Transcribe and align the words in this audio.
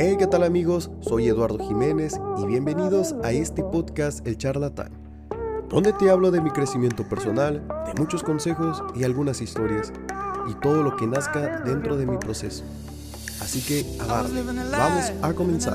Hey, 0.00 0.14
¿qué 0.16 0.28
tal 0.28 0.44
amigos? 0.44 0.92
Soy 1.00 1.26
Eduardo 1.26 1.58
Jiménez 1.58 2.20
y 2.40 2.46
bienvenidos 2.46 3.16
a 3.24 3.32
este 3.32 3.64
podcast 3.64 4.24
El 4.28 4.38
Charlatán, 4.38 4.92
donde 5.68 5.92
te 5.92 6.08
hablo 6.08 6.30
de 6.30 6.40
mi 6.40 6.52
crecimiento 6.52 7.08
personal, 7.08 7.66
de 7.84 8.00
muchos 8.00 8.22
consejos 8.22 8.84
y 8.94 9.02
algunas 9.02 9.40
historias, 9.40 9.92
y 10.48 10.54
todo 10.60 10.84
lo 10.84 10.94
que 10.94 11.08
nazca 11.08 11.62
dentro 11.64 11.96
de 11.96 12.06
mi 12.06 12.16
proceso. 12.16 12.62
Así 13.40 13.60
que 13.60 13.84
agárrate, 14.00 14.40
vamos 14.70 15.12
a 15.20 15.32
comenzar. 15.32 15.74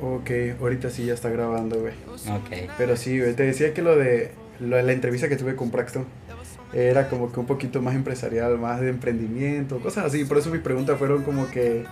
Ok, 0.00 0.30
ahorita 0.58 0.88
sí 0.88 1.04
ya 1.04 1.12
está 1.12 1.28
grabando, 1.28 1.80
güey. 1.80 1.92
Ok. 2.14 2.70
Pero 2.78 2.96
sí, 2.96 3.20
güey, 3.20 3.36
te 3.36 3.42
decía 3.42 3.74
que 3.74 3.82
lo 3.82 3.94
de 3.94 4.32
lo 4.58 4.76
de 4.76 4.84
la 4.84 4.92
entrevista 4.92 5.28
que 5.28 5.36
tuve 5.36 5.54
con 5.54 5.70
Braxton 5.70 6.06
era 6.74 7.08
como 7.08 7.30
que 7.32 7.40
un 7.40 7.46
poquito 7.46 7.80
más 7.80 7.94
empresarial, 7.94 8.58
más 8.58 8.80
de 8.80 8.90
emprendimiento, 8.90 9.78
cosas 9.80 10.06
así. 10.06 10.24
Por 10.24 10.38
eso 10.38 10.50
mis 10.50 10.60
preguntas 10.60 10.98
fueron 10.98 11.22
como 11.22 11.48
que, 11.50 11.84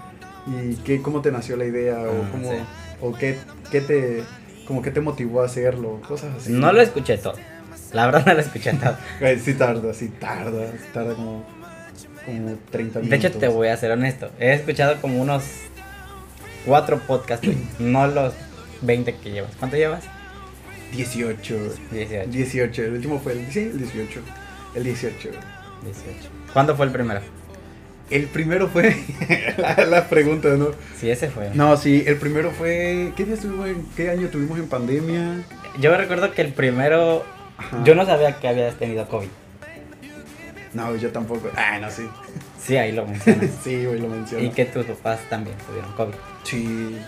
¿y 0.47 0.75
qué, 0.77 1.01
cómo 1.01 1.23
te 1.23 1.31
nació 1.33 1.57
la 1.57 1.65
idea? 1.65 1.99
O, 2.01 2.23
Ah, 2.23 2.29
cómo, 2.33 2.51
sí. 2.51 2.57
o 3.01 3.13
qué, 3.15 3.39
qué 3.71 3.81
te, 3.81 4.23
como 4.67 4.83
qué 4.83 4.91
te 4.91 5.01
motivó 5.01 5.43
a 5.43 5.47
hacerlo, 5.47 6.01
cosas 6.07 6.35
así. 6.37 6.53
No 6.53 6.73
lo 6.73 6.81
escuché 6.83 7.17
todo. 7.19 7.35
La 7.93 8.07
verdad 8.07 8.25
no 8.27 8.35
lo 8.35 8.41
escuché 8.41 8.73
todo. 8.83 8.97
Sí 9.45 9.55
tarda, 9.55 9.95
sí 9.95 10.09
tarda, 10.09 10.67
sí 10.73 10.85
tarda 10.93 11.15
como, 11.15 11.45
como 12.27 12.57
30 12.71 12.99
De 13.01 13.05
minutos. 13.05 13.25
hecho, 13.31 13.39
te 13.39 13.49
voy 13.49 13.69
a 13.69 13.77
ser 13.77 13.91
honesto. 13.93 14.31
He 14.41 14.53
escuchado 14.55 15.01
como 15.01 15.21
unos 15.23 15.45
cuatro 16.67 16.99
podcasts, 17.07 17.47
no 17.79 18.07
los 18.07 18.35
20 18.81 19.15
que 19.17 19.31
llevas. 19.31 19.53
¿Cuánto 19.59 19.77
llevas? 19.77 20.05
18, 20.93 21.55
güey. 21.91 22.07
18. 22.07 22.31
18, 22.31 22.83
el 22.85 22.93
último 22.95 23.19
fue 23.19 23.33
el, 23.33 23.51
sí, 23.53 23.61
el 23.61 23.79
18. 23.79 24.21
El 24.75 24.85
18. 24.85 25.29
güey. 25.29 25.41
18. 25.85 26.29
¿Cuándo 26.53 26.77
fue 26.77 26.87
el 26.87 26.93
primero? 26.93 27.21
El 28.11 28.27
primero 28.27 28.69
fue 28.69 28.95
la, 29.59 29.85
la 29.87 30.09
pregunta, 30.09 30.49
¿no? 30.51 30.69
Sí, 30.99 31.11
ese 31.11 31.31
fue. 31.31 31.51
No, 31.55 31.77
sí, 31.77 32.05
el 32.07 32.17
primero 32.17 32.51
fue 32.51 33.13
¿qué 33.17 33.25
día 33.25 33.35
estuvimos 33.35 33.69
en, 33.69 33.87
qué 33.97 34.11
año 34.11 34.29
tuvimos 34.29 34.59
en 34.59 34.69
pandemia? 34.69 35.43
Yo 35.81 35.91
me 35.91 35.97
recuerdo 35.97 36.31
que 36.33 36.43
el 36.43 36.53
primero. 36.53 37.25
Ajá. 37.57 37.83
Yo 37.85 37.95
no 37.95 38.05
sabía 38.05 38.39
que 38.39 38.49
habías 38.49 38.75
tenido 38.75 39.09
COVID. 39.09 39.29
No, 40.75 40.95
yo 40.97 41.11
tampoco. 41.11 41.51
Ah, 41.57 41.79
no, 41.81 41.91
sí. 41.91 42.09
Sí, 42.63 42.77
ahí 42.77 42.93
lo 42.93 43.07
mencionas. 43.07 43.51
Sí, 43.65 43.85
güey, 43.85 43.99
lo 44.01 44.09
menciono. 44.09 44.45
y 44.45 44.51
que 44.51 44.65
tus 44.65 44.85
papás 44.87 45.21
también 45.29 45.57
tuvieron 45.67 45.93
COVID. 45.93 46.15
Sí. 46.45 46.99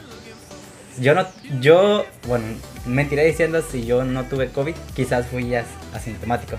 Yo 1.00 1.14
no, 1.14 1.26
yo, 1.60 2.04
bueno, 2.28 2.44
mentiré 2.86 3.24
diciendo 3.24 3.62
si 3.62 3.84
yo 3.84 4.04
no 4.04 4.24
tuve 4.24 4.48
COVID, 4.50 4.74
quizás 4.94 5.26
fui 5.26 5.54
as- 5.54 5.66
asintomático. 5.92 6.56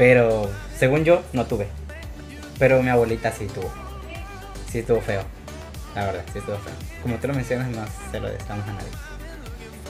Pero, 0.00 0.48
según 0.78 1.04
yo, 1.04 1.22
no 1.34 1.44
tuve. 1.44 1.66
Pero 2.58 2.82
mi 2.82 2.88
abuelita 2.88 3.32
sí 3.32 3.46
tuvo. 3.48 3.70
Sí 4.72 4.78
estuvo 4.78 5.02
feo. 5.02 5.20
La 5.94 6.06
verdad, 6.06 6.24
sí 6.32 6.38
estuvo 6.38 6.56
feo. 6.56 6.72
Como 7.02 7.16
tú 7.16 7.28
lo 7.28 7.34
mencionas, 7.34 7.68
no 7.68 7.84
se 8.10 8.18
lo 8.18 8.30
deseamos 8.30 8.66
a 8.66 8.72
nadie. 8.72 8.88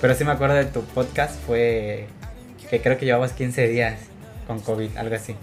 Pero 0.01 0.13
sí 0.17 0.25
me 0.25 0.33
acuerdo 0.33 0.57
de 0.57 0.65
tu 0.65 0.83
podcast, 0.83 1.41
fue 1.47 2.09
que 2.69 2.83
creo 2.83 2.99
que 2.99 3.05
llevabas 3.07 3.35
15 3.35 3.69
días 3.69 4.01
con 4.49 4.59
COVID, 4.59 4.97
algo 4.97 5.15
así. 5.15 5.37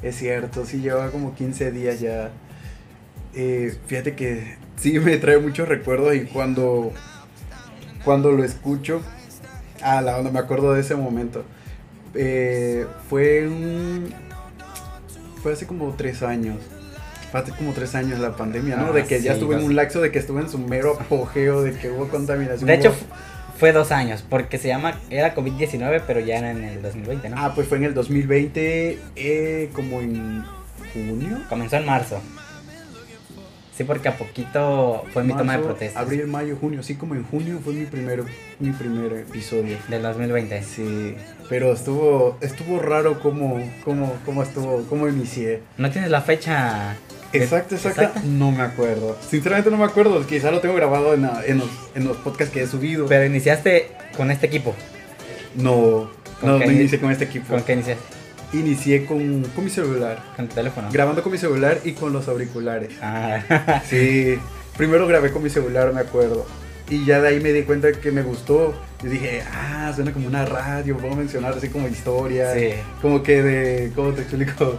Es 0.00 0.14
cierto, 0.14 0.64
sí 0.64 0.80
lleva 0.80 1.10
como 1.10 1.34
15 1.34 1.72
días 1.72 1.98
ya. 1.98 2.30
Eh, 3.34 3.76
fíjate 3.88 4.14
que 4.14 4.58
sí 4.76 4.96
me 5.00 5.16
trae 5.16 5.38
muchos 5.38 5.66
recuerdos 5.66 6.14
y 6.14 6.26
cuando 6.26 6.92
cuando 8.04 8.30
lo 8.30 8.44
escucho, 8.44 9.02
ah, 9.82 10.00
la 10.02 10.16
onda, 10.18 10.30
me 10.30 10.38
acuerdo 10.38 10.72
de 10.72 10.82
ese 10.82 10.94
momento. 10.94 11.44
Eh, 12.14 12.86
fue 13.08 13.46
un 13.48 14.12
fue 15.42 15.52
hace 15.52 15.66
como 15.66 15.92
tres 15.96 16.22
años. 16.22 16.56
Fue 17.30 17.40
hace 17.40 17.52
como 17.52 17.72
tres 17.72 17.94
años 17.94 18.18
la 18.20 18.36
pandemia, 18.36 18.76
¿no? 18.76 18.86
Ah, 18.86 18.92
de 18.92 19.04
que 19.04 19.20
ya 19.20 19.32
estuve 19.32 19.56
en 19.56 19.64
un 19.64 19.74
laxo, 19.76 20.00
de 20.00 20.10
que 20.12 20.18
estuve 20.20 20.40
en 20.40 20.48
su 20.48 20.58
mero 20.58 20.96
apogeo, 21.00 21.62
de 21.62 21.72
que 21.72 21.90
hubo 21.90 22.08
contaminación. 22.08 22.66
De 22.66 22.74
hecho, 22.74 22.90
hubo- 22.90 23.58
fue 23.58 23.72
dos 23.72 23.92
años, 23.92 24.24
porque 24.28 24.58
se 24.58 24.68
llama, 24.68 24.98
era 25.10 25.34
COVID-19, 25.34 26.02
pero 26.06 26.20
ya 26.20 26.38
era 26.38 26.50
en 26.50 26.64
el 26.64 26.80
2020, 26.82 27.28
¿no? 27.30 27.36
Ah, 27.38 27.52
pues 27.54 27.66
fue 27.68 27.78
en 27.78 27.84
el 27.84 27.94
2020, 27.94 28.98
eh, 29.16 29.70
como 29.74 30.00
en 30.00 30.44
junio. 30.92 31.38
Comenzó 31.48 31.76
en 31.76 31.86
marzo. 31.86 32.20
Sí, 33.76 33.82
porque 33.82 34.08
a 34.08 34.16
poquito 34.16 35.04
fue 35.12 35.24
mi 35.24 35.32
toma 35.34 35.56
de 35.56 35.64
protesta. 35.64 35.98
Abril, 35.98 36.26
mayo, 36.28 36.56
junio. 36.60 36.82
Sí, 36.84 36.94
como 36.94 37.14
en 37.16 37.24
junio 37.24 37.58
fue 37.64 37.72
mi 37.74 37.86
primer, 37.86 38.22
mi 38.60 38.70
primer 38.70 39.12
episodio. 39.14 39.76
Del 39.88 40.02
2020. 40.02 40.62
Sí, 40.62 41.16
pero 41.48 41.72
estuvo, 41.72 42.38
estuvo 42.40 42.78
raro 42.78 43.18
cómo, 43.20 43.60
cómo, 43.84 44.12
cómo 44.24 44.42
estuvo, 44.44 44.84
cómo 44.88 45.08
inicié. 45.08 45.60
¿No 45.76 45.90
tienes 45.90 46.10
la 46.10 46.20
fecha? 46.22 46.94
Exacto, 47.32 47.74
exacto. 47.74 48.02
exacta? 48.02 48.22
No 48.24 48.52
me 48.52 48.62
acuerdo. 48.62 49.16
Sinceramente 49.28 49.72
no 49.72 49.76
me 49.76 49.84
acuerdo. 49.84 50.24
Quizá 50.24 50.52
lo 50.52 50.60
tengo 50.60 50.76
grabado 50.76 51.14
en, 51.14 51.22
la- 51.22 51.42
en 51.44 51.58
los, 51.58 51.68
en 51.96 52.04
los 52.04 52.16
podcasts 52.18 52.54
que 52.54 52.62
he 52.62 52.66
subido. 52.68 53.06
Pero 53.06 53.24
iniciaste 53.24 53.88
con 54.16 54.30
este 54.30 54.46
equipo. 54.46 54.72
no, 55.56 56.10
¿Con 56.40 56.48
no, 56.50 56.58
no 56.58 56.64
ini- 56.64 56.74
inicié 56.80 57.00
con 57.00 57.10
este 57.10 57.24
equipo. 57.24 57.48
¿Con 57.48 57.62
qué 57.64 57.72
iniciaste? 57.72 58.04
Inicié 58.54 59.04
con, 59.04 59.42
con 59.54 59.64
mi 59.64 59.70
celular. 59.70 60.22
Con 60.36 60.46
tu 60.48 60.54
teléfono. 60.54 60.88
Grabando 60.92 61.22
con 61.22 61.32
mi 61.32 61.38
celular 61.38 61.78
y 61.84 61.92
con 61.92 62.12
los 62.12 62.28
auriculares. 62.28 62.90
ah, 63.02 63.82
Sí, 63.88 64.38
primero 64.76 65.06
grabé 65.06 65.32
con 65.32 65.42
mi 65.42 65.50
celular, 65.50 65.92
me 65.92 66.00
acuerdo. 66.00 66.46
Y 66.88 67.04
ya 67.04 67.20
de 67.20 67.28
ahí 67.28 67.40
me 67.40 67.52
di 67.52 67.62
cuenta 67.62 67.90
que 67.92 68.12
me 68.12 68.22
gustó. 68.22 68.74
Y 69.02 69.08
dije, 69.08 69.42
ah, 69.52 69.92
suena 69.94 70.12
como 70.12 70.28
una 70.28 70.44
radio, 70.46 70.96
puedo 70.96 71.16
mencionar 71.16 71.54
así 71.54 71.68
como 71.68 71.88
historias. 71.88 72.54
sí. 72.54 72.68
Como 73.02 73.22
que 73.22 73.42
de, 73.42 73.92
¿cómo 73.94 74.12
te 74.12 74.22
explico? 74.22 74.78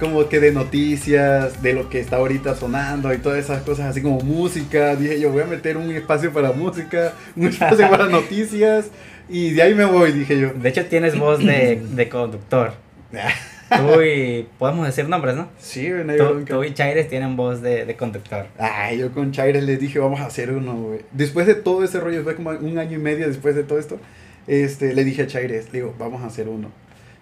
Como 0.00 0.28
que 0.28 0.40
de 0.40 0.50
noticias, 0.50 1.62
de 1.62 1.74
lo 1.74 1.88
que 1.88 2.00
está 2.00 2.16
ahorita 2.16 2.56
sonando 2.56 3.12
y 3.12 3.18
todas 3.18 3.38
esas 3.38 3.62
cosas, 3.62 3.86
así 3.90 4.00
como 4.02 4.20
música. 4.20 4.96
Dije, 4.96 5.20
yo 5.20 5.30
voy 5.30 5.42
a 5.42 5.46
meter 5.46 5.76
un 5.76 5.90
espacio 5.92 6.32
para 6.32 6.52
música, 6.52 7.12
un 7.36 7.46
espacio 7.48 7.88
para 7.90 8.06
noticias. 8.08 8.86
Y 9.28 9.50
de 9.50 9.62
ahí 9.62 9.74
me 9.74 9.84
voy, 9.84 10.12
dije 10.12 10.38
yo. 10.40 10.52
De 10.54 10.68
hecho, 10.70 10.86
tienes 10.86 11.16
voz 11.18 11.38
de, 11.38 11.80
de 11.94 12.08
conductor. 12.08 12.72
Tú 13.76 14.02
y. 14.02 14.46
Podemos 14.58 14.86
decir 14.86 15.08
nombres, 15.08 15.34
¿no? 15.34 15.48
Sí, 15.58 15.90
güey, 15.90 16.04
no 16.04 16.44
Tú, 16.44 16.62
y 16.64 16.74
Chaires 16.74 17.08
tienen 17.08 17.36
voz 17.36 17.62
de, 17.62 17.86
de 17.86 17.96
conductor. 17.96 18.46
Ay, 18.58 18.98
yo 18.98 19.12
con 19.12 19.32
Chaires 19.32 19.62
les 19.64 19.80
dije, 19.80 19.98
vamos 19.98 20.20
a 20.20 20.26
hacer 20.26 20.50
uno, 20.52 20.74
güey. 20.74 21.00
Después 21.12 21.46
de 21.46 21.54
todo 21.54 21.82
ese 21.84 21.98
rollo, 22.00 22.22
fue 22.22 22.34
como 22.34 22.50
un 22.50 22.78
año 22.78 22.98
y 22.98 23.00
medio 23.00 23.26
después 23.26 23.54
de 23.54 23.64
todo 23.64 23.78
esto, 23.78 23.98
este, 24.46 24.92
le 24.94 25.04
dije 25.04 25.22
a 25.22 25.26
Chaires, 25.26 25.66
le 25.72 25.78
digo, 25.80 25.94
vamos 25.98 26.22
a 26.22 26.26
hacer 26.26 26.48
uno. 26.48 26.70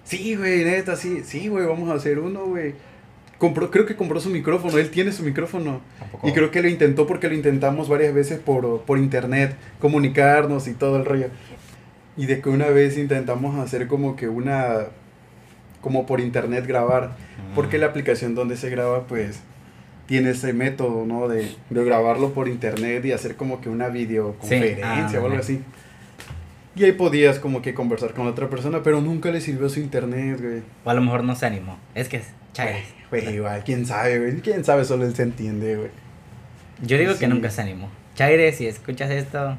Sí, 0.05 0.35
güey, 0.35 0.65
neta, 0.65 0.97
sí, 0.97 1.23
sí, 1.25 1.47
güey, 1.49 1.67
vamos 1.67 1.89
a 1.91 1.95
hacer 1.95 2.19
uno, 2.19 2.47
güey. 2.47 2.75
Compró, 3.39 3.71
creo 3.71 3.87
que 3.87 3.95
compró 3.97 4.21
su 4.21 4.29
micrófono, 4.29 4.77
él 4.79 4.91
tiene 4.91 5.13
su 5.13 5.23
micrófono. 5.23 5.81
Tampoco- 5.99 6.29
Y 6.29 6.33
creo 6.33 6.51
que 6.51 6.63
lo 6.63 6.69
intentó 6.69 7.07
porque 7.07 7.29
lo 7.29 7.35
intentamos 7.35 7.89
varias 7.89 8.13
veces 8.13 8.39
por, 8.41 8.83
por 8.83 8.99
internet, 8.99 9.55
comunicarnos 9.79 10.67
y 10.69 10.75
todo 10.75 10.97
el 10.97 11.05
rollo. 11.05 11.29
Y 12.17 12.27
de 12.27 12.41
que 12.41 12.49
una 12.49 12.67
vez 12.69 12.99
intentamos 12.99 13.57
hacer 13.59 13.87
como 13.87 14.17
que 14.17 14.29
una, 14.29 14.89
como 15.81 16.07
por 16.07 16.21
internet 16.21 16.67
grabar. 16.67 17.09
Mm. 17.51 17.55
Porque 17.55 17.79
la 17.79 17.87
aplicación 17.87 18.35
donde 18.35 18.57
se 18.57 18.71
graba, 18.71 19.07
pues, 19.07 19.41
tiene 20.07 20.31
ese 20.31 20.53
método, 20.53 21.07
¿no? 21.07 21.29
De, 21.29 21.51
de 21.71 21.85
grabarlo 21.85 22.33
por 22.33 22.49
internet 22.49 23.05
y 23.05 23.13
hacer 23.13 23.37
como 23.37 23.61
que 23.61 23.69
una 23.69 23.89
videoconferencia 23.89 25.09
Sí, 25.09 25.17
o 25.17 25.25
algo 25.27 25.39
así. 25.39 25.63
Y 26.77 26.85
ahí 26.85 26.93
podías 26.93 27.39
como 27.39 27.63
que 27.63 27.75
conversar 27.75 28.13
con 28.15 28.27
otra 28.27 28.49
persona, 28.49 28.83
pero 28.83 29.01
nunca 29.01 29.31
le 29.31 29.41
sirvió 29.41 29.69
su 29.69 29.81
internet, 29.81 30.41
güey. 30.41 30.63
O 30.85 30.91
a 30.91 30.95
lo 30.95 31.01
mejor 31.01 31.25
no 31.25 31.35
se 31.37 31.47
animó. 31.47 31.79
Es 31.95 32.09
que 32.09 32.19
es 32.19 32.25
Chaires. 32.53 32.87
Güey, 33.11 33.35
igual, 33.35 33.63
quién 33.65 33.87
sabe, 33.87 34.19
güey. 34.19 34.41
Quién 34.41 34.65
sabe, 34.65 34.85
solo 34.85 35.05
él 35.05 35.15
se 35.15 35.23
entiende, 35.25 35.77
güey. 35.77 35.91
Yo 36.83 36.97
digo 36.97 37.13
Sí. 37.15 37.19
que 37.21 37.29
nunca 37.29 37.51
se 37.51 37.61
animó. 37.63 37.89
Chaires, 38.15 38.57
si 38.57 38.67
escuchas 38.67 39.11
esto, 39.11 39.57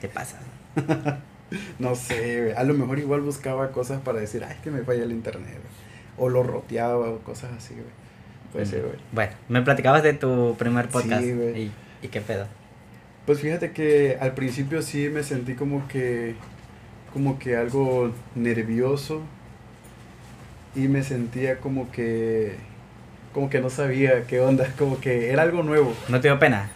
te 0.00 0.08
pasas. 0.08 0.40
No 1.78 1.94
sé, 1.94 2.42
güey. 2.42 2.52
A 2.54 2.64
lo 2.64 2.74
mejor 2.74 2.98
igual 2.98 3.20
buscaba 3.20 3.70
cosas 3.72 4.00
para 4.00 4.20
decir, 4.20 4.44
ay, 4.44 4.56
que 4.62 4.70
me 4.70 4.82
falla 4.82 5.02
el 5.02 5.12
internet, 5.12 5.54
güey. 5.54 5.80
O 6.18 6.28
lo 6.28 6.42
roteaba 6.42 7.08
o 7.10 7.18
cosas 7.20 7.52
así, 7.56 7.74
güey. 7.74 7.86
Puede 8.52 8.66
ser, 8.66 8.82
güey. 8.82 8.96
Bueno, 9.12 9.32
me 9.48 9.62
platicabas 9.62 10.02
de 10.02 10.12
tu 10.12 10.56
primer 10.58 10.88
podcast. 10.88 11.22
Sí, 11.22 11.32
güey. 11.32 11.62
¿Y, 11.62 11.72
¿Y 12.02 12.08
qué 12.08 12.20
pedo? 12.20 12.46
Pues 13.26 13.40
fíjate 13.40 13.72
que 13.72 14.18
al 14.20 14.34
principio 14.34 14.82
sí 14.82 15.08
me 15.08 15.22
sentí 15.22 15.54
como 15.54 15.86
que 15.88 16.34
como 17.12 17.38
que 17.38 17.56
algo 17.56 18.12
nervioso 18.34 19.22
y 20.74 20.88
me 20.88 21.02
sentía 21.02 21.58
como 21.58 21.90
que 21.90 22.54
como 23.32 23.48
que 23.50 23.60
no 23.60 23.70
sabía 23.70 24.24
qué 24.26 24.40
onda, 24.40 24.72
como 24.78 25.00
que 25.00 25.30
era 25.30 25.42
algo 25.42 25.62
nuevo. 25.62 25.94
¿No 26.08 26.20
te 26.20 26.28
dio 26.28 26.38
pena? 26.38 26.70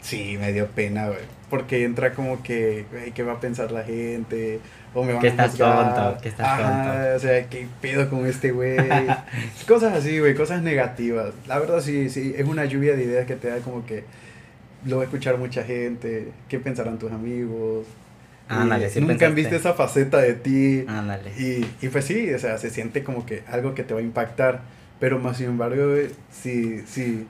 Sí, 0.00 0.36
me 0.38 0.52
dio 0.52 0.66
pena, 0.68 1.08
güey, 1.08 1.20
porque 1.50 1.84
entra 1.84 2.12
como 2.14 2.42
que, 2.42 2.86
güey, 2.90 3.12
¿qué 3.12 3.22
va 3.22 3.34
a 3.34 3.40
pensar 3.40 3.72
la 3.72 3.84
gente? 3.84 4.60
O 4.94 5.04
me 5.04 5.12
van 5.14 5.20
Que 5.22 5.28
a 5.28 5.30
estás 5.30 5.54
tonto, 5.56 6.18
que 6.22 6.28
estás 6.28 6.58
tonto. 6.58 7.16
o 7.16 7.18
sea, 7.18 7.48
¿qué 7.48 7.66
pedo 7.80 8.08
con 8.10 8.26
este 8.26 8.52
güey? 8.52 8.76
cosas 9.68 9.94
así, 9.94 10.18
güey, 10.18 10.34
cosas 10.34 10.62
negativas. 10.62 11.32
La 11.46 11.58
verdad 11.58 11.80
sí, 11.80 12.10
sí, 12.10 12.34
es 12.36 12.46
una 12.46 12.64
lluvia 12.66 12.96
de 12.96 13.04
ideas 13.04 13.26
que 13.26 13.36
te 13.36 13.48
da 13.48 13.58
como 13.60 13.84
que 13.86 14.04
lo 14.84 14.96
va 14.98 15.02
a 15.02 15.04
escuchar 15.06 15.38
mucha 15.38 15.64
gente, 15.64 16.28
qué 16.48 16.58
pensarán 16.58 16.98
tus 16.98 17.12
amigos. 17.12 17.86
Ándale, 18.48 18.88
sí 18.88 19.00
Nunca 19.00 19.12
han 19.26 19.34
pensaste. 19.34 19.34
visto 19.34 19.56
esa 19.56 19.74
faceta 19.74 20.18
de 20.18 20.34
ti. 20.34 20.84
Ándale. 20.88 21.30
Y, 21.38 21.66
y 21.84 21.88
pues 21.90 22.04
sí, 22.06 22.32
o 22.32 22.38
sea, 22.38 22.56
se 22.58 22.70
siente 22.70 23.04
como 23.04 23.26
que 23.26 23.42
algo 23.48 23.74
que 23.74 23.84
te 23.84 23.92
va 23.94 24.00
a 24.00 24.02
impactar. 24.02 24.62
Pero 25.00 25.18
más 25.18 25.36
sin 25.36 25.46
embargo, 25.48 25.90
güey, 25.90 26.08
si, 26.30 26.80
si, 26.86 27.26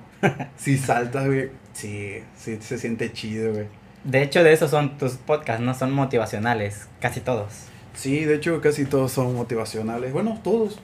si 0.56 0.78
saltas, 0.78 1.26
güey, 1.26 1.50
sí, 1.72 2.22
sí 2.36 2.58
se 2.60 2.78
siente 2.78 3.12
chido, 3.12 3.52
güey. 3.52 3.66
De 4.08 4.22
hecho, 4.22 4.42
de 4.42 4.54
esos 4.54 4.70
son 4.70 4.96
tus 4.96 5.16
podcasts, 5.16 5.62
no 5.62 5.74
son 5.74 5.92
motivacionales, 5.92 6.88
casi 6.98 7.20
todos. 7.20 7.66
Sí, 7.92 8.24
de 8.24 8.36
hecho 8.36 8.58
casi 8.62 8.86
todos 8.86 9.12
son 9.12 9.34
motivacionales. 9.34 10.14
Bueno, 10.14 10.40
todos, 10.42 10.80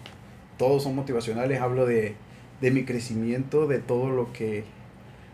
todos 0.58 0.82
son 0.82 0.94
motivacionales. 0.94 1.62
Hablo 1.62 1.86
de, 1.86 2.16
de 2.60 2.70
mi 2.70 2.84
crecimiento, 2.84 3.66
de 3.66 3.78
todo 3.78 4.10
lo 4.10 4.30
que, 4.34 4.64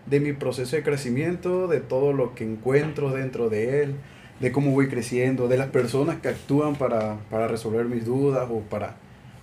de 0.06 0.20
mi 0.20 0.32
proceso 0.32 0.76
de 0.76 0.84
crecimiento, 0.84 1.66
de 1.66 1.80
todo 1.80 2.12
lo 2.12 2.36
que 2.36 2.44
encuentro 2.44 3.10
dentro 3.10 3.48
de 3.48 3.82
él, 3.82 3.96
de 4.38 4.52
cómo 4.52 4.70
voy 4.70 4.88
creciendo, 4.88 5.48
de 5.48 5.58
las 5.58 5.70
personas 5.70 6.20
que 6.20 6.28
actúan 6.28 6.76
para, 6.76 7.16
para 7.28 7.48
resolver 7.48 7.86
mis 7.86 8.04
dudas 8.04 8.48
o 8.52 8.60
para, 8.60 8.94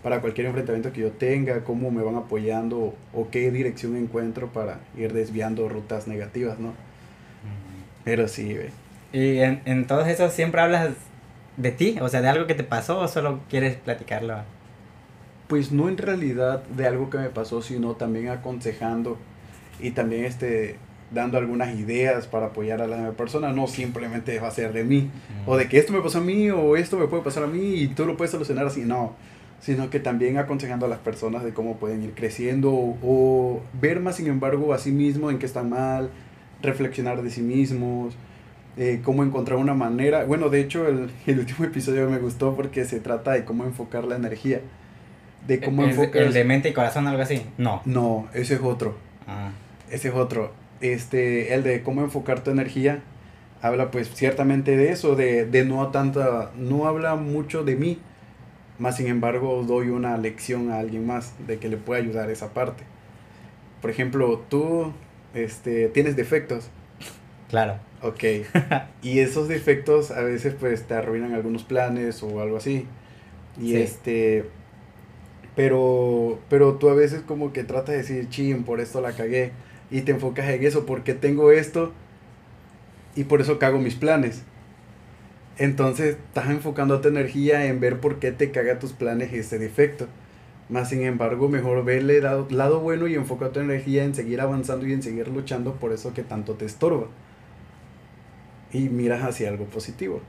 para 0.03 0.21
cualquier 0.21 0.47
enfrentamiento 0.47 0.93
que 0.93 1.01
yo 1.01 1.11
tenga, 1.11 1.65
cómo 1.65 1.91
me 1.91 2.01
van 2.01 2.15
apoyando 2.15 2.95
o 3.13 3.29
qué 3.29 3.51
dirección 3.51 3.97
encuentro 3.97 4.53
para 4.53 4.79
ir 4.95 5.11
desviando 5.11 5.67
rutas 5.67 6.07
negativas, 6.07 6.59
¿no? 6.59 6.86
Pero 8.07 8.29
sí, 8.29 8.55
güey. 8.55 8.69
Y 9.11 9.39
en, 9.39 9.61
en 9.65 9.85
todos 9.85 10.07
esos 10.07 10.31
siempre 10.31 10.61
hablas 10.61 10.91
de 11.57 11.71
ti, 11.71 11.97
o 11.99 12.07
sea, 12.07 12.21
de 12.21 12.29
algo 12.29 12.47
que 12.47 12.53
te 12.53 12.63
pasó 12.63 12.99
o 12.99 13.07
solo 13.09 13.41
quieres 13.49 13.75
platicarlo. 13.75 14.37
Pues 15.49 15.73
no 15.73 15.89
en 15.89 15.97
realidad 15.97 16.63
de 16.63 16.87
algo 16.87 17.09
que 17.09 17.17
me 17.17 17.27
pasó, 17.27 17.61
sino 17.61 17.95
también 17.95 18.29
aconsejando 18.29 19.17
y 19.81 19.91
también 19.91 20.23
este 20.23 20.77
dando 21.11 21.37
algunas 21.37 21.77
ideas 21.77 22.27
para 22.27 22.47
apoyar 22.47 22.81
a 22.81 22.87
la 22.87 23.11
persona, 23.11 23.51
no 23.51 23.67
simplemente 23.67 24.39
va 24.39 24.47
a 24.47 24.51
ser 24.51 24.71
de 24.71 24.85
mí, 24.85 25.09
o 25.45 25.57
de 25.57 25.67
que 25.67 25.77
esto 25.77 25.93
me 25.93 26.01
pasó 26.01 26.17
a 26.17 26.21
mí, 26.21 26.49
o 26.49 26.75
esto 26.75 26.97
me 26.97 27.07
puede 27.07 27.23
pasar 27.23 27.43
a 27.43 27.47
mí, 27.47 27.75
y 27.75 27.87
tú 27.87 28.05
lo 28.05 28.17
puedes 28.17 28.31
solucionar 28.31 28.67
así, 28.67 28.81
no, 28.81 29.13
sino 29.61 29.89
que 29.89 30.01
también 30.01 30.37
aconsejando 30.37 30.85
a 30.85 30.89
las 30.89 30.99
personas 30.99 31.45
de 31.45 31.53
cómo 31.53 31.77
pueden 31.77 32.03
ir 32.03 32.13
creciendo, 32.13 32.73
o, 32.73 32.97
o 33.01 33.61
ver 33.81 34.01
más, 34.01 34.17
sin 34.17 34.27
embargo, 34.27 34.73
a 34.73 34.79
sí 34.79 34.91
mismo 34.91 35.31
en 35.31 35.39
qué 35.39 35.45
están 35.45 35.69
mal, 35.69 36.09
reflexionar 36.61 37.21
de 37.21 37.29
sí 37.29 37.41
mismos, 37.41 38.15
eh, 38.77 39.01
cómo 39.03 39.23
encontrar 39.23 39.57
una 39.57 39.73
manera, 39.73 40.25
bueno, 40.25 40.49
de 40.49 40.61
hecho, 40.61 40.87
el, 40.87 41.09
el 41.25 41.39
último 41.39 41.65
episodio 41.65 42.09
me 42.09 42.19
gustó 42.19 42.55
porque 42.55 42.85
se 42.85 42.99
trata 42.99 43.31
de 43.31 43.43
cómo 43.43 43.63
enfocar 43.63 44.03
la 44.03 44.15
energía, 44.15 44.61
de 45.47 45.59
cómo 45.59 45.83
¿El, 45.83 45.89
enfocas... 45.91 46.21
el 46.21 46.33
de 46.33 46.43
mente 46.43 46.69
y 46.69 46.73
corazón, 46.73 47.07
algo 47.07 47.21
así? 47.21 47.41
No. 47.57 47.81
No, 47.85 48.27
ese 48.33 48.55
es 48.55 48.61
otro. 48.61 48.95
Ah. 49.27 49.51
Ese 49.89 50.09
es 50.09 50.13
otro. 50.13 50.53
Este, 50.81 51.55
el 51.55 51.63
de 51.63 51.81
cómo 51.81 52.01
enfocar 52.01 52.43
tu 52.43 52.51
energía, 52.51 53.01
habla 53.61 53.89
pues 53.89 54.13
ciertamente 54.13 54.77
de 54.77 54.91
eso, 54.91 55.15
de, 55.15 55.45
de 55.45 55.65
no 55.65 55.87
tanta, 55.87 56.51
no 56.55 56.87
habla 56.87 57.15
mucho 57.15 57.63
de 57.63 57.75
mí, 57.75 57.99
más 58.77 58.97
sin 58.97 59.07
embargo 59.07 59.63
doy 59.67 59.89
una 59.89 60.17
lección 60.17 60.71
a 60.71 60.77
alguien 60.77 61.07
más 61.07 61.33
de 61.47 61.57
que 61.57 61.67
le 61.67 61.77
puede 61.77 62.01
ayudar 62.01 62.29
esa 62.29 62.53
parte. 62.53 62.83
Por 63.81 63.89
ejemplo, 63.89 64.43
tú 64.49 64.93
este, 65.37 65.87
tienes 65.89 66.15
defectos, 66.15 66.69
Claro. 67.49 67.79
ok, 68.01 68.23
y 69.01 69.19
esos 69.19 69.47
defectos 69.47 70.11
a 70.11 70.21
veces 70.21 70.53
pues 70.59 70.83
te 70.87 70.93
arruinan 70.95 71.33
algunos 71.33 71.63
planes 71.63 72.21
o 72.23 72.41
algo 72.41 72.57
así. 72.57 72.85
Y 73.59 73.71
Sí. 73.71 73.77
este, 73.77 74.45
pero, 75.55 76.39
pero 76.49 76.75
tú 76.75 76.89
a 76.89 76.93
veces 76.93 77.21
como 77.25 77.51
que 77.53 77.63
tratas 77.63 77.93
de 77.93 77.97
decir, 77.97 78.29
chin, 78.29 78.63
por 78.63 78.79
esto 78.79 79.01
la 79.01 79.13
cagué. 79.13 79.51
Y 79.89 80.01
te 80.01 80.11
enfocas 80.11 80.49
en 80.49 80.63
eso, 80.65 80.85
porque 80.85 81.13
tengo 81.13 81.51
esto 81.51 81.93
y 83.15 83.23
por 83.23 83.39
eso 83.41 83.57
cago 83.57 83.79
mis 83.79 83.95
planes. 83.95 84.43
Entonces 85.57 86.17
estás 86.27 86.49
enfocando 86.49 87.01
tu 87.01 87.07
energía 87.07 87.65
en 87.65 87.79
ver 87.79 87.99
por 87.99 88.19
qué 88.19 88.31
te 88.31 88.51
caga 88.51 88.77
tus 88.79 88.93
planes 88.93 89.33
ese 89.33 89.57
defecto. 89.57 90.07
Más 90.69 90.89
sin 90.89 91.01
embargo, 91.03 91.47
mejor 91.47 91.85
verle 91.85 92.21
lado, 92.21 92.47
lado 92.49 92.79
bueno 92.81 93.07
y 93.07 93.15
enfoca 93.15 93.49
tu 93.51 93.59
energía 93.61 94.03
en 94.03 94.13
seguir 94.13 94.41
avanzando 94.41 94.85
y 94.85 94.91
en 94.93 95.01
seguir 95.01 95.29
luchando 95.29 95.75
por 95.75 95.93
eso 95.93 96.13
que 96.13 96.23
tanto 96.23 96.55
te 96.55 96.65
estorba. 96.65 97.07
Y 98.73 98.89
miras 98.89 99.23
hacia 99.23 99.47
algo 99.49 99.65
positivo. 99.65 100.21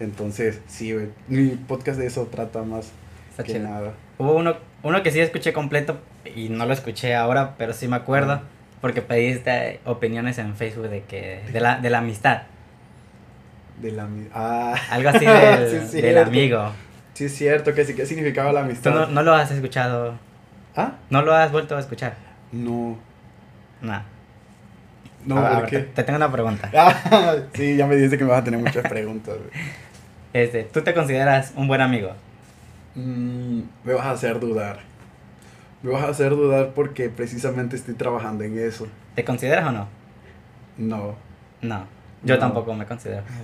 Entonces, 0.00 0.60
sí, 0.66 0.94
mi 1.28 1.48
podcast 1.66 1.98
de 1.98 2.06
eso 2.06 2.26
trata 2.30 2.62
más 2.62 2.92
Está 3.30 3.42
que 3.42 3.54
chido. 3.54 3.64
nada. 3.68 3.94
Hubo 4.18 4.34
uno, 4.36 4.56
uno 4.82 5.02
que 5.02 5.10
sí 5.10 5.20
escuché 5.20 5.52
completo 5.52 5.98
y 6.36 6.50
no 6.50 6.66
lo 6.66 6.72
escuché 6.74 7.14
ahora, 7.14 7.54
pero 7.56 7.72
sí 7.72 7.88
me 7.88 7.96
acuerdo. 7.96 8.32
Ah. 8.32 8.42
Porque 8.80 9.02
pediste 9.02 9.80
opiniones 9.86 10.38
en 10.38 10.54
Facebook 10.54 10.88
de 10.88 11.02
que 11.02 11.40
de 11.52 11.60
la, 11.60 11.80
de 11.80 11.90
la 11.90 11.98
amistad. 11.98 12.42
De 13.80 13.92
la 13.92 14.06
Ah, 14.34 14.76
Algo 14.90 15.08
así 15.08 15.24
del, 15.24 15.88
Sí, 15.88 16.00
del 16.00 16.18
amigo. 16.18 16.70
Sí 17.18 17.24
es 17.24 17.34
cierto, 17.36 17.74
que 17.74 17.84
sí, 17.84 17.94
¿qué 17.96 18.06
significaba 18.06 18.52
la 18.52 18.60
Tú 18.60 18.66
amistad? 18.66 18.94
no, 18.94 19.06
no 19.06 19.22
lo 19.24 19.34
has 19.34 19.50
escuchado. 19.50 20.14
¿Ah? 20.76 20.92
No 21.10 21.22
lo 21.22 21.34
has 21.34 21.50
vuelto 21.50 21.76
a 21.76 21.80
escuchar. 21.80 22.14
No, 22.52 22.96
No. 23.82 24.02
no, 25.26 25.38
A 25.38 25.40
ver, 25.42 25.52
¿por 25.52 25.60
ver, 25.62 25.70
qué? 25.70 25.78
te 25.94 26.04
tengo 26.04 26.16
una 26.16 26.30
pregunta. 26.30 26.70
Ah, 26.76 27.36
sí, 27.54 27.76
ya 27.76 27.86
me 27.88 27.96
dice 27.96 28.16
que 28.16 28.22
me 28.24 28.30
vas 28.30 28.42
a 28.42 28.44
tener 28.44 28.60
muchas 28.60 28.88
preguntas. 28.88 29.34
Este, 30.32 30.62
¿Tú 30.64 30.82
te 30.82 30.94
consideras 30.94 31.52
un 31.56 31.66
buen 31.66 31.80
amigo? 31.80 32.12
Mm, 32.94 33.62
me 33.82 33.94
vas 33.94 34.06
a 34.06 34.10
hacer 34.12 34.38
dudar. 34.38 34.78
Me 35.82 35.90
vas 35.90 36.04
a 36.04 36.08
hacer 36.10 36.30
dudar 36.30 36.70
porque 36.74 37.08
precisamente 37.08 37.74
estoy 37.74 37.94
trabajando 37.94 38.44
en 38.44 38.58
eso. 38.58 38.86
¿Te 39.16 39.24
consideras 39.24 39.66
o 39.66 39.72
no? 39.72 39.88
No. 40.76 41.16
No. 41.62 41.84
Yo 42.22 42.34
No. 42.36 42.40
tampoco 42.40 42.74
me 42.74 42.86
considero. 42.86 43.22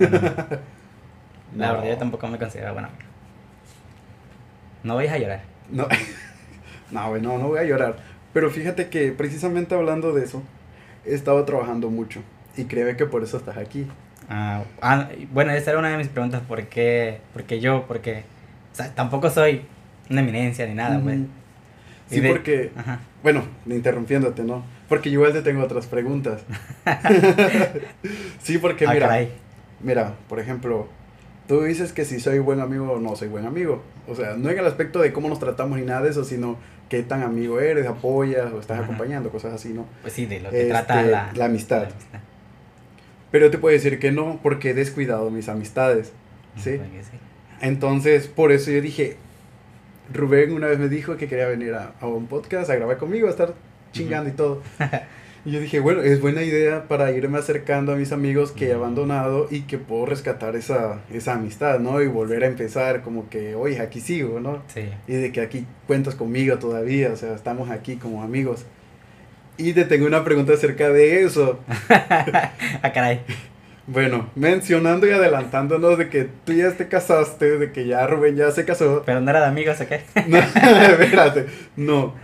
La 1.57 1.67
no, 1.67 1.73
verdad, 1.73 1.89
yo 1.89 1.97
tampoco 1.97 2.27
me 2.27 2.37
considero 2.37 2.71
buen 2.73 2.85
amigo. 2.85 2.99
No 4.85 4.95
vayas 4.95 5.13
a 5.13 5.17
llorar. 5.17 5.41
No, 5.69 5.87
no, 6.91 7.09
güey, 7.09 7.21
no, 7.21 7.37
no 7.37 7.47
voy 7.49 7.59
a 7.59 7.63
llorar. 7.63 7.97
Pero 8.33 8.49
fíjate 8.49 8.87
que 8.89 9.11
precisamente 9.11 9.75
hablando 9.75 10.13
de 10.13 10.23
eso, 10.23 10.43
he 11.05 11.13
estado 11.13 11.43
trabajando 11.45 11.89
mucho. 11.89 12.21
Y 12.55 12.65
creo 12.65 12.95
que 12.95 13.05
por 13.05 13.23
eso 13.23 13.37
estás 13.37 13.57
aquí. 13.57 13.87
Ah, 14.29 14.63
ah, 14.81 15.09
bueno, 15.31 15.51
esa 15.51 15.71
era 15.71 15.79
una 15.79 15.89
de 15.89 15.97
mis 15.97 16.07
preguntas. 16.07 16.41
¿Por 16.47 16.63
qué? 16.67 17.19
Porque 17.33 17.59
yo, 17.59 17.85
porque... 17.87 18.23
O 18.71 18.75
sea, 18.75 18.93
tampoco 18.93 19.29
soy 19.29 19.61
una 20.09 20.21
eminencia 20.21 20.65
ni 20.67 20.73
nada, 20.73 20.99
pues. 21.01 21.17
Mm. 21.17 21.23
Y 22.11 22.15
Sí, 22.15 22.19
de- 22.21 22.29
porque, 22.29 22.71
Ajá. 22.75 22.99
bueno, 23.23 23.43
interrumpiéndote, 23.65 24.43
¿no? 24.43 24.63
Porque 24.87 25.09
igual 25.09 25.33
te 25.33 25.41
tengo 25.41 25.63
otras 25.63 25.87
preguntas. 25.87 26.43
sí, 28.41 28.57
porque 28.57 28.85
Ah, 28.85 28.93
mira, 28.93 29.07
caray. 29.07 29.31
mira, 29.81 30.13
por 30.29 30.39
ejemplo, 30.39 30.87
tú 31.47 31.63
dices 31.63 31.91
que 31.93 32.05
si 32.05 32.19
soy 32.19 32.39
buen 32.39 32.59
amigo 32.59 32.91
o 32.93 32.99
no 32.99 33.15
soy 33.15 33.27
buen 33.27 33.45
amigo. 33.45 33.81
O 34.07 34.15
sea, 34.15 34.35
no 34.35 34.49
en 34.49 34.57
el 34.59 34.65
aspecto 34.65 34.99
de 35.01 35.11
cómo 35.13 35.29
nos 35.29 35.39
tratamos 35.39 35.79
ni 35.79 35.85
nada 35.85 36.01
de 36.01 36.09
eso, 36.09 36.23
sino 36.23 36.57
qué 36.89 37.01
tan 37.03 37.23
amigo 37.23 37.59
eres, 37.59 37.87
apoyas 37.87 38.51
o 38.53 38.59
estás 38.59 38.77
Ajá. 38.77 38.85
acompañando, 38.85 39.29
cosas 39.29 39.53
así, 39.53 39.69
¿no? 39.69 39.85
Pues 40.01 40.13
sí, 40.13 40.25
de 40.25 40.39
lo 40.39 40.49
que 40.51 40.57
Este, 40.61 40.69
trata 40.69 41.01
la, 41.03 41.31
la 41.35 41.45
amistad. 41.45 41.87
Pero 43.31 43.49
te 43.51 43.57
puedo 43.57 43.73
decir 43.73 43.99
que 43.99 44.11
no, 44.11 44.39
porque 44.41 44.69
he 44.69 44.73
descuidado 44.73 45.29
mis 45.31 45.49
amistades, 45.49 46.13
¿sí? 46.57 46.77
Porque 46.77 47.03
sí. 47.03 47.17
Entonces, 47.61 48.27
por 48.27 48.51
eso 48.51 48.71
yo 48.71 48.81
dije, 48.81 49.17
Rubén 50.13 50.53
una 50.53 50.67
vez 50.67 50.77
me 50.79 50.87
dijo 50.89 51.17
que 51.17 51.27
quería 51.27 51.47
venir 51.47 51.73
a, 51.73 51.93
a 51.99 52.07
un 52.07 52.27
podcast 52.27 52.69
a 52.69 52.75
grabar 52.75 52.97
conmigo, 52.97 53.27
a 53.27 53.31
estar 53.31 53.53
chingando 53.91 54.29
y 54.29 54.33
todo. 54.33 54.61
Y 55.45 55.51
yo 55.51 55.59
dije, 55.59 55.79
bueno, 55.79 56.01
es 56.01 56.19
buena 56.21 56.41
idea 56.41 56.87
para 56.87 57.11
irme 57.11 57.37
acercando 57.37 57.93
a 57.93 57.95
mis 57.95 58.11
amigos 58.11 58.51
que 58.51 58.69
he 58.69 58.73
abandonado 58.73 59.47
y 59.51 59.61
que 59.61 59.77
puedo 59.77 60.07
rescatar 60.07 60.55
esa, 60.55 61.01
esa 61.13 61.33
amistad, 61.33 61.79
¿no? 61.79 62.01
Y 62.01 62.07
volver 62.07 62.43
a 62.43 62.47
empezar 62.47 63.03
como 63.03 63.29
que, 63.29 63.53
oye, 63.53 63.79
aquí 63.79 64.01
sigo, 64.01 64.39
¿no? 64.39 64.63
Sí. 64.73 64.89
Y 65.07 65.13
de 65.13 65.31
que 65.31 65.41
aquí 65.41 65.67
cuentas 65.85 66.15
conmigo 66.15 66.57
todavía, 66.57 67.11
o 67.11 67.15
sea, 67.15 67.35
estamos 67.35 67.69
aquí 67.69 67.97
como 67.97 68.23
amigos. 68.23 68.65
Y 69.57 69.73
te 69.73 69.85
tengo 69.85 70.07
una 70.07 70.23
pregunta 70.23 70.53
acerca 70.53 70.89
de 70.89 71.23
eso. 71.23 71.59
ah, 71.89 72.91
caray. 72.91 73.21
Bueno, 73.87 74.31
mencionando 74.33 75.05
y 75.05 75.11
adelantándonos 75.11 75.99
de 75.99 76.09
que 76.09 76.27
tú 76.43 76.53
ya 76.53 76.71
te 76.71 76.87
casaste, 76.87 77.59
de 77.59 77.71
que 77.71 77.85
ya 77.85 78.07
Rubén 78.07 78.35
ya 78.35 78.49
se 78.49 78.65
casó. 78.65 79.03
Pero 79.05 79.21
no 79.21 79.29
era 79.29 79.41
de 79.41 79.45
amigos, 79.45 79.79
¿o 79.79 79.87
qué? 79.87 80.01
No, 80.27 80.39
espérate, 80.39 81.45
no. 81.75 82.15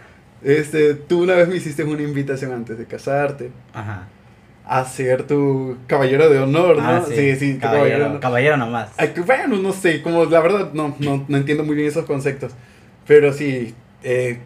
Este, 0.44 0.96
tú 0.96 1.24
una 1.24 1.36
vez 1.36 1.48
me 1.48 1.56
hiciste 1.56 1.84
una 1.84 2.02
invitación 2.02 2.52
antes 2.52 2.78
de 2.78 2.86
casarte 2.86 3.52
Ajá. 3.74 4.08
a 4.66 4.86
ser 4.86 5.24
tu 5.24 5.78
caballero 5.88 6.30
de 6.30 6.40
honor, 6.40 6.78
¿no? 6.78 6.84
Ah, 6.84 7.06
sí, 7.08 7.36
sí, 7.36 7.58
caballero. 7.60 8.20
caballero, 8.20 8.58
nomás. 8.58 8.90
Ay, 8.98 9.14
bueno, 9.26 9.58
no 9.58 9.72
sé, 9.72 10.02
como 10.02 10.26
la 10.26 10.40
verdad 10.40 10.72
no, 10.74 10.96
no, 11.00 11.26
no 11.28 11.38
entiendo 11.38 11.64
muy 11.64 11.76
bien 11.76 11.88
esos 11.88 12.06
conceptos. 12.06 12.54
Pero 13.06 13.34
sí, 13.34 13.76
eh, 14.04 14.40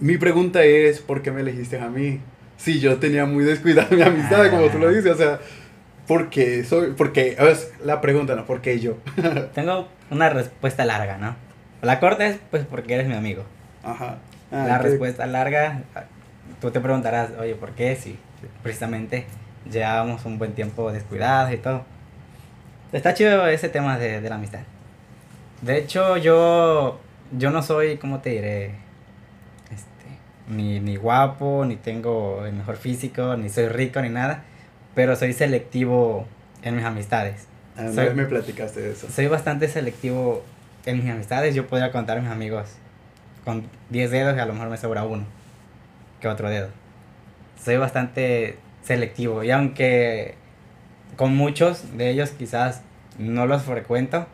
mi 0.00 0.18
pregunta 0.18 0.64
es, 0.64 1.00
¿por 1.00 1.22
qué 1.22 1.30
me 1.30 1.40
elegiste 1.40 1.78
a 1.78 1.88
mí? 1.88 2.20
Si 2.56 2.80
yo 2.80 2.96
tenía 2.96 3.26
muy 3.26 3.44
descuidada 3.44 3.88
mi 3.90 4.02
amistad, 4.02 4.50
como 4.50 4.68
tú 4.68 4.78
lo 4.78 4.88
dices, 4.90 5.12
o 5.12 5.16
sea, 5.16 5.40
¿por 6.06 6.28
qué 6.30 6.64
soy? 6.64 6.92
Porque, 6.96 7.36
a 7.38 7.44
ver, 7.44 7.56
la 7.84 8.00
pregunta, 8.00 8.34
¿no? 8.34 8.46
¿Por 8.46 8.60
qué 8.60 8.80
yo? 8.80 8.96
Tengo 9.54 9.88
una 10.10 10.28
respuesta 10.30 10.84
larga, 10.84 11.18
¿no? 11.18 11.36
La 11.82 12.00
corta 12.00 12.26
es 12.26 12.38
pues 12.50 12.64
porque 12.64 12.94
eres 12.94 13.06
mi 13.06 13.14
amigo. 13.14 13.44
Ajá. 13.84 14.18
Ah, 14.52 14.64
la 14.66 14.78
¿qué? 14.78 14.84
respuesta 14.88 15.26
larga, 15.26 15.82
tú 16.60 16.70
te 16.70 16.80
preguntarás, 16.80 17.30
oye, 17.38 17.54
¿por 17.54 17.72
qué? 17.72 17.96
Si 17.96 18.18
precisamente 18.62 19.26
llevábamos 19.70 20.24
un 20.24 20.38
buen 20.38 20.52
tiempo 20.52 20.92
descuidados 20.92 21.52
y 21.52 21.56
todo. 21.56 21.84
Está 22.92 23.14
chido 23.14 23.46
ese 23.48 23.68
tema 23.68 23.98
de, 23.98 24.20
de 24.20 24.28
la 24.28 24.36
amistad. 24.36 24.60
De 25.62 25.76
hecho, 25.78 26.16
yo, 26.16 27.00
yo 27.36 27.50
no 27.50 27.62
soy, 27.62 27.96
¿cómo 27.98 28.20
te 28.20 28.30
diré? 28.30 28.86
ni, 30.48 30.78
ni 30.78 30.94
guapo, 30.96 31.64
ni 31.66 31.74
tengo 31.76 32.44
el 32.46 32.52
mejor 32.52 32.76
físico, 32.76 33.36
ni 33.36 33.48
soy 33.48 33.66
rico, 33.68 34.00
ni 34.00 34.08
nada, 34.10 34.44
pero 34.94 35.16
soy 35.16 35.32
selectivo 35.32 36.24
en 36.62 36.76
mis 36.76 36.84
amistades. 36.84 37.46
Ah, 37.76 37.82
Una 37.82 37.92
Soy- 37.92 38.14
me 38.14 38.26
platicaste 38.26 38.80
de 38.80 38.92
eso. 38.92 39.08
Soy 39.10 39.26
bastante 39.26 39.66
selectivo 39.68 40.44
en 40.84 40.98
mis 41.02 41.10
amistades. 41.10 41.54
Yo 41.54 41.66
podría 41.66 41.90
contar 41.90 42.18
a 42.18 42.20
mis 42.20 42.30
amigos 42.30 42.68
con 43.46 43.64
10 43.90 44.10
dedos 44.10 44.36
y 44.36 44.40
a 44.40 44.44
lo 44.44 44.52
mejor 44.52 44.68
me 44.68 44.76
sobra 44.76 45.04
uno 45.04 45.24
que 46.20 46.28
otro 46.28 46.50
dedo. 46.50 46.68
Soy 47.62 47.76
bastante 47.78 48.58
selectivo 48.82 49.42
y 49.44 49.50
aunque 49.52 50.34
con 51.16 51.34
muchos 51.34 51.96
de 51.96 52.10
ellos 52.10 52.30
quizás 52.30 52.82
no 53.18 53.46
los 53.46 53.62
frecuento, 53.62 54.26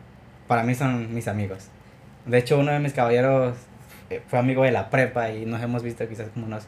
para 0.47 0.63
mí 0.63 0.75
son 0.75 1.13
mis 1.13 1.27
amigos. 1.29 1.67
De 2.25 2.39
hecho, 2.39 2.57
uno 2.59 2.71
de 2.71 2.79
mis 2.79 2.93
caballeros 2.93 3.55
eh, 4.09 4.21
fue 4.27 4.39
amigo 4.39 4.63
de 4.63 4.71
la 4.71 4.89
prepa 4.89 5.29
y 5.29 5.45
nos 5.45 5.61
hemos 5.61 5.83
visto 5.83 6.07
quizás 6.09 6.27
como 6.33 6.47
unos 6.47 6.65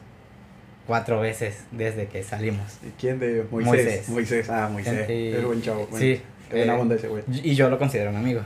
cuatro 0.86 1.20
veces 1.20 1.64
desde 1.72 2.06
que 2.06 2.22
salimos. 2.22 2.78
¿Y 2.86 2.90
quién 2.98 3.18
de 3.18 3.44
Moisés? 3.50 3.74
Moisés. 3.74 4.08
Moisés, 4.08 4.50
ah, 4.50 4.68
Moisés. 4.72 5.10
Y- 5.10 5.32
es 5.32 5.44
buen 5.44 5.60
chavo. 5.60 5.86
buen- 5.88 6.00
Sí. 6.00 6.22
Buena 6.50 6.76
eh, 6.76 6.80
onda 6.80 6.94
ese 6.94 7.08
güey. 7.08 7.24
y 7.28 7.56
yo 7.56 7.68
lo 7.68 7.76
considero 7.78 8.10
un 8.10 8.16
amigo. 8.16 8.42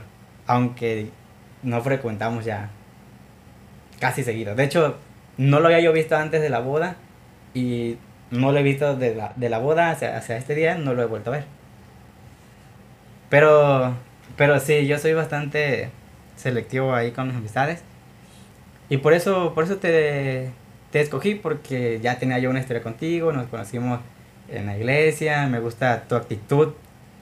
Aunque 0.47 1.09
no 1.61 1.81
frecuentamos 1.81 2.43
ya 2.45 2.71
casi 4.01 4.23
seguido. 4.23 4.55
De 4.55 4.65
hecho, 4.65 4.97
no 5.37 5.61
lo 5.61 5.67
había 5.67 5.79
yo 5.79 5.93
visto 5.93 6.17
antes 6.17 6.41
de 6.41 6.49
la 6.49 6.59
boda. 6.59 6.97
Y 7.53 7.97
no 8.31 8.51
lo 8.51 8.59
he 8.59 8.63
visto 8.63 8.97
de 8.97 9.15
la, 9.15 9.31
de 9.37 9.49
la 9.49 9.59
boda 9.59 9.91
hacia, 9.91 10.17
hacia 10.17 10.35
este 10.35 10.55
día. 10.55 10.75
No 10.75 10.93
lo 10.93 11.03
he 11.03 11.05
vuelto 11.05 11.29
a 11.29 11.37
ver. 11.37 11.45
Pero, 13.29 13.95
pero 14.35 14.59
sí, 14.59 14.87
yo 14.87 14.97
soy 14.97 15.13
bastante 15.13 15.89
selectivo 16.35 16.93
ahí 16.93 17.11
con 17.11 17.27
mis 17.27 17.37
amistades. 17.37 17.83
Y 18.89 18.97
por 18.97 19.13
eso, 19.13 19.53
por 19.53 19.63
eso 19.63 19.77
te, 19.77 20.49
te 20.91 20.99
escogí. 20.99 21.35
Porque 21.35 21.99
ya 22.01 22.19
tenía 22.19 22.39
yo 22.39 22.49
una 22.49 22.59
historia 22.59 22.83
contigo. 22.83 23.31
Nos 23.31 23.47
conocimos 23.47 24.01
en 24.49 24.65
la 24.65 24.77
iglesia. 24.77 25.47
Me 25.47 25.59
gusta 25.59 26.03
tu 26.09 26.15
actitud 26.15 26.73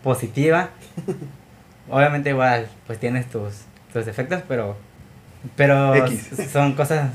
positiva. 0.01 0.69
Obviamente 1.89 2.29
igual, 2.29 2.67
pues 2.85 2.99
tienes 2.99 3.27
tus, 3.29 3.65
tus 3.91 4.05
defectos, 4.05 4.43
pero, 4.47 4.77
pero 5.55 5.95
X. 5.95 6.49
son 6.51 6.73
cosas 6.73 7.11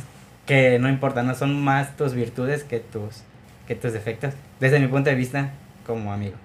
que 0.47 0.79
no 0.79 0.89
importan, 0.89 1.27
no 1.27 1.35
son 1.35 1.63
más 1.63 1.97
tus 1.97 2.15
virtudes 2.15 2.65
que 2.65 2.81
tus, 2.81 3.23
que 3.67 3.75
tus 3.75 3.93
defectos, 3.93 4.35
desde 4.61 4.81
mi 4.81 4.89
punto 4.89 5.11
de 5.11 5.17
vista 5.17 5.53
como 5.87 6.13
amigo. 6.13 6.37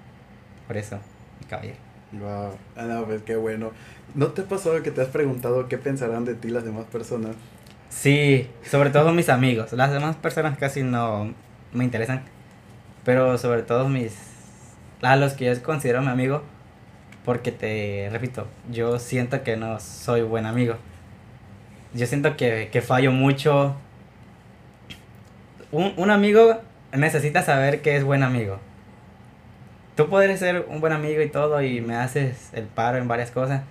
Por 0.68 0.78
eso, 0.78 1.00
mi 1.40 1.46
caballero. 1.48 1.78
Wow. 2.12 2.52
Ah, 2.76 2.84
no, 2.84 3.06
pues 3.06 3.22
qué 3.24 3.36
bueno. 3.36 3.72
¿No 4.16 4.28
te 4.28 4.42
ha 4.42 4.46
pasado 4.46 4.82
que 4.82 4.92
te 4.92 5.02
has 5.02 5.10
preguntado 5.10 5.68
qué 5.68 5.78
pensarán 5.78 6.26
de 6.26 6.34
ti 6.36 6.50
las 6.50 6.64
demás 6.64 6.86
personas? 6.86 7.36
Sí, 7.90 8.48
sobre 8.64 8.90
todo 8.90 9.12
mis 9.14 9.30
amigos. 9.30 9.74
Las 9.74 9.92
demás 9.92 10.16
personas 10.16 10.58
casi 10.58 10.84
no 10.84 11.34
me 11.74 11.84
interesan. 11.84 12.24
Pero 13.06 13.38
sobre 13.38 13.64
todo 13.64 13.88
mis... 13.90 14.16
A 15.02 15.16
los 15.16 15.34
que 15.34 15.46
yo 15.46 15.64
considero 15.64 16.02
mi 16.02 16.10
amigo. 16.10 16.44
Porque 17.26 17.52
te 17.52 18.10
repito, 18.12 18.48
yo 18.72 18.98
siento 19.00 19.44
que 19.44 19.58
no 19.58 19.80
soy 19.80 20.22
buen 20.22 20.46
amigo. 20.46 20.76
Yo 21.94 22.06
siento 22.06 22.38
que, 22.38 22.70
que 22.72 22.82
fallo 22.82 23.12
mucho. 23.12 23.76
Un, 25.72 25.94
un 25.98 26.10
amigo 26.12 26.60
necesita 26.94 27.42
saber 27.44 27.82
que 27.82 27.96
es 27.96 28.04
buen 28.04 28.24
amigo. 28.24 28.60
Tú 29.96 30.08
puedes 30.10 30.40
ser 30.40 30.66
un 30.70 30.80
buen 30.82 30.94
amigo 30.94 31.22
y 31.22 31.30
todo 31.30 31.62
y 31.62 31.82
me 31.82 31.96
haces 31.96 32.50
el 32.54 32.66
paro 32.66 32.98
en 32.98 33.08
varias 33.08 33.32
cosas. 33.32 33.62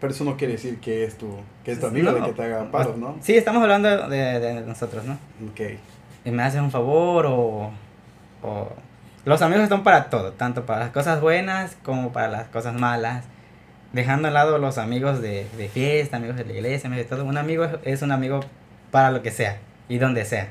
Pero 0.00 0.12
eso 0.12 0.24
no 0.24 0.36
quiere 0.36 0.54
decir 0.54 0.80
que 0.80 1.04
es 1.04 1.16
tu, 1.16 1.38
que 1.64 1.72
es 1.72 1.80
tu 1.80 1.86
amigo 1.86 2.10
No, 2.10 2.16
de 2.18 2.22
que 2.22 2.32
te 2.32 2.42
haga 2.42 2.70
paros, 2.70 2.96
¿no? 2.98 3.16
Sí, 3.22 3.36
estamos 3.36 3.62
hablando 3.62 4.08
de, 4.08 4.40
de 4.40 4.60
nosotros, 4.62 5.04
¿no? 5.04 5.14
Ok. 5.50 5.60
y 6.24 6.30
me 6.30 6.42
haces 6.42 6.60
un 6.60 6.70
favor 6.70 7.26
o, 7.26 7.70
o... 8.42 8.72
Los 9.24 9.40
amigos 9.40 9.62
están 9.64 9.82
para 9.82 10.10
todo, 10.10 10.32
tanto 10.32 10.66
para 10.66 10.80
las 10.80 10.90
cosas 10.90 11.20
buenas 11.20 11.76
como 11.82 12.12
para 12.12 12.28
las 12.28 12.48
cosas 12.48 12.74
malas. 12.74 13.24
Dejando 13.94 14.28
a 14.28 14.30
lado 14.30 14.58
los 14.58 14.76
amigos 14.76 15.22
de, 15.22 15.46
de 15.56 15.68
fiesta, 15.68 16.18
amigos 16.18 16.36
de 16.36 16.44
la 16.44 16.52
iglesia, 16.52 16.88
amigos 16.88 17.08
de 17.08 17.16
todo. 17.16 17.24
Un 17.24 17.38
amigo 17.38 17.64
es- 17.64 17.72
es 17.84 18.02
un 18.02 18.12
amigo 18.12 18.40
para 18.90 19.10
lo 19.10 19.22
que 19.22 19.30
sea 19.30 19.58
y 19.88 19.96
donde 19.98 20.24
sea. 20.26 20.48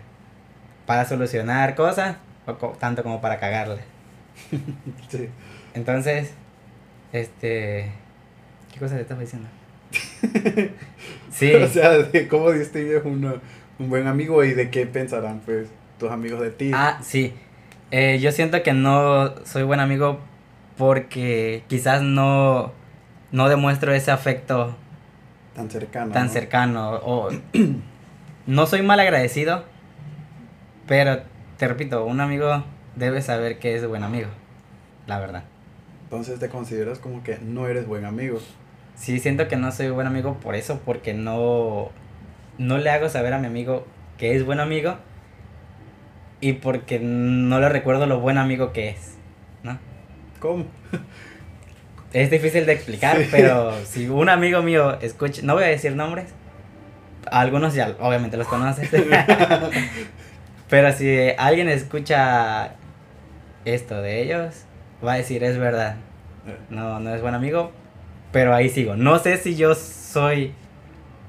Para 0.88 1.06
solucionar 1.06 1.76
cosas, 1.76 2.18
o 2.48 2.56
co- 2.58 2.76
tanto 2.80 3.04
como 3.04 3.22
para 3.22 3.40
cagarle. 3.40 3.82
Sí. 5.10 5.30
Entonces, 5.76 6.32
este... 7.12 7.92
¿Qué 8.74 8.80
cosa 8.80 8.96
te 8.96 9.02
estaba 9.02 9.22
diciendo? 9.22 9.48
Sí. 11.32 11.54
O 11.54 11.68
sea, 11.68 11.90
de 11.98 12.28
cómo 12.28 12.52
distingues 12.52 13.02
uno, 13.06 13.36
un 13.80 13.90
buen 13.90 14.08
amigo 14.08 14.44
y 14.44 14.54
de 14.54 14.70
qué 14.70 14.86
pensarán, 14.86 15.42
pues, 15.46 15.68
tus 16.00 16.12
amigos 16.12 16.42
de 16.42 16.52
ti. 16.52 16.72
Ah, 16.74 17.00
sí. 17.04 17.34
Eh, 17.92 18.20
yo 18.22 18.32
siento 18.32 18.62
que 18.64 18.74
no 18.74 19.34
soy 19.46 19.64
buen 19.64 19.80
amigo 19.80 20.20
porque 20.78 21.64
quizás 21.68 22.02
no, 22.04 22.72
no 23.34 23.50
demuestro 23.50 23.94
ese 23.94 24.12
afecto 24.12 24.76
tan 25.56 25.70
cercano. 25.70 26.14
tan 26.14 26.28
¿no? 26.28 26.32
cercano. 26.32 26.92
O 27.04 27.30
no 28.48 28.66
soy 28.68 28.82
mal 28.84 29.00
agradecido, 29.00 29.66
pero 30.88 31.24
te 31.58 31.68
repito, 31.68 32.06
un 32.06 32.22
amigo 32.22 32.64
debe 32.96 33.22
saber 33.22 33.60
que 33.60 33.76
es 33.76 33.86
buen 33.86 34.04
amigo. 34.04 34.30
La 35.08 35.20
verdad. 35.20 35.44
Entonces 36.04 36.40
te 36.40 36.48
consideras 36.48 37.00
como 37.00 37.24
que 37.24 37.40
no 37.40 37.68
eres 37.68 37.88
buen 37.88 38.06
amigo. 38.06 38.40
Sí, 38.96 39.20
siento 39.20 39.48
que 39.48 39.58
no 39.58 39.72
soy 39.72 39.90
buen 39.90 40.06
amigo 40.06 40.36
por 40.36 40.54
eso, 40.54 40.80
porque 40.86 41.16
no, 41.16 41.90
no 42.60 42.78
le 42.78 42.90
hago 42.92 43.10
saber 43.10 43.34
a 43.34 43.40
mi 43.40 43.48
amigo 43.48 43.88
que 44.20 44.36
es 44.36 44.46
buen 44.46 44.60
amigo 44.60 44.98
y 46.40 46.54
porque 46.54 47.00
no 47.00 47.60
le 47.60 47.70
recuerdo 47.70 48.06
lo 48.06 48.20
buen 48.20 48.38
amigo 48.38 48.74
que 48.74 48.90
es, 48.90 49.18
¿no? 49.64 49.80
¿Cómo? 50.40 50.66
Es 52.14 52.30
difícil 52.30 52.66
de 52.66 52.74
explicar, 52.74 53.18
Sí. 53.18 53.28
pero 53.32 53.74
si 53.86 54.08
un 54.08 54.30
amigo 54.30 54.62
mío 54.62 55.00
escucha, 55.02 55.42
no 55.44 55.56
voy 55.56 55.64
a 55.64 55.68
decir 55.68 55.96
nombres, 55.96 56.28
algunos 57.32 57.74
ya 57.74 57.96
obviamente 58.00 58.38
los 58.38 58.48
conoces, 58.48 58.90
pero 60.70 60.92
si 60.94 61.30
alguien 61.38 61.70
escucha 61.70 62.76
esto 63.66 64.02
de 64.02 64.22
ellos, 64.22 64.66
va 65.06 65.14
a 65.14 65.18
decir 65.18 65.44
es 65.44 65.58
verdad, 65.58 65.96
no, 66.70 67.00
no 67.00 67.14
es 67.16 67.22
buen 67.22 67.34
amigo, 67.34 67.72
pero 68.32 68.54
ahí 68.54 68.70
sigo. 68.70 68.96
No 68.96 69.18
sé 69.20 69.38
si 69.38 69.56
yo 69.56 69.74
soy 69.76 70.54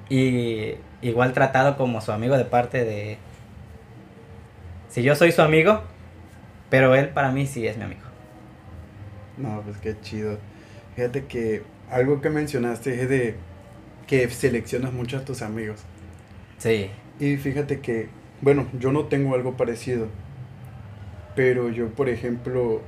y, 0.08 0.74
igual 1.02 1.32
tratado 1.32 1.76
como 1.76 2.00
su 2.00 2.12
amigo 2.12 2.36
de 2.36 2.44
parte 2.44 2.84
de... 2.84 3.18
Si 4.88 5.02
yo 5.02 5.14
soy 5.16 5.32
su 5.32 5.42
amigo, 5.42 5.82
pero 6.70 6.94
él 6.94 7.08
para 7.08 7.30
mí 7.30 7.46
sí 7.46 7.66
es 7.66 7.76
mi 7.76 7.84
amigo. 7.84 8.00
No, 9.36 9.60
pues 9.62 9.76
qué 9.78 10.00
chido. 10.00 10.38
Fíjate 10.96 11.24
que 11.26 11.62
algo 11.90 12.20
que 12.20 12.30
mencionaste 12.30 13.02
es 13.02 13.08
de 13.08 13.34
que 14.06 14.28
seleccionas 14.30 14.92
mucho 14.92 15.18
a 15.18 15.24
tus 15.24 15.42
amigos. 15.42 15.80
Sí, 16.58 16.90
Y 17.18 17.36
fíjate 17.36 17.80
que, 17.80 18.08
bueno, 18.40 18.66
yo 18.78 18.92
no 18.92 19.06
tengo 19.06 19.34
algo 19.34 19.56
parecido. 19.56 20.08
Pero 21.34 21.68
yo, 21.70 21.88
por 21.88 22.08
ejemplo, 22.08 22.80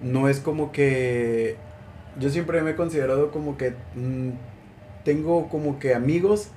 no 0.00 0.28
es 0.28 0.40
como 0.40 0.72
que... 0.72 1.56
Yo 2.18 2.30
siempre 2.30 2.62
me 2.62 2.70
he 2.72 2.76
considerado 2.76 3.30
como 3.30 3.56
que 3.56 3.70
mm, 3.94 4.30
tengo 5.04 5.48
como 5.48 5.78
que 5.78 5.94
amigos 5.94 6.48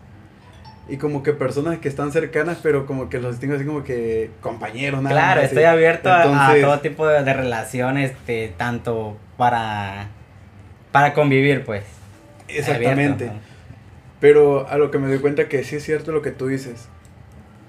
y 0.88 0.98
como 0.98 1.24
que 1.24 1.34
personas 1.34 1.80
que 1.80 1.88
están 1.90 2.12
cercanas, 2.12 2.60
pero 2.62 2.86
como 2.86 3.10
que 3.10 3.20
los 3.20 3.40
tengo 3.40 3.56
así 3.56 3.66
como 3.66 3.84
que 3.84 4.32
compañeros, 4.42 5.02
nada 5.02 5.16
claro, 5.16 5.42
más, 5.42 5.50
estoy 5.50 5.64
abierto 5.64 6.10
a- 6.12 6.56
todo 6.62 6.80
tipo 6.82 7.08
de, 7.08 7.24
de 7.24 7.34
relaciones, 7.34 8.14
de, 8.28 8.54
tanto 8.58 9.18
para, 9.38 10.10
para 10.96 11.14
convivir, 11.14 11.66
pues. 11.66 11.84
Exactamente. 12.48 13.26
Abierto. 13.26 13.46
Pero 14.22 14.66
a 14.70 14.78
lo 14.78 14.92
que 14.92 14.98
me 14.98 15.10
doy 15.10 15.20
cuenta 15.20 15.50
que 15.50 15.62
sí 15.66 15.76
es 15.76 15.84
cierto 15.84 16.14
lo 16.14 16.22
que 16.22 16.32
tú 16.32 16.48
dices. 16.48 16.88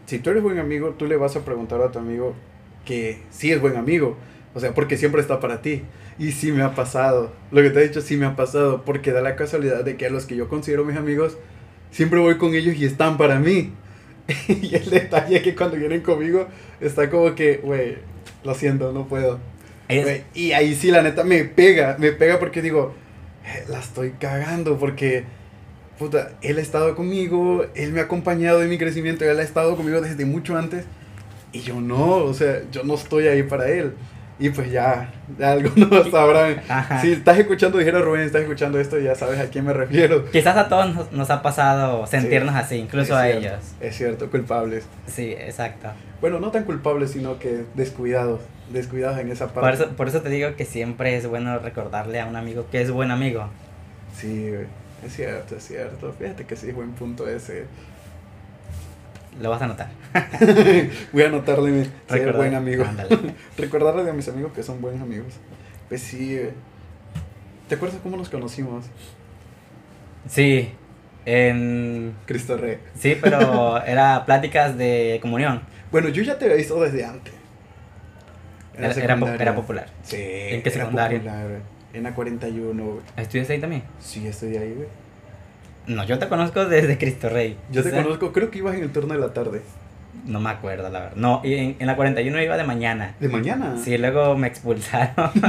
Si 0.07 0.21
tú 0.21 0.31
eres 0.31 0.45
buen 0.45 0.61
amigo, 0.61 0.91
tú 0.97 1.09
le 1.09 1.17
vas 1.17 1.35
a 1.35 1.45
preguntar 1.45 1.81
a 1.81 1.91
tu 1.91 1.99
amigo 1.99 2.37
que 2.85 3.19
sí 3.31 3.51
es 3.51 3.61
buen 3.61 3.77
amigo. 3.77 4.17
O 4.55 4.61
sea, 4.61 4.75
porque 4.75 4.97
siempre 4.97 5.21
está 5.21 5.41
para 5.41 5.61
ti. 5.61 5.83
Y 6.21 6.31
sí 6.31 6.53
me 6.53 6.63
ha 6.63 6.77
pasado. 6.77 7.33
Lo 7.51 7.63
que 7.63 7.71
te 7.71 7.81
he 7.81 7.89
dicho 7.89 8.01
sí 8.01 8.17
me 8.17 8.27
ha 8.27 8.37
pasado. 8.37 8.85
Porque 8.85 9.11
da 9.11 9.23
la 9.23 9.35
casualidad 9.35 9.83
de 9.83 9.97
que 9.97 10.07
a 10.07 10.11
los 10.11 10.25
que 10.25 10.37
yo 10.37 10.49
considero 10.49 10.85
mis 10.85 10.97
amigos, 10.97 11.37
siempre 11.91 12.21
voy 12.21 12.39
con 12.39 12.55
ellos 12.55 12.77
y 12.77 12.85
están 12.85 13.17
para 13.19 13.41
mí. 13.41 13.73
y 14.47 14.73
el 14.73 14.89
detalle 14.89 15.39
es 15.39 15.43
que 15.43 15.57
cuando 15.57 15.77
vienen 15.77 16.03
conmigo, 16.03 16.47
está 16.81 17.11
como 17.11 17.35
que, 17.35 17.57
güey, 17.57 17.97
lo 18.45 18.55
siento, 18.55 18.93
no 18.93 19.09
puedo. 19.09 19.41
Güey, 19.89 20.23
y 20.33 20.53
ahí 20.53 20.77
sí, 20.77 20.93
la 20.93 21.03
neta, 21.03 21.25
me 21.25 21.43
pega, 21.43 21.97
me 21.99 22.13
pega 22.13 22.39
porque 22.39 22.63
digo, 22.63 22.95
"Eh, 22.95 23.06
la 23.69 23.79
estoy 23.79 24.13
cagando 24.19 24.79
porque, 24.79 25.25
puta, 25.99 26.33
él 26.43 26.59
ha 26.59 26.63
estado 26.63 26.95
conmigo, 26.95 27.65
él 27.75 27.93
me 27.93 28.01
ha 28.01 28.05
acompañado 28.05 28.63
en 28.63 28.69
mi 28.69 28.79
crecimiento, 28.79 29.25
él 29.25 29.39
ha 29.39 29.43
estado 29.43 29.77
conmigo 29.77 30.01
desde 30.01 30.25
mucho 30.25 30.57
antes 30.57 30.85
y 31.53 31.61
yo 31.61 31.81
no, 31.81 32.17
o 32.17 32.35
sea, 32.35 32.63
yo 32.71 32.85
no 32.85 32.95
estoy 32.95 33.29
ahí 33.29 33.43
para 33.43 33.69
él. 33.69 33.95
Y 34.39 34.51
pues 34.51 34.71
ya, 34.71 35.11
ya 35.39 35.53
algunos 35.53 36.11
sabrán. 36.11 36.61
Ajá. 36.69 37.01
Si 37.01 37.13
estás 37.13 37.39
escuchando, 37.39 37.79
dijera 37.79 38.01
Rubén, 38.01 38.21
estás 38.21 38.43
escuchando 38.43 38.79
esto, 38.79 38.99
ya 38.99 39.15
sabes 39.15 39.41
a 39.41 39.47
quién 39.47 39.65
me 39.65 39.73
refiero. 39.73 40.31
Quizás 40.31 40.57
a 40.59 40.69
todos 40.69 40.95
nos, 40.95 41.13
nos 41.13 41.31
ha 41.31 41.41
pasado 41.41 42.07
sentirnos 42.07 42.55
Sí, 42.55 42.61
así, 42.61 42.77
incluso 42.77 43.17
a 43.17 43.23
cierto, 43.23 43.41
ellos. 43.41 43.61
Es 43.81 43.97
cierto, 43.97 44.31
culpables. 44.31 44.85
Sí, 45.07 45.33
exacto. 45.33 45.89
Bueno, 46.21 46.39
no 46.39 46.51
tan 46.51 46.65
culpables, 46.65 47.13
sino 47.13 47.39
que 47.39 47.65
descuidados. 47.75 48.43
Descuidados 48.71 49.19
en 49.19 49.31
esa 49.31 49.53
parte. 49.53 49.61
Por 49.61 49.73
eso, 49.73 49.97
por 49.97 50.09
eso 50.09 50.23
te 50.23 50.29
digo 50.29 50.57
que 50.57 50.65
siempre 50.65 51.17
es 51.17 51.27
bueno 51.27 51.59
recordarle 51.59 52.21
a 52.21 52.27
un 52.27 52.37
amigo 52.37 52.67
que 52.71 52.81
es 52.81 52.91
buen 52.91 53.11
amigo. 53.11 53.49
Sí. 54.19 54.53
Es 55.05 55.15
cierto, 55.15 55.57
es 55.57 55.67
cierto. 55.67 56.13
Fíjate 56.13 56.45
que 56.45 56.57
sí, 56.57 56.73
buen 56.73 56.93
punto 56.93 57.29
ese. 57.29 57.67
Lo 59.41 59.51
vas 59.51 59.61
a 59.61 59.67
notar. 59.67 59.91
Voy 61.13 61.23
a 61.23 61.27
anotarle 61.27 61.71
mi 61.71 61.91
ser 62.09 62.33
buen 62.33 62.55
amigo. 62.55 62.85
Recordarle 63.59 64.09
a 64.09 64.15
mis 64.15 64.29
amigos 64.29 64.53
que 64.53 64.63
son 64.63 64.81
buenos 64.81 65.03
amigos. 65.03 65.35
Pues 65.89 66.03
sí. 66.03 66.41
¿Te 67.69 67.75
acuerdas 67.75 68.01
cómo 68.03 68.17
nos 68.17 68.31
conocimos? 68.31 68.87
Sí, 70.29 70.71
en... 71.25 72.15
Cristo 72.25 72.57
Rey. 72.57 72.79
Sí, 72.99 73.17
pero 73.21 73.83
era 73.87 74.25
pláticas 74.25 74.77
de 74.79 75.19
comunión. 75.21 75.61
Bueno, 75.93 76.09
yo 76.09 76.23
ya 76.23 76.39
te 76.39 76.47
había 76.47 76.57
visto 76.57 76.81
desde 76.81 77.05
antes. 77.05 77.35
Era, 78.79 78.87
era, 78.89 78.95
po- 78.95 79.03
secundaria. 79.27 79.43
era 79.43 79.55
popular. 79.55 79.87
Sí. 80.03 80.17
¿En 80.21 80.63
qué 80.63 80.71
secundaria? 80.71 81.19
popular. 81.19 81.47
En 81.95 82.03
la 82.03 82.15
41, 82.15 82.85
güey. 82.85 82.99
¿Estudias 83.17 83.49
ahí 83.51 83.59
también? 83.61 83.83
Sí, 84.01 84.27
estoy 84.27 84.57
ahí, 84.57 84.75
güey. 84.75 84.89
No, 85.87 86.05
yo 86.05 86.19
te 86.19 86.29
conozco 86.29 86.65
desde 86.67 86.99
Cristo 86.99 87.29
Rey. 87.29 87.57
Yo 87.71 87.83
te 87.83 87.89
O 87.89 87.93
sea, 87.93 88.03
conozco, 88.03 88.33
creo 88.33 88.51
que 88.51 88.59
ibas 88.59 88.75
en 88.77 88.83
el 88.83 88.91
turno 88.93 89.15
de 89.15 89.21
la 89.21 89.33
tarde. 89.33 89.63
No 90.25 90.41
me 90.41 90.51
acuerdo, 90.51 90.89
la 90.91 91.01
verdad. 91.01 91.17
No, 91.17 91.41
y 91.45 91.55
en, 91.55 91.77
en 91.79 91.87
la 91.87 91.97
41 91.97 92.43
iba 92.43 92.57
de 92.57 92.65
mañana. 92.65 93.15
¿De 93.21 93.29
mañana? 93.29 93.77
Sí, 93.83 93.97
luego 93.99 94.37
me 94.37 94.47
expulsaron. 94.49 95.31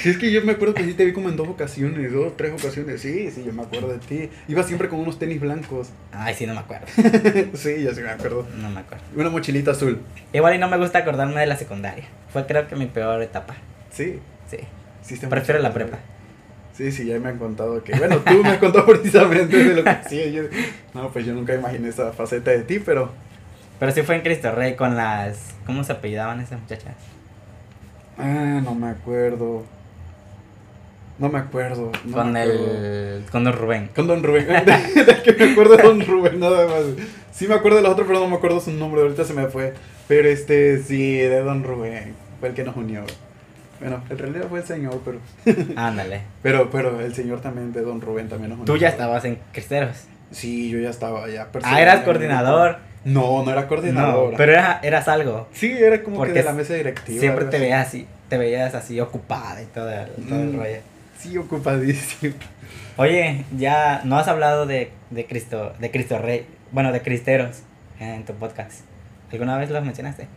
Sí, 0.00 0.10
es 0.10 0.18
que 0.18 0.30
yo 0.30 0.42
me 0.42 0.52
acuerdo 0.52 0.74
que 0.74 0.84
sí 0.84 0.94
te 0.94 1.04
vi 1.04 1.12
como 1.12 1.28
en 1.28 1.36
dos 1.36 1.48
ocasiones, 1.48 2.12
dos, 2.12 2.36
tres 2.36 2.52
ocasiones. 2.52 3.00
Sí, 3.00 3.30
sí, 3.30 3.42
yo 3.44 3.52
me 3.52 3.62
acuerdo 3.62 3.88
de 3.88 3.98
ti. 3.98 4.30
Ibas 4.48 4.66
siempre 4.66 4.88
con 4.88 5.00
unos 5.00 5.18
tenis 5.18 5.40
blancos. 5.40 5.90
Ay, 6.12 6.34
sí, 6.34 6.46
no 6.46 6.54
me 6.54 6.60
acuerdo. 6.60 6.86
sí, 7.54 7.82
yo 7.82 7.94
sí 7.94 8.00
me 8.02 8.10
acuerdo. 8.10 8.46
No 8.60 8.70
me 8.70 8.80
acuerdo. 8.80 9.04
Una 9.16 9.30
mochilita 9.30 9.70
azul. 9.70 10.00
Igual 10.32 10.54
y 10.54 10.58
no 10.58 10.68
me 10.68 10.76
gusta 10.76 10.98
acordarme 10.98 11.40
de 11.40 11.46
la 11.46 11.56
secundaria. 11.56 12.04
Fue 12.30 12.46
creo 12.46 12.68
que 12.68 12.76
mi 12.76 12.86
peor 12.86 13.22
etapa. 13.22 13.54
Sí. 13.90 14.18
Sí. 14.48 14.58
sí 15.02 15.26
Prefiero 15.26 15.60
la 15.60 15.72
prepa. 15.72 15.98
Sí, 16.76 16.90
sí, 16.90 17.06
ya 17.06 17.20
me 17.20 17.28
han 17.28 17.38
contado 17.38 17.82
que. 17.84 17.96
Bueno, 17.96 18.18
tú 18.18 18.42
me 18.42 18.48
has 18.48 18.58
contado 18.58 18.84
precisamente 18.86 19.56
de 19.56 19.76
lo 19.76 19.84
que 19.84 19.90
hacía. 19.90 20.26
Yo, 20.26 20.42
no, 20.92 21.10
pues 21.10 21.24
yo 21.24 21.32
nunca 21.32 21.54
imaginé 21.54 21.88
esa 21.88 22.12
faceta 22.12 22.50
de 22.50 22.62
ti, 22.62 22.80
pero. 22.80 23.12
Pero 23.78 23.92
sí 23.92 24.02
fue 24.02 24.16
en 24.16 24.22
Cristo 24.22 24.52
Rey 24.52 24.76
con 24.76 24.96
las... 24.96 25.54
¿Cómo 25.66 25.84
se 25.84 25.92
apellidaban 25.92 26.40
esas 26.40 26.60
muchachas? 26.60 26.94
Ah, 28.18 28.60
no 28.62 28.74
me 28.74 28.88
acuerdo. 28.88 29.64
No 31.18 31.28
me 31.28 31.38
acuerdo. 31.38 31.92
no 32.04 32.16
con 32.16 32.32
me 32.32 32.40
acuerdo. 32.40 33.16
el... 33.16 33.24
Con 33.30 33.44
Don 33.44 33.52
Rubén. 33.52 33.90
Con 33.94 34.06
Don 34.06 34.22
Rubén. 34.22 34.46
Es 34.68 35.20
que 35.20 35.32
me 35.32 35.52
acuerdo 35.52 35.76
de 35.76 35.82
Don 35.82 36.00
Rubén, 36.04 36.40
nada 36.40 36.66
más. 36.66 36.82
Sí 37.32 37.46
me 37.46 37.54
acuerdo 37.54 37.78
de 37.78 37.82
los 37.82 37.92
otros, 37.92 38.06
pero 38.06 38.20
no 38.20 38.28
me 38.28 38.36
acuerdo 38.36 38.60
su 38.60 38.72
nombre. 38.72 39.02
Ahorita 39.02 39.24
se 39.24 39.32
me 39.32 39.46
fue. 39.46 39.74
Pero 40.08 40.28
este, 40.28 40.78
sí, 40.82 41.16
de 41.16 41.40
Don 41.40 41.62
Rubén. 41.62 42.14
Fue 42.40 42.48
el 42.48 42.54
que 42.54 42.64
nos 42.64 42.76
unió. 42.76 43.04
Bueno, 43.80 44.02
en 44.08 44.18
realidad 44.18 44.46
fue 44.48 44.60
el 44.60 44.66
señor, 44.66 45.00
pero. 45.04 45.18
Ándale. 45.76 46.22
Pero, 46.42 46.70
pero 46.70 47.00
el 47.00 47.14
señor 47.14 47.40
también 47.40 47.72
de 47.72 47.82
Don 47.82 48.00
Rubén 48.00 48.28
también 48.28 48.50
nos 48.50 48.58
unió. 48.60 48.72
Tú 48.72 48.78
ya 48.78 48.88
estabas 48.88 49.24
en 49.24 49.38
Cristeros. 49.52 50.04
Sí, 50.30 50.70
yo 50.70 50.78
ya 50.78 50.90
estaba 50.90 51.28
ya. 51.28 51.48
Ah, 51.62 51.80
eras 51.80 52.02
coordinador. 52.02 52.78
No, 53.04 53.44
no 53.44 53.50
era 53.50 53.66
coordinador. 53.68 54.32
No, 54.32 54.36
pero 54.36 54.52
era- 54.52 54.80
eras 54.82 55.08
algo. 55.08 55.46
Sí, 55.52 55.70
era 55.72 56.02
como 56.02 56.16
Porque 56.16 56.32
que 56.32 56.38
de 56.40 56.44
la 56.44 56.52
mesa 56.52 56.74
directiva. 56.74 57.20
Siempre 57.20 57.44
te 57.46 57.58
veías 57.58 57.86
así, 57.86 58.06
te 58.28 58.38
veías 58.38 58.74
así 58.74 58.98
ocupada 59.00 59.62
y 59.62 59.66
todo 59.66 59.90
el, 59.90 60.08
todo 60.26 60.40
el 60.40 60.48
Mm. 60.52 60.58
rollo. 60.58 60.76
Sí, 61.18 61.36
ocupadísimo. 61.38 62.34
Oye, 62.96 63.44
ya 63.56 64.02
no 64.04 64.18
has 64.18 64.28
hablado 64.28 64.66
de, 64.66 64.90
de 65.10 65.26
Cristo, 65.26 65.72
de 65.80 65.90
Cristo 65.90 66.18
Rey, 66.18 66.46
bueno, 66.72 66.92
de 66.92 67.02
Cristeros 67.02 67.58
en 68.00 68.24
tu 68.24 68.32
podcast. 68.34 68.80
¿Alguna 69.32 69.58
vez 69.58 69.70
los 69.70 69.84
mencionaste? 69.84 70.28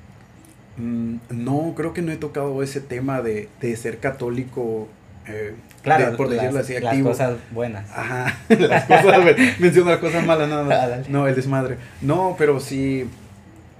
Mm, 0.77 1.17
no, 1.29 1.73
creo 1.75 1.93
que 1.93 2.01
no 2.01 2.11
he 2.11 2.17
tocado 2.17 2.61
ese 2.63 2.81
tema 2.81 3.21
de, 3.21 3.47
de 3.61 3.75
ser 3.75 3.99
católico. 3.99 4.87
Eh, 5.29 5.53
Claro, 5.83 6.11
de- 6.11 6.17
por 6.17 6.27
las, 6.29 6.37
decirlo 6.37 6.59
así, 6.59 6.73
las 6.73 6.83
activo. 6.85 7.09
cosas 7.09 7.37
buenas. 7.51 7.89
Ajá, 7.91 8.37
las 8.49 8.85
cosas, 8.85 9.19
menciono 9.59 9.91
las 9.91 9.99
cosas 9.99 10.25
malas, 10.25 10.49
nada 10.49 10.61
Ah, 10.61 10.65
más. 10.65 10.89
dale. 10.89 11.05
No, 11.09 11.27
el 11.27 11.35
desmadre. 11.35 11.77
No, 12.01 12.35
pero 12.37 12.59
sí. 12.59 13.09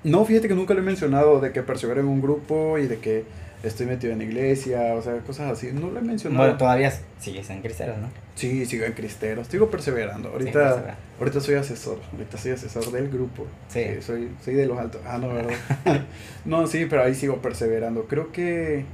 No, 0.04 0.24
fíjate 0.26 0.48
que 0.48 0.56
nunca 0.56 0.74
lo 0.74 0.80
he 0.82 0.84
mencionado 0.84 1.40
de 1.42 1.52
que 1.52 1.64
persevero 1.64 2.00
en 2.02 2.08
un 2.08 2.22
grupo 2.22 2.78
y 2.78 2.88
de 2.88 2.98
que 3.00 3.26
estoy 3.64 3.88
metido 3.88 4.14
en 4.14 4.20
la 4.20 4.26
iglesia, 4.26 4.94
o 4.94 5.02
sea, 5.02 5.18
cosas 5.20 5.52
así. 5.52 5.72
No 5.74 5.90
lo 5.90 6.00
he 6.00 6.02
mencionado. 6.02 6.44
Bueno, 6.44 6.58
todavía 6.58 6.94
sigues 7.20 7.50
en 7.50 7.62
Cristeros, 7.62 7.98
¿no? 7.98 8.08
Sí, 8.36 8.66
sigo 8.68 8.86
en 8.86 8.94
Cristeros, 8.94 9.48
sigo 9.48 9.70
perseverando. 9.70 10.30
Ahorita, 10.30 10.96
ahorita 11.20 11.42
soy 11.42 11.56
asesor, 11.56 12.00
ahorita 12.14 12.38
soy 12.38 12.52
asesor 12.52 12.92
del 12.92 13.10
grupo. 13.10 13.48
Sí. 13.68 13.84
soy, 14.02 14.30
soy 14.46 14.54
de 14.54 14.68
los 14.68 14.78
altos. 14.78 15.02
Ah, 15.06 15.18
no, 15.18 15.30
¿verdad? 15.34 15.56
no, 16.46 16.68
sí, 16.68 16.86
pero 16.88 17.04
ahí 17.04 17.16
sigo 17.16 17.42
perseverando. 17.42 18.06
Creo 18.06 18.32
que, 18.32 18.86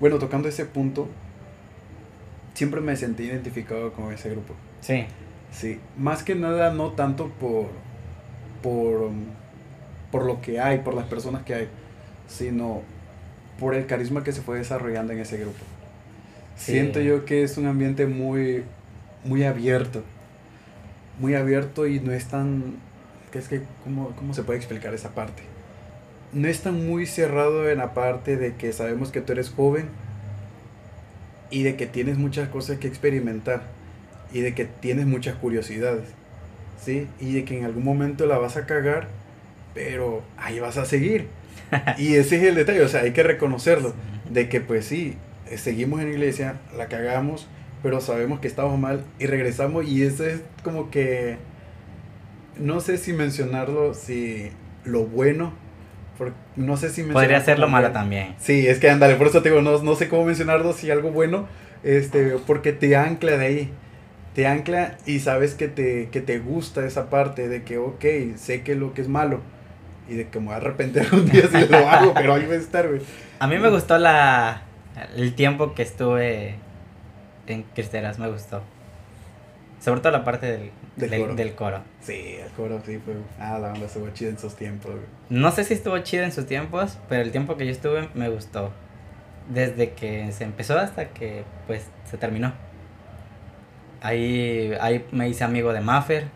bueno, 0.00 0.18
tocando 0.18 0.48
ese 0.48 0.64
punto, 0.64 1.08
siempre 2.58 2.80
me 2.80 2.96
sentí 2.96 3.22
identificado 3.22 3.92
con 3.92 4.12
ese 4.12 4.30
grupo. 4.30 4.52
Sí. 4.80 5.06
Sí, 5.52 5.78
más 5.96 6.24
que 6.24 6.34
nada 6.34 6.74
no 6.74 6.90
tanto 6.90 7.28
por, 7.28 7.68
por, 8.64 9.10
por 10.10 10.26
lo 10.26 10.40
que 10.40 10.58
hay, 10.58 10.78
por 10.78 10.94
las 10.94 11.06
personas 11.06 11.44
que 11.44 11.54
hay, 11.54 11.68
sino 12.26 12.82
por 13.60 13.76
el 13.76 13.86
carisma 13.86 14.24
que 14.24 14.32
se 14.32 14.42
fue 14.42 14.58
desarrollando 14.58 15.12
en 15.12 15.20
ese 15.20 15.38
grupo. 15.38 15.64
Sí. 16.56 16.72
Siento 16.72 16.98
yo 16.98 17.24
que 17.24 17.44
es 17.44 17.58
un 17.58 17.66
ambiente 17.66 18.06
muy, 18.06 18.64
muy 19.24 19.44
abierto, 19.44 20.02
muy 21.20 21.36
abierto 21.36 21.86
y 21.86 22.00
no 22.00 22.10
es 22.10 22.26
tan, 22.26 22.74
que 23.30 23.38
es 23.38 23.46
que, 23.46 23.62
¿cómo, 23.84 24.10
¿cómo 24.16 24.34
se 24.34 24.42
puede 24.42 24.58
explicar 24.58 24.92
esa 24.94 25.14
parte? 25.14 25.44
No 26.32 26.48
es 26.48 26.60
tan 26.60 26.84
muy 26.88 27.06
cerrado 27.06 27.70
en 27.70 27.78
la 27.78 27.94
parte 27.94 28.36
de 28.36 28.56
que 28.56 28.72
sabemos 28.72 29.12
que 29.12 29.20
tú 29.20 29.32
eres 29.32 29.48
joven 29.48 29.86
y 31.50 31.62
de 31.62 31.76
que 31.76 31.86
tienes 31.86 32.18
muchas 32.18 32.48
cosas 32.48 32.78
que 32.78 32.88
experimentar 32.88 33.62
y 34.32 34.40
de 34.40 34.54
que 34.54 34.64
tienes 34.64 35.06
muchas 35.06 35.36
curiosidades, 35.36 36.04
¿sí? 36.82 37.06
Y 37.20 37.34
de 37.34 37.44
que 37.44 37.58
en 37.58 37.64
algún 37.64 37.84
momento 37.84 38.26
la 38.26 38.38
vas 38.38 38.56
a 38.56 38.66
cagar, 38.66 39.08
pero 39.74 40.22
ahí 40.36 40.60
vas 40.60 40.76
a 40.76 40.84
seguir. 40.84 41.26
Y 41.98 42.14
ese 42.14 42.36
es 42.36 42.42
el 42.44 42.54
detalle, 42.54 42.82
o 42.82 42.88
sea, 42.88 43.02
hay 43.02 43.12
que 43.12 43.22
reconocerlo, 43.22 43.94
de 44.30 44.48
que 44.48 44.60
pues 44.60 44.86
sí, 44.86 45.16
seguimos 45.56 46.00
en 46.00 46.06
la 46.06 46.12
iglesia, 46.12 46.60
la 46.76 46.88
cagamos, 46.88 47.46
pero 47.82 48.00
sabemos 48.00 48.40
que 48.40 48.48
estamos 48.48 48.78
mal 48.78 49.04
y 49.18 49.26
regresamos 49.26 49.86
y 49.86 50.02
eso 50.02 50.24
es 50.24 50.40
como 50.62 50.90
que, 50.90 51.36
no 52.58 52.80
sé 52.80 52.98
si 52.98 53.12
mencionarlo, 53.12 53.94
si 53.94 54.50
lo 54.84 55.04
bueno, 55.04 55.52
por- 56.18 56.32
no 56.56 56.76
sé 56.76 56.90
si 56.90 57.02
Podría 57.04 57.38
mencionarlo 57.38 57.44
ser 57.44 57.58
lo 57.60 57.66
como 57.66 57.76
malo 57.76 57.92
también. 57.92 58.34
Sí, 58.38 58.66
es 58.66 58.78
que 58.80 58.90
ándale, 58.90 59.14
por 59.14 59.28
eso 59.28 59.40
te 59.40 59.48
digo, 59.50 59.62
no, 59.62 59.82
no 59.82 59.94
sé 59.94 60.08
cómo 60.08 60.24
mencionarlo, 60.24 60.72
si 60.72 60.90
algo 60.90 61.10
bueno, 61.12 61.46
este, 61.84 62.36
porque 62.46 62.72
te 62.72 62.96
ancla 62.96 63.36
de 63.38 63.46
ahí, 63.46 63.72
te 64.34 64.46
ancla 64.46 64.98
y 65.06 65.20
sabes 65.20 65.54
que 65.54 65.68
te, 65.68 66.08
que 66.10 66.20
te 66.20 66.38
gusta 66.38 66.84
esa 66.84 67.08
parte 67.08 67.48
de 67.48 67.62
que, 67.62 67.78
ok, 67.78 68.04
sé 68.36 68.62
que 68.62 68.74
lo 68.74 68.92
que 68.94 69.00
es 69.02 69.08
malo 69.08 69.40
y 70.08 70.14
de 70.14 70.28
que 70.28 70.40
me 70.40 70.46
voy 70.46 70.54
a 70.54 70.56
arrepentir 70.58 71.06
un 71.12 71.26
día 71.30 71.44
si 71.48 71.66
lo 71.68 71.88
hago, 71.88 72.12
pero 72.14 72.34
ahí 72.34 72.46
va 72.46 72.54
a 72.54 72.58
estar, 72.58 72.88
güey. 72.88 73.00
A 73.38 73.46
mí 73.46 73.58
me 73.58 73.70
gustó 73.70 73.98
la 73.98 74.62
el 75.16 75.34
tiempo 75.34 75.74
que 75.74 75.82
estuve 75.82 76.56
en 77.46 77.62
Cristeras, 77.74 78.18
me 78.18 78.28
gustó. 78.28 78.62
Sobre 79.80 80.00
todo 80.00 80.10
la 80.12 80.24
parte 80.24 80.46
del, 80.46 80.70
Del 80.98 81.10
del- 81.10 81.20
coro. 81.22 81.34
del 81.34 81.54
coro. 81.54 81.80
Sí, 82.00 82.36
el 82.44 82.50
coro 82.52 82.80
sí 82.84 82.98
fue, 82.98 83.14
ah, 83.38 83.58
la 83.58 83.72
onda 83.72 83.86
estuvo 83.86 84.08
chida 84.10 84.30
en 84.30 84.36
esos 84.36 84.54
tiempos, 84.56 84.90
güey. 84.92 85.04
No 85.30 85.50
sé 85.50 85.64
si 85.64 85.74
estuvo 85.74 85.96
chido 86.00 86.24
en 86.24 86.32
sus 86.32 86.46
tiempos, 86.46 86.98
pero 87.08 87.22
el 87.22 87.30
tiempo 87.30 87.56
que 87.56 87.64
yo 87.66 87.72
estuve 87.72 88.08
me 88.14 88.28
gustó. 88.28 88.72
Desde 89.48 89.92
que 89.92 90.30
se 90.32 90.44
empezó 90.44 90.78
hasta 90.78 91.08
que 91.08 91.44
pues 91.66 91.86
se 92.10 92.18
terminó. 92.18 92.52
Ahí, 94.00 94.72
ahí 94.80 95.04
me 95.10 95.28
hice 95.28 95.42
amigo 95.44 95.72
de 95.72 95.80
Maffer 95.80 96.26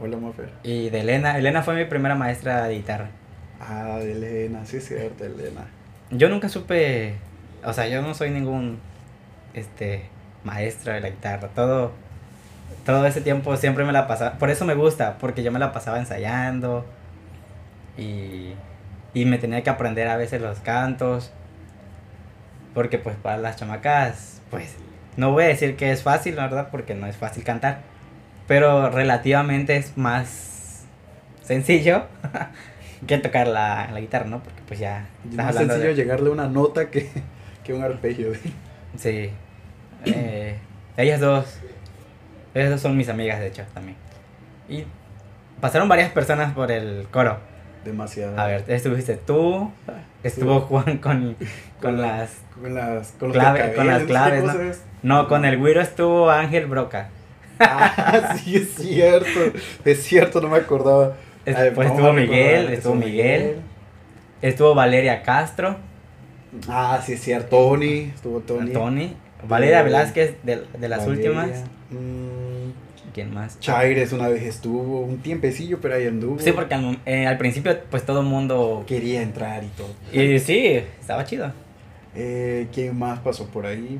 Hola, 0.00 0.16
Mofer. 0.16 0.50
y 0.62 0.90
de 0.90 1.00
Elena. 1.00 1.36
Elena 1.38 1.62
fue 1.62 1.74
mi 1.74 1.84
primera 1.84 2.14
maestra 2.14 2.64
de 2.66 2.74
guitarra. 2.76 3.10
Ah, 3.60 3.98
de 3.98 4.12
Elena, 4.12 4.64
sí 4.64 4.76
es 4.78 4.86
cierto, 4.88 5.24
Elena. 5.24 5.66
Yo 6.10 6.28
nunca 6.28 6.48
supe, 6.48 7.14
o 7.64 7.72
sea, 7.72 7.88
yo 7.88 8.00
no 8.02 8.14
soy 8.14 8.30
ningún 8.30 8.78
este 9.54 10.04
maestro 10.44 10.92
de 10.92 11.00
la 11.00 11.10
guitarra. 11.10 11.48
Todo 11.48 11.92
todo 12.88 13.06
ese 13.06 13.20
tiempo 13.20 13.54
siempre 13.58 13.84
me 13.84 13.92
la 13.92 14.06
pasaba, 14.06 14.38
por 14.38 14.48
eso 14.48 14.64
me 14.64 14.74
gusta, 14.74 15.18
porque 15.18 15.42
yo 15.42 15.52
me 15.52 15.58
la 15.58 15.72
pasaba 15.72 15.98
ensayando 15.98 16.86
y 17.98 18.54
y 19.14 19.24
me 19.24 19.38
tenía 19.38 19.62
que 19.62 19.70
aprender 19.70 20.08
a 20.08 20.16
veces 20.16 20.40
los 20.40 20.60
cantos. 20.60 21.32
Porque 22.74 22.98
pues 22.98 23.16
para 23.16 23.38
las 23.38 23.56
chamacas, 23.56 24.40
pues 24.50 24.76
no 25.16 25.32
voy 25.32 25.44
a 25.44 25.48
decir 25.48 25.76
que 25.76 25.90
es 25.90 26.02
fácil, 26.02 26.36
la 26.36 26.44
verdad, 26.44 26.68
porque 26.70 26.94
no 26.94 27.06
es 27.06 27.16
fácil 27.16 27.42
cantar, 27.42 27.80
pero 28.46 28.90
relativamente 28.90 29.76
es 29.76 29.96
más 29.96 30.84
sencillo 31.42 32.04
que 33.06 33.18
tocar 33.18 33.48
la, 33.48 33.88
la 33.92 34.00
guitarra, 34.00 34.26
¿no? 34.26 34.42
Porque 34.42 34.62
pues 34.68 34.78
ya 34.78 35.06
Es 35.28 35.34
más 35.34 35.56
sencillo 35.56 35.88
de... 35.88 35.94
llegarle 35.94 36.30
una 36.30 36.46
nota 36.46 36.90
que, 36.90 37.08
que 37.64 37.72
un 37.72 37.82
arpegio. 37.82 38.32
Sí. 38.96 39.30
Eh, 40.04 40.56
ellas 40.96 41.20
dos. 41.20 41.58
Dos 42.66 42.80
son 42.80 42.96
mis 42.96 43.08
amigas, 43.08 43.40
de 43.40 43.48
hecho, 43.48 43.62
también. 43.74 43.96
Y 44.68 44.84
pasaron 45.60 45.88
varias 45.88 46.10
personas 46.10 46.52
por 46.54 46.70
el 46.72 47.06
coro. 47.10 47.38
Demasiado. 47.84 48.38
A 48.38 48.46
ver, 48.46 48.64
estuviste 48.68 49.16
tú, 49.16 49.70
estuvo 50.22 50.60
Juan 50.62 50.98
con, 50.98 51.36
con 51.80 52.00
las... 52.00 52.30
Con 52.60 52.74
las, 52.74 53.12
con 53.12 53.30
con 53.30 53.38
las 53.86 54.02
claves, 54.02 54.42
¿qué 54.42 54.46
¿no? 55.02 55.20
No, 55.22 55.28
con 55.28 55.44
el 55.44 55.56
güiro 55.58 55.80
estuvo 55.80 56.28
Ángel 56.30 56.66
Broca. 56.66 57.08
Ah, 57.60 58.34
sí, 58.42 58.56
es 58.56 58.74
cierto. 58.74 59.28
Es 59.84 60.02
cierto, 60.02 60.40
no 60.40 60.48
me 60.48 60.58
acordaba. 60.58 61.14
Es- 61.44 61.56
A 61.56 61.62
ver, 61.62 61.74
pues 61.74 61.88
estuvo. 61.88 62.12
Miguel, 62.12 62.72
estuvo 62.72 62.94
Miguel. 62.96 63.56
Estuvo 64.42 64.74
Valeria 64.74 65.22
Castro, 65.22 65.76
Ah, 66.68 67.00
sí, 67.04 67.12
es 67.14 67.20
cierto. 67.22 67.48
Tony. 67.56 68.12
Estuvo 68.14 68.40
Tony. 68.40 68.72
Tony, 68.72 69.16
Valeria 69.46 69.82
Velázquez 69.82 70.34
de, 70.42 70.64
de 70.78 70.88
las 70.88 71.06
Valeria. 71.06 71.30
últimas. 71.30 71.64
Mm, 71.90 72.47
¿Quién 73.12 73.32
más? 73.34 73.58
Chaires 73.60 74.12
una 74.12 74.28
vez 74.28 74.42
estuvo. 74.42 75.00
Un 75.00 75.18
tiempecillo, 75.18 75.78
pero 75.80 75.94
ahí 75.94 76.06
anduvo. 76.06 76.38
Sí, 76.38 76.52
porque 76.52 76.74
al, 76.74 76.98
eh, 77.06 77.26
al 77.26 77.38
principio 77.38 77.76
pues 77.90 78.04
todo 78.04 78.20
el 78.20 78.26
mundo... 78.26 78.84
Quería 78.86 79.22
entrar 79.22 79.62
y 79.64 79.68
todo. 79.68 79.88
Y 80.12 80.38
sí, 80.38 80.80
estaba 81.00 81.24
chido. 81.24 81.52
Eh, 82.14 82.66
¿Quién 82.72 82.98
más 82.98 83.18
pasó 83.20 83.46
por 83.46 83.66
ahí? 83.66 83.98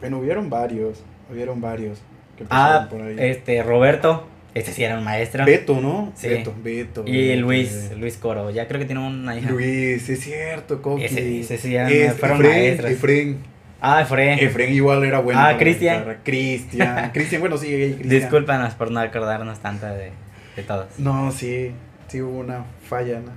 Bueno, 0.00 0.18
hubieron 0.18 0.50
varios. 0.50 1.02
Hubieron 1.30 1.60
varios. 1.60 2.00
Que 2.36 2.44
pasaron 2.44 2.84
Ah, 2.84 2.88
por 2.90 3.02
ahí. 3.02 3.16
este, 3.18 3.62
Roberto, 3.62 4.26
este 4.54 4.72
sí 4.72 4.82
era 4.84 4.98
un 4.98 5.04
maestro. 5.04 5.44
Beto, 5.44 5.80
¿no? 5.80 6.12
Sí. 6.16 6.28
Beto, 6.28 6.54
Beto. 6.62 7.04
Y 7.06 7.28
Beto, 7.28 7.40
Luis, 7.42 7.90
eh. 7.92 7.96
Luis 7.96 8.16
Coro, 8.16 8.50
ya 8.50 8.66
creo 8.68 8.80
que 8.80 8.86
tiene 8.86 9.06
una 9.06 9.36
hija. 9.36 9.50
Luis, 9.50 10.08
es 10.08 10.20
cierto, 10.20 10.82
Coqui. 10.82 11.04
Ese- 11.04 11.40
ese 11.40 11.58
sí 11.58 11.74
eran- 11.74 11.92
Es- 11.92 12.14
fueron 12.14 12.38
Efren, 12.38 12.52
maestros. 12.52 12.90
Efren. 12.90 13.51
Ah, 13.84 14.04
Fre. 14.04 14.34
Efren 14.44 14.72
igual 14.72 15.02
era 15.04 15.18
bueno. 15.18 15.40
Ah, 15.40 15.56
Cristian. 15.58 16.18
Cristian. 16.22 17.10
Cristian, 17.14 17.40
bueno, 17.40 17.56
sí, 17.56 17.66
Cristian. 17.66 18.08
Discúlpanos 18.08 18.74
por 18.74 18.90
no 18.92 19.00
acordarnos 19.00 19.58
tanto 19.58 19.86
de, 19.86 20.12
de 20.56 20.62
todos. 20.62 20.86
No, 20.98 21.32
sí, 21.32 21.72
sí 22.06 22.22
hubo 22.22 22.38
una 22.38 22.64
falla, 22.88 23.18
¿no? 23.20 23.32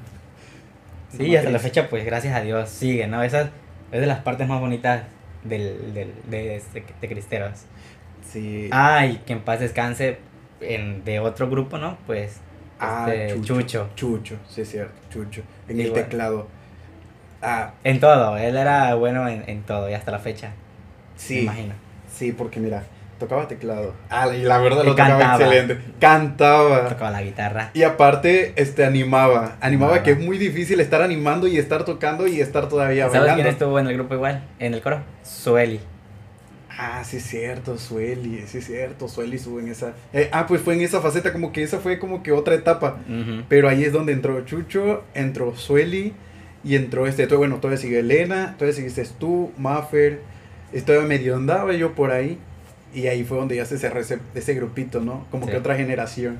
Sí, 1.17 1.35
hasta 1.35 1.49
la 1.49 1.59
fecha, 1.59 1.89
pues 1.89 2.05
gracias 2.05 2.35
a 2.35 2.41
Dios 2.41 2.69
sigue, 2.69 3.07
¿no? 3.07 3.23
Esa 3.23 3.49
es 3.91 4.01
de 4.01 4.05
las 4.05 4.19
partes 4.19 4.47
más 4.47 4.59
bonitas 4.59 5.03
del, 5.43 5.93
del, 5.93 6.13
de, 6.29 6.61
de, 6.73 6.83
de 7.01 7.07
Cristeros. 7.07 7.63
Sí. 8.31 8.69
Ah, 8.71 9.05
y 9.05 9.17
que 9.17 9.33
en 9.33 9.39
paz 9.41 9.59
descanse 9.61 10.17
en, 10.61 11.03
de 11.05 11.19
otro 11.19 11.49
grupo, 11.49 11.77
¿no? 11.77 11.97
Pues 12.05 12.39
Ah, 12.79 13.07
este, 13.09 13.39
Chucho. 13.41 13.89
Chucho, 13.95 14.35
sí 14.49 14.61
es 14.61 14.69
cierto, 14.69 14.93
Chucho. 15.09 15.41
En 15.69 15.79
el 15.79 15.93
teclado. 15.93 16.47
Ah, 17.41 17.71
En 17.83 17.99
todo, 17.99 18.37
él 18.37 18.57
era 18.57 18.95
bueno 18.95 19.27
en, 19.27 19.43
en 19.47 19.61
todo 19.63 19.89
y 19.89 19.93
hasta 19.93 20.11
la 20.11 20.19
fecha, 20.19 20.47
me 20.49 21.19
sí. 21.21 21.39
imagino. 21.41 21.73
Sí, 22.13 22.31
porque 22.31 22.59
mira, 22.59 22.83
tocaba 23.19 23.47
teclado. 23.47 23.93
Ah, 24.09 24.27
y 24.33 24.41
la 24.43 24.57
verdad 24.57 24.83
Y 24.83 24.85
lo 24.87 24.91
tocaba 24.91 25.09
cantaba. 25.19 25.43
excelente. 25.43 25.77
Cantaba. 25.99 26.87
Tocaba 26.89 27.11
la 27.11 27.21
guitarra. 27.21 27.69
Y 27.73 27.83
aparte, 27.83 28.53
este, 28.55 28.85
animaba. 28.85 29.37
Animaba 29.37 29.57
Animaba. 29.61 30.03
que 30.03 30.11
es 30.11 30.19
muy 30.19 30.37
difícil 30.37 30.79
estar 30.79 31.01
animando 31.01 31.47
y 31.47 31.57
estar 31.57 31.83
tocando 31.85 32.25
y 32.27 32.39
estar 32.41 32.67
todavía 32.69 33.05
¿Sabes 33.05 33.19
bailando. 33.19 33.43
quién 33.43 33.53
estuvo 33.53 33.79
en 33.79 33.87
el 33.87 33.93
grupo 33.95 34.13
igual? 34.15 34.43
En 34.59 34.73
el 34.73 34.81
coro. 34.81 35.01
Sueli. 35.23 35.79
Ah, 36.77 37.03
sí 37.05 37.17
es 37.17 37.23
cierto, 37.23 37.77
Sueli, 37.77 38.43
sí 38.47 38.57
es 38.57 38.65
cierto, 38.65 39.07
Sueli 39.07 39.37
estuvo 39.37 39.61
en 39.61 39.69
esa... 39.69 39.93
eh, 40.11 40.29
ah, 40.33 40.45
pues 40.45 40.59
fue 40.59 40.73
en 40.73 40.81
esa 40.81 40.99
faceta, 40.99 41.31
como 41.31 41.53
que 41.53 41.63
esa 41.63 41.79
fue 41.79 41.99
como 41.99 42.21
que 42.21 42.33
otra 42.33 42.53
etapa. 42.53 42.97
Pero 43.47 43.69
ahí 43.69 43.85
es 43.85 43.93
donde 43.93 44.11
entró 44.11 44.41
Chucho, 44.43 45.03
entró 45.13 45.55
Sueli 45.55 46.13
y 46.65 46.75
entró 46.75 47.07
este, 47.07 47.27
todo, 47.27 47.39
bueno, 47.39 47.57
todavía 47.57 47.77
sigue 47.79 47.99
Elena, 47.99 48.55
todavía 48.57 48.75
seguiste 48.75 49.05
tú, 49.19 49.51
Maffer, 49.57 50.19
todavía 50.85 51.07
medio 51.07 51.35
andaba 51.37 51.71
yo 51.73 51.93
por 51.93 52.11
ahí. 52.11 52.37
Y 52.93 53.07
ahí 53.07 53.23
fue 53.23 53.37
donde 53.37 53.55
ya 53.57 53.65
se 53.65 53.77
cerró 53.77 53.99
ese, 53.99 54.19
ese 54.35 54.53
grupito, 54.55 54.99
¿no? 55.01 55.25
Como 55.29 55.45
Sí. 55.45 55.51
que 55.51 55.57
otra 55.57 55.75
generación. 55.75 56.37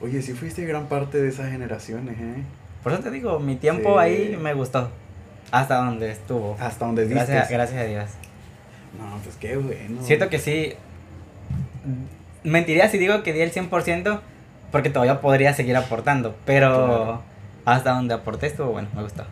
Oye, 0.00 0.22
sí 0.22 0.32
fuiste 0.32 0.64
gran 0.64 0.86
parte 0.86 1.20
de 1.20 1.28
esas 1.28 1.50
generaciones, 1.50 2.16
¿eh? 2.18 2.42
Por 2.82 2.92
eso 2.92 3.02
te 3.02 3.10
digo, 3.10 3.38
mi 3.40 3.56
tiempo 3.56 3.94
Sí. 3.94 3.98
ahí 3.98 4.38
me 4.40 4.54
gustó. 4.54 4.90
Hasta 5.50 5.76
donde 5.76 6.10
estuvo. 6.12 6.56
Hasta 6.60 6.86
donde 6.86 7.02
diste. 7.02 7.14
Gracias, 7.16 7.50
gracias 7.50 7.80
a 7.80 7.84
Dios. 7.84 8.10
No, 8.98 9.18
pues 9.24 9.36
qué 9.36 9.56
bueno. 9.56 10.02
Siento 10.02 10.28
que 10.28 10.38
sí. 10.38 10.72
Mentiría 12.44 12.88
si 12.88 12.98
digo 12.98 13.22
que 13.22 13.32
di 13.32 13.40
el 13.40 13.50
100% 13.52 14.20
porque 14.70 14.88
todavía 14.90 15.20
podría 15.20 15.52
seguir 15.54 15.76
aportando. 15.76 16.36
Pero 16.46 16.68
Claro. 16.70 17.22
hasta 17.64 17.90
donde 17.92 18.14
aporté 18.14 18.46
estuvo 18.46 18.70
bueno, 18.72 18.88
me 18.94 19.02
gustó. 19.02 19.24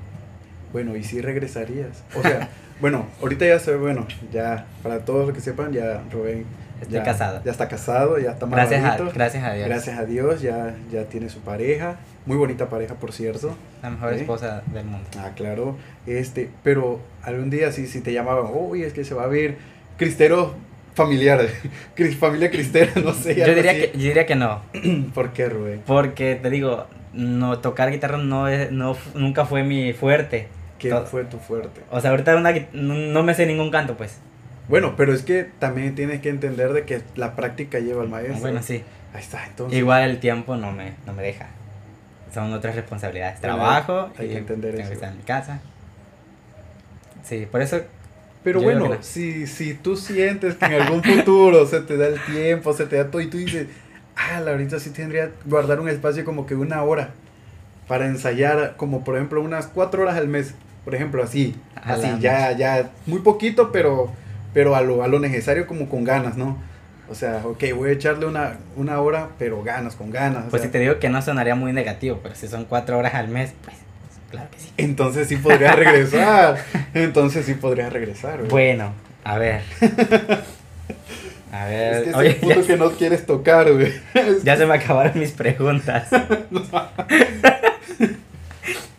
Bueno, 0.72 0.96
¿y 0.96 1.04
si 1.04 1.20
regresarías? 1.20 2.04
O 2.16 2.22
sea, 2.22 2.48
bueno, 2.80 3.06
ahorita 3.20 3.46
ya 3.46 3.58
se 3.58 3.76
bueno, 3.76 4.06
ya, 4.32 4.66
para 4.82 5.04
todos 5.04 5.26
los 5.26 5.34
que 5.34 5.40
sepan, 5.40 5.72
ya 5.72 6.02
Rubén 6.12 6.44
Estoy 6.80 6.94
ya, 6.94 7.02
casado. 7.02 7.42
Ya 7.44 7.50
está 7.50 7.68
casado, 7.68 8.18
ya 8.18 8.30
está 8.30 8.46
Gracias 8.46 8.82
a, 8.82 8.96
gracias 9.12 9.44
a 9.44 9.52
Dios. 9.52 9.68
Gracias 9.68 9.98
a 9.98 10.04
Dios, 10.06 10.40
ya, 10.40 10.74
ya 10.90 11.04
tiene 11.04 11.28
su 11.28 11.40
pareja. 11.40 11.96
Muy 12.24 12.36
bonita 12.36 12.70
pareja, 12.70 12.94
por 12.94 13.12
cierto. 13.12 13.54
La 13.82 13.90
mejor 13.90 14.14
¿Sí? 14.14 14.20
esposa 14.20 14.62
del 14.72 14.86
mundo. 14.86 15.06
Ah, 15.18 15.32
claro. 15.36 15.76
Este, 16.06 16.48
pero 16.62 17.00
algún 17.22 17.50
día 17.50 17.70
sí, 17.72 17.86
sí 17.86 18.00
te 18.00 18.12
llamaban, 18.12 18.46
uy, 18.52 18.82
es 18.82 18.94
que 18.94 19.04
se 19.04 19.14
va 19.14 19.24
a 19.24 19.26
ver 19.26 19.58
cristero 19.98 20.54
familiar, 20.94 21.46
familia 22.18 22.50
cristera, 22.50 22.92
no 23.02 23.12
sé. 23.12 23.34
Yo 23.34 23.54
diría, 23.54 23.72
así. 23.72 23.80
que, 23.80 23.92
yo 23.98 24.04
diría 24.08 24.24
que 24.24 24.36
no. 24.36 24.62
¿Por 25.14 25.32
qué, 25.32 25.50
Rubén? 25.50 25.82
Porque 25.86 26.38
te 26.40 26.48
digo, 26.48 26.86
no 27.12 27.58
tocar 27.58 27.90
guitarra 27.90 28.16
no 28.16 28.48
es, 28.48 28.72
no, 28.72 28.96
nunca 29.14 29.44
fue 29.44 29.64
mi 29.64 29.92
fuerte. 29.92 30.48
¿Qué 30.80 30.88
Todo- 30.90 31.06
fue 31.06 31.24
tu 31.24 31.38
fuerte? 31.38 31.80
O 31.90 32.00
sea, 32.00 32.10
ahorita 32.10 32.34
una 32.36 32.52
no, 32.72 32.94
no 32.94 33.22
me 33.22 33.34
sé 33.34 33.46
ningún 33.46 33.70
canto, 33.70 33.96
pues. 33.96 34.18
Bueno, 34.68 34.94
pero 34.96 35.12
es 35.12 35.22
que 35.22 35.44
también 35.58 35.94
tienes 35.94 36.20
que 36.20 36.28
entender 36.28 36.72
de 36.72 36.84
que 36.84 37.02
la 37.16 37.36
práctica 37.36 37.78
lleva 37.78 38.02
al 38.02 38.08
maestro. 38.08 38.40
Bueno, 38.40 38.62
sí. 38.62 38.82
Ahí 39.14 39.20
está, 39.20 39.44
entonces. 39.46 39.78
Igual 39.78 40.08
el 40.08 40.18
tiempo 40.20 40.56
no 40.56 40.72
me, 40.72 40.94
no 41.06 41.12
me 41.12 41.22
deja. 41.22 41.46
Son 42.32 42.52
otras 42.52 42.76
responsabilidades. 42.76 43.40
Bueno, 43.40 43.56
Trabajo 43.56 44.10
hay 44.18 44.26
y 44.26 44.28
que 44.30 44.38
entender 44.38 44.70
tengo 44.72 44.80
eso. 44.82 44.88
que 44.90 44.94
estar 44.94 45.10
en 45.10 45.16
mi 45.18 45.24
casa. 45.24 45.60
Sí, 47.24 47.46
por 47.50 47.60
eso 47.62 47.80
Pero 48.42 48.60
Yo 48.60 48.64
bueno, 48.66 48.88
no. 48.88 49.02
si, 49.02 49.46
si 49.46 49.74
tú 49.74 49.96
sientes 49.96 50.54
que 50.54 50.64
en 50.64 50.80
algún 50.80 51.02
futuro 51.02 51.66
se 51.66 51.80
te 51.80 51.96
da 51.96 52.06
el 52.06 52.18
tiempo, 52.24 52.72
se 52.72 52.86
te 52.86 52.96
da 52.96 53.10
todo 53.10 53.20
y 53.20 53.26
tú 53.28 53.36
dices, 53.36 53.66
ah, 54.16 54.40
la 54.40 54.52
ahorita 54.52 54.78
sí 54.78 54.90
tendría 54.90 55.26
que 55.26 55.32
guardar 55.44 55.80
un 55.80 55.88
espacio 55.88 56.24
como 56.24 56.46
que 56.46 56.54
una 56.54 56.82
hora 56.82 57.10
para 57.88 58.06
ensayar, 58.06 58.74
como 58.76 59.04
por 59.04 59.16
ejemplo 59.16 59.42
unas 59.42 59.66
cuatro 59.66 60.02
horas 60.02 60.16
al 60.16 60.28
mes, 60.28 60.54
por 60.84 60.94
ejemplo, 60.94 61.22
así, 61.22 61.54
A 61.74 61.94
así, 61.94 62.08
ya, 62.20 62.52
ya, 62.52 62.90
muy 63.06 63.20
poquito, 63.20 63.72
pero, 63.72 64.10
pero 64.52 64.74
a 64.74 64.80
lo, 64.80 65.02
a 65.02 65.08
lo 65.08 65.18
necesario 65.18 65.66
como 65.66 65.88
con 65.88 66.04
ganas, 66.04 66.36
¿no? 66.36 66.56
O 67.10 67.14
sea, 67.14 67.42
ok, 67.44 67.64
voy 67.74 67.90
a 67.90 67.92
echarle 67.92 68.26
una, 68.26 68.58
una 68.76 69.00
hora, 69.00 69.30
pero 69.38 69.62
ganas, 69.62 69.96
con 69.96 70.10
ganas. 70.10 70.44
Pues 70.48 70.62
sea, 70.62 70.68
si 70.68 70.72
te 70.72 70.78
digo 70.78 70.98
que 71.00 71.08
no 71.08 71.20
sonaría 71.20 71.56
muy 71.56 71.72
negativo, 71.72 72.20
pero 72.22 72.34
si 72.36 72.46
son 72.46 72.64
cuatro 72.64 72.98
horas 72.98 73.14
al 73.14 73.28
mes, 73.28 73.52
pues 73.64 73.76
claro 74.30 74.48
que 74.50 74.60
sí. 74.60 74.70
Entonces 74.76 75.26
sí 75.26 75.36
podría 75.36 75.72
regresar, 75.76 76.56
entonces 76.94 77.46
sí 77.46 77.54
podría 77.54 77.90
regresar. 77.90 78.38
güey. 78.38 78.50
Bueno, 78.50 78.92
a 79.24 79.38
ver. 79.38 79.62
A 81.52 81.64
ver, 81.64 81.94
es 81.94 82.02
que 82.04 82.10
es 82.10 82.16
oye, 82.16 82.28
el 82.28 82.36
punto 82.36 82.64
que 82.64 82.76
no 82.76 82.90
quieres 82.92 83.26
tocar, 83.26 83.72
güey. 83.72 83.92
ya 84.44 84.56
se 84.56 84.66
me 84.66 84.74
acabaron 84.74 85.18
mis 85.18 85.32
preguntas. 85.32 86.08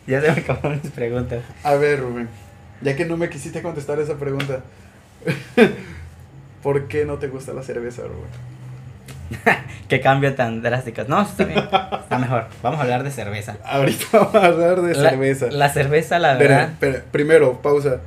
Ya 0.07 0.21
se 0.21 0.31
me 0.31 0.39
acabaron 0.41 0.79
mis 0.83 0.91
preguntas. 0.91 1.43
A 1.63 1.75
ver, 1.75 1.99
Rubén, 1.99 2.27
ya 2.81 2.95
que 2.95 3.05
no 3.05 3.17
me 3.17 3.29
quisiste 3.29 3.61
contestar 3.61 3.99
esa 3.99 4.15
pregunta, 4.17 4.61
¿por 6.63 6.87
qué 6.87 7.05
no 7.05 7.15
te 7.17 7.27
gusta 7.27 7.53
la 7.53 7.63
cerveza, 7.63 8.03
Rubén? 8.03 8.51
Qué 9.87 9.99
cambio 10.01 10.35
tan 10.35 10.61
drástico. 10.61 11.03
No, 11.07 11.21
está 11.21 11.43
bien. 11.45 11.59
Está 11.59 12.17
mejor. 12.17 12.45
Vamos 12.63 12.79
a 12.79 12.83
hablar 12.83 13.03
de 13.03 13.11
cerveza. 13.11 13.57
Ahorita 13.65 14.05
vamos 14.13 14.35
a 14.35 14.45
hablar 14.45 14.81
de 14.81 14.95
La- 14.95 15.09
cerveza. 15.09 15.47
La 15.51 15.69
cerveza, 15.69 16.19
la 16.19 16.35
verdad. 16.35 16.69
primero, 17.11 17.61
pausa. 17.61 17.99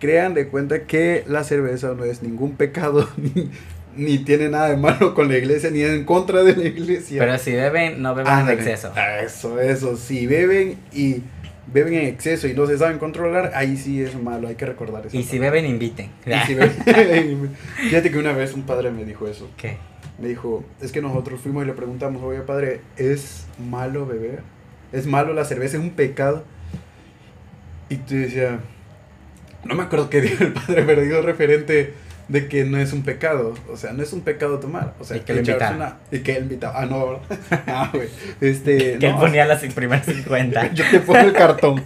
Crean 0.00 0.32
de 0.34 0.48
cuenta 0.48 0.82
que 0.84 1.24
la 1.26 1.42
cerveza 1.44 1.88
no 1.96 2.04
es 2.04 2.22
ningún 2.22 2.52
pecado, 2.56 3.08
ni, 3.16 3.50
ni 3.98 4.18
tiene 4.18 4.48
nada 4.48 4.70
de 4.70 4.76
malo 4.76 5.12
con 5.14 5.28
la 5.28 5.36
iglesia, 5.36 5.70
ni 5.70 5.82
en 5.82 6.04
contra 6.04 6.42
de 6.44 6.56
la 6.56 6.64
iglesia. 6.66 7.18
Pero 7.20 7.36
si 7.38 7.52
beben, 7.52 8.00
no 8.00 8.14
beban 8.14 8.48
en 8.48 8.58
exceso. 8.58 8.92
Eso, 9.22 9.60
eso. 9.60 9.96
Si 9.96 10.26
beben 10.26 10.78
y 10.92 11.22
beben 11.72 11.94
en 11.94 12.06
exceso 12.06 12.48
y 12.48 12.54
no 12.54 12.66
se 12.66 12.78
saben 12.78 12.98
controlar, 12.98 13.52
ahí 13.54 13.76
sí 13.76 14.00
es 14.00 14.14
malo, 14.20 14.48
hay 14.48 14.54
que 14.54 14.64
recordar 14.66 15.06
eso. 15.06 15.16
Y 15.16 15.22
si 15.24 15.38
beben, 15.38 15.66
inviten. 15.66 16.10
Y 16.24 16.46
si 16.46 16.54
beben- 16.54 17.50
Fíjate 17.76 18.10
que 18.10 18.18
una 18.18 18.32
vez 18.32 18.54
un 18.54 18.62
padre 18.62 18.90
me 18.90 19.04
dijo 19.04 19.26
eso. 19.28 19.50
¿Qué? 19.56 19.76
Me 20.18 20.28
dijo, 20.28 20.64
es 20.80 20.90
que 20.92 21.02
nosotros 21.02 21.40
fuimos 21.40 21.64
y 21.64 21.66
le 21.66 21.74
preguntamos, 21.74 22.22
oye 22.22 22.40
padre, 22.40 22.80
¿es 22.96 23.46
malo 23.70 24.06
beber? 24.06 24.42
¿Es 24.92 25.06
malo 25.06 25.32
la 25.34 25.44
cerveza? 25.44 25.76
¿Es 25.76 25.82
un 25.82 25.90
pecado? 25.90 26.44
Y 27.88 27.96
tú 27.96 28.14
decía, 28.14 28.60
no 29.64 29.74
me 29.74 29.82
acuerdo 29.84 30.10
qué 30.10 30.20
dijo 30.20 30.44
el 30.44 30.52
padre, 30.52 30.82
pero 30.84 31.02
dijo 31.02 31.20
referente 31.22 31.94
de 32.28 32.46
que 32.46 32.64
no 32.64 32.78
es 32.78 32.92
un 32.92 33.02
pecado, 33.04 33.54
o 33.72 33.76
sea, 33.78 33.92
no 33.94 34.02
es 34.02 34.12
un 34.12 34.20
pecado 34.20 34.58
tomar, 34.58 34.92
o 35.00 35.04
sea, 35.04 35.16
Y 35.16 35.20
que 35.20 35.32
echarse 35.32 35.50
invitaba. 35.52 35.76
una- 35.76 35.96
y 36.10 36.18
que 36.22 36.36
él 36.36 36.42
invitaba, 36.44 36.80
ah, 36.82 36.86
no, 36.86 37.20
ah, 37.66 37.90
güey, 37.92 38.08
este, 38.42 38.76
Que 39.00 39.06
él 39.06 39.12
no, 39.12 39.20
ponía 39.20 39.46
las 39.46 39.62
primeras 39.72 40.04
50. 40.06 40.72
yo 40.74 40.84
te 40.90 41.00
pongo 41.00 41.18
el 41.20 41.32
cartón, 41.32 41.82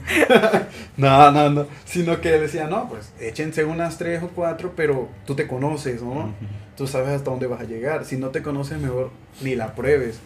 no, 0.96 1.30
no, 1.30 1.50
no, 1.50 1.66
sino 1.84 2.20
que 2.20 2.30
decía, 2.32 2.66
no, 2.66 2.88
pues, 2.88 3.12
échense 3.20 3.64
unas 3.64 3.98
tres 3.98 4.22
o 4.22 4.28
cuatro, 4.28 4.72
pero 4.76 5.08
tú 5.26 5.34
te 5.34 5.46
conoces, 5.46 6.02
¿no? 6.02 6.34
Tú 6.76 6.86
sabes 6.86 7.10
hasta 7.10 7.30
dónde 7.30 7.46
vas 7.46 7.60
a 7.60 7.64
llegar, 7.64 8.04
si 8.04 8.16
no 8.16 8.28
te 8.30 8.42
conoces, 8.42 8.78
mejor 8.78 9.10
ni 9.42 9.54
la 9.54 9.74
pruebes, 9.74 10.18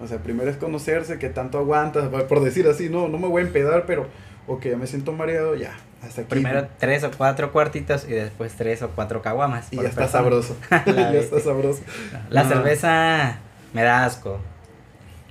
o 0.00 0.06
sea, 0.06 0.18
primero 0.18 0.50
es 0.50 0.56
conocerse, 0.56 1.18
que 1.18 1.28
tanto 1.30 1.58
aguantas, 1.58 2.08
por 2.28 2.42
decir 2.42 2.66
así, 2.68 2.88
no, 2.90 3.08
no 3.08 3.18
me 3.18 3.28
voy 3.28 3.42
a 3.42 3.46
empedar, 3.46 3.84
pero, 3.86 4.08
ok, 4.46 4.64
ya 4.66 4.76
me 4.76 4.86
siento 4.86 5.12
mareado, 5.12 5.54
ya, 5.54 5.74
hasta 6.02 6.22
aquí. 6.22 6.30
Primero 6.30 6.68
tres 6.78 7.04
o 7.04 7.10
cuatro 7.10 7.52
cuartitos 7.52 8.04
y 8.08 8.12
después 8.12 8.52
tres 8.54 8.82
o 8.82 8.90
cuatro 8.90 9.22
caguamas. 9.22 9.68
Y 9.72 9.76
ya 9.76 9.82
está 9.88 10.02
persona. 10.02 10.22
sabroso. 10.22 10.56
Ya 10.86 11.12
está 11.20 11.40
sabroso. 11.40 11.82
La 12.30 12.42
No. 12.44 12.48
cerveza 12.50 13.38
me 13.72 13.82
da 13.82 14.04
asco. 14.04 14.40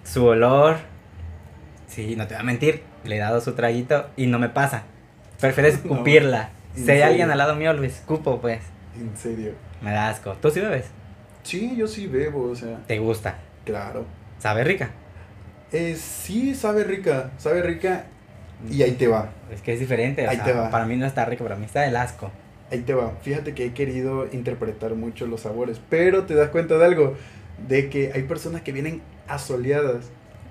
Su 0.04 0.26
olor, 0.26 0.78
sí, 1.88 2.16
no 2.16 2.28
te 2.28 2.34
voy 2.36 2.42
a 2.42 2.46
mentir, 2.46 2.84
le 3.04 3.16
he 3.16 3.20
dado 3.20 3.40
su 3.42 3.54
traguito 3.54 4.08
y 4.18 4.28
no 4.28 4.40
me 4.40 4.50
pasa. 4.50 4.84
Prefiero 5.40 5.70
No, 5.72 5.76
escupirla. 5.76 6.50
¿en 6.76 6.84
si 6.86 6.92
hay 6.92 6.98
serio? 6.98 7.06
alguien 7.06 7.32
al 7.32 7.38
lado 7.38 7.56
mío, 7.56 7.74
lo 7.74 7.84
escupo, 7.84 8.42
pues. 8.42 8.62
En 9.00 9.16
serio. 9.18 9.54
Me 9.82 9.92
da 9.92 10.10
asco. 10.10 10.34
¿Tú 10.42 10.50
sí 10.50 10.60
bebes? 10.60 10.86
Sí, 11.44 11.76
yo 11.76 11.88
sí 11.88 12.08
bebo, 12.08 12.50
o 12.52 12.56
sea, 12.56 12.78
¿Te 12.88 13.00
gusta? 13.00 13.36
claro. 13.66 14.06
¿Sabe 14.40 14.64
rica? 14.66 14.90
Eh, 15.72 15.96
sí, 15.96 16.54
sabe 16.54 16.84
rica, 16.84 17.32
sabe 17.38 17.62
rica 17.64 18.06
y 18.70 18.82
ahí 18.84 18.92
te 18.94 19.08
va, 19.08 19.32
Es 19.52 19.62
que 19.62 19.74
es 19.74 19.80
diferente. 19.80 20.26
o 20.26 20.30
Ahí 20.30 20.38
sea, 20.38 20.46
te 20.46 20.54
va. 20.54 20.70
Para 20.70 20.86
mí 20.86 20.96
no 20.98 21.06
está 21.06 21.26
rico, 21.26 21.44
para 21.44 21.56
mí 21.56 21.66
está 21.66 21.82
del 21.82 21.96
asco. 21.96 22.32
ahí 22.72 22.80
te 22.80 22.94
va. 22.94 23.12
Fíjate 23.22 23.54
que 23.54 23.66
he 23.68 23.74
querido 23.74 24.28
interpretar 24.32 24.96
mucho 24.96 25.28
los 25.28 25.42
sabores, 25.42 25.82
pero 25.90 26.24
te 26.24 26.34
das 26.36 26.50
cuenta 26.50 26.78
de 26.78 26.86
algo, 26.86 27.16
de 27.68 27.90
que 27.90 28.12
hay 28.14 28.24
personas 28.24 28.62
que 28.62 28.72
vienen 28.72 29.02
asoleadas 29.28 30.06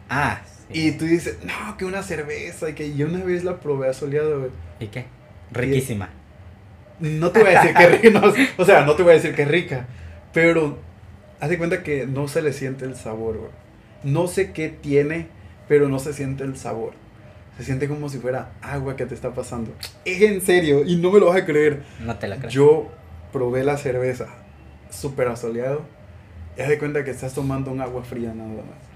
Ah, 0.08 0.42
sí. 0.72 0.88
y 0.88 0.92
tú 0.92 1.04
dices, 1.06 1.38
no, 1.44 1.76
que 1.76 1.84
una 1.84 2.02
cerveza 2.02 2.68
y 2.70 2.74
que 2.74 2.94
yo 2.94 3.06
una 3.06 3.24
vez 3.24 3.44
la 3.44 3.60
probé 3.60 3.88
asoleada, 3.88 4.36
güey. 4.36 4.50
¿Y 4.80 4.86
qué? 4.88 5.06
Riquísima. 5.50 6.10
No 7.00 7.30
te 7.30 7.40
voy 7.42 7.54
a 7.54 7.62
decir 7.62 7.74
que 7.76 7.86
rica, 7.98 8.20
no, 8.20 8.32
o 8.58 8.64
sea, 8.64 8.84
no 8.84 8.94
te 8.94 9.02
voy 9.02 9.12
a 9.12 9.14
decir 9.16 9.34
que 9.34 9.44
rica, 9.44 9.86
pero 10.32 10.78
haz 11.40 11.48
de 11.50 11.58
cuenta 11.58 11.82
que 11.82 12.06
no 12.06 12.28
se 12.28 12.42
le 12.42 12.52
siente 12.52 12.84
el 12.84 12.94
sabor, 12.94 13.38
güey. 13.38 13.50
No 14.04 14.26
sé 14.28 14.52
qué 14.52 14.68
tiene, 14.68 15.26
pero 15.68 15.88
no 15.88 15.98
se 15.98 16.12
siente 16.12 16.44
el 16.44 16.56
sabor. 16.56 16.92
Se 17.56 17.64
siente 17.64 17.86
como 17.86 18.08
si 18.08 18.18
fuera 18.18 18.52
agua 18.62 18.96
que 18.96 19.06
te 19.06 19.14
está 19.14 19.34
pasando. 19.34 19.72
Es 20.04 20.22
en 20.22 20.40
serio, 20.40 20.84
y 20.84 20.96
no 20.96 21.10
me 21.10 21.20
lo 21.20 21.26
vas 21.26 21.36
a 21.36 21.44
creer. 21.44 21.82
No 22.00 22.16
te 22.16 22.26
la 22.26 22.36
creo. 22.36 22.50
Yo 22.50 22.90
probé 23.32 23.64
la 23.64 23.76
cerveza 23.76 24.26
súper 24.90 25.28
asoleado. 25.28 25.82
Y 26.56 26.62
haz 26.62 26.68
de 26.68 26.78
cuenta 26.78 27.04
que 27.04 27.10
estás 27.10 27.34
tomando 27.34 27.70
un 27.70 27.80
agua 27.80 28.04
fría 28.04 28.32
nada 28.34 28.50
más. 28.50 28.92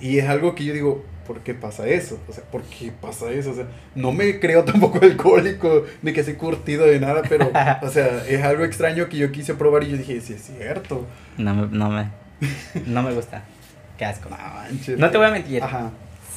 Y 0.00 0.18
es 0.18 0.28
algo 0.28 0.54
que 0.54 0.64
yo 0.64 0.72
digo, 0.72 1.04
¿por 1.26 1.40
qué 1.40 1.54
pasa 1.54 1.86
eso? 1.86 2.18
O 2.28 2.32
sea, 2.32 2.44
¿por 2.44 2.62
qué 2.62 2.92
pasa 2.92 3.30
eso? 3.30 3.50
O 3.50 3.54
sea, 3.54 3.66
no 3.94 4.12
me 4.12 4.38
creo 4.38 4.64
tampoco 4.64 5.00
alcohólico, 5.02 5.84
ni 6.02 6.12
que 6.12 6.24
soy 6.24 6.34
curtido 6.34 6.86
de 6.86 7.00
nada, 7.00 7.22
pero, 7.28 7.50
o 7.82 7.88
sea, 7.88 8.24
es 8.26 8.42
algo 8.42 8.64
extraño 8.64 9.08
que 9.08 9.18
yo 9.18 9.32
quise 9.32 9.54
probar 9.54 9.84
y 9.84 9.90
yo 9.90 9.96
dije, 9.96 10.20
sí 10.20 10.34
es 10.34 10.42
cierto. 10.42 11.04
No 11.36 11.54
me, 11.54 11.66
no 11.66 11.90
me, 11.90 12.10
no 12.86 13.02
me 13.02 13.12
gusta. 13.12 13.44
Qué 13.96 14.04
asco. 14.04 14.30
No 14.30 14.36
manches. 14.36 14.98
No 14.98 15.10
te 15.10 15.18
voy 15.18 15.26
a 15.26 15.30
mentir. 15.30 15.62
Ajá. 15.62 15.90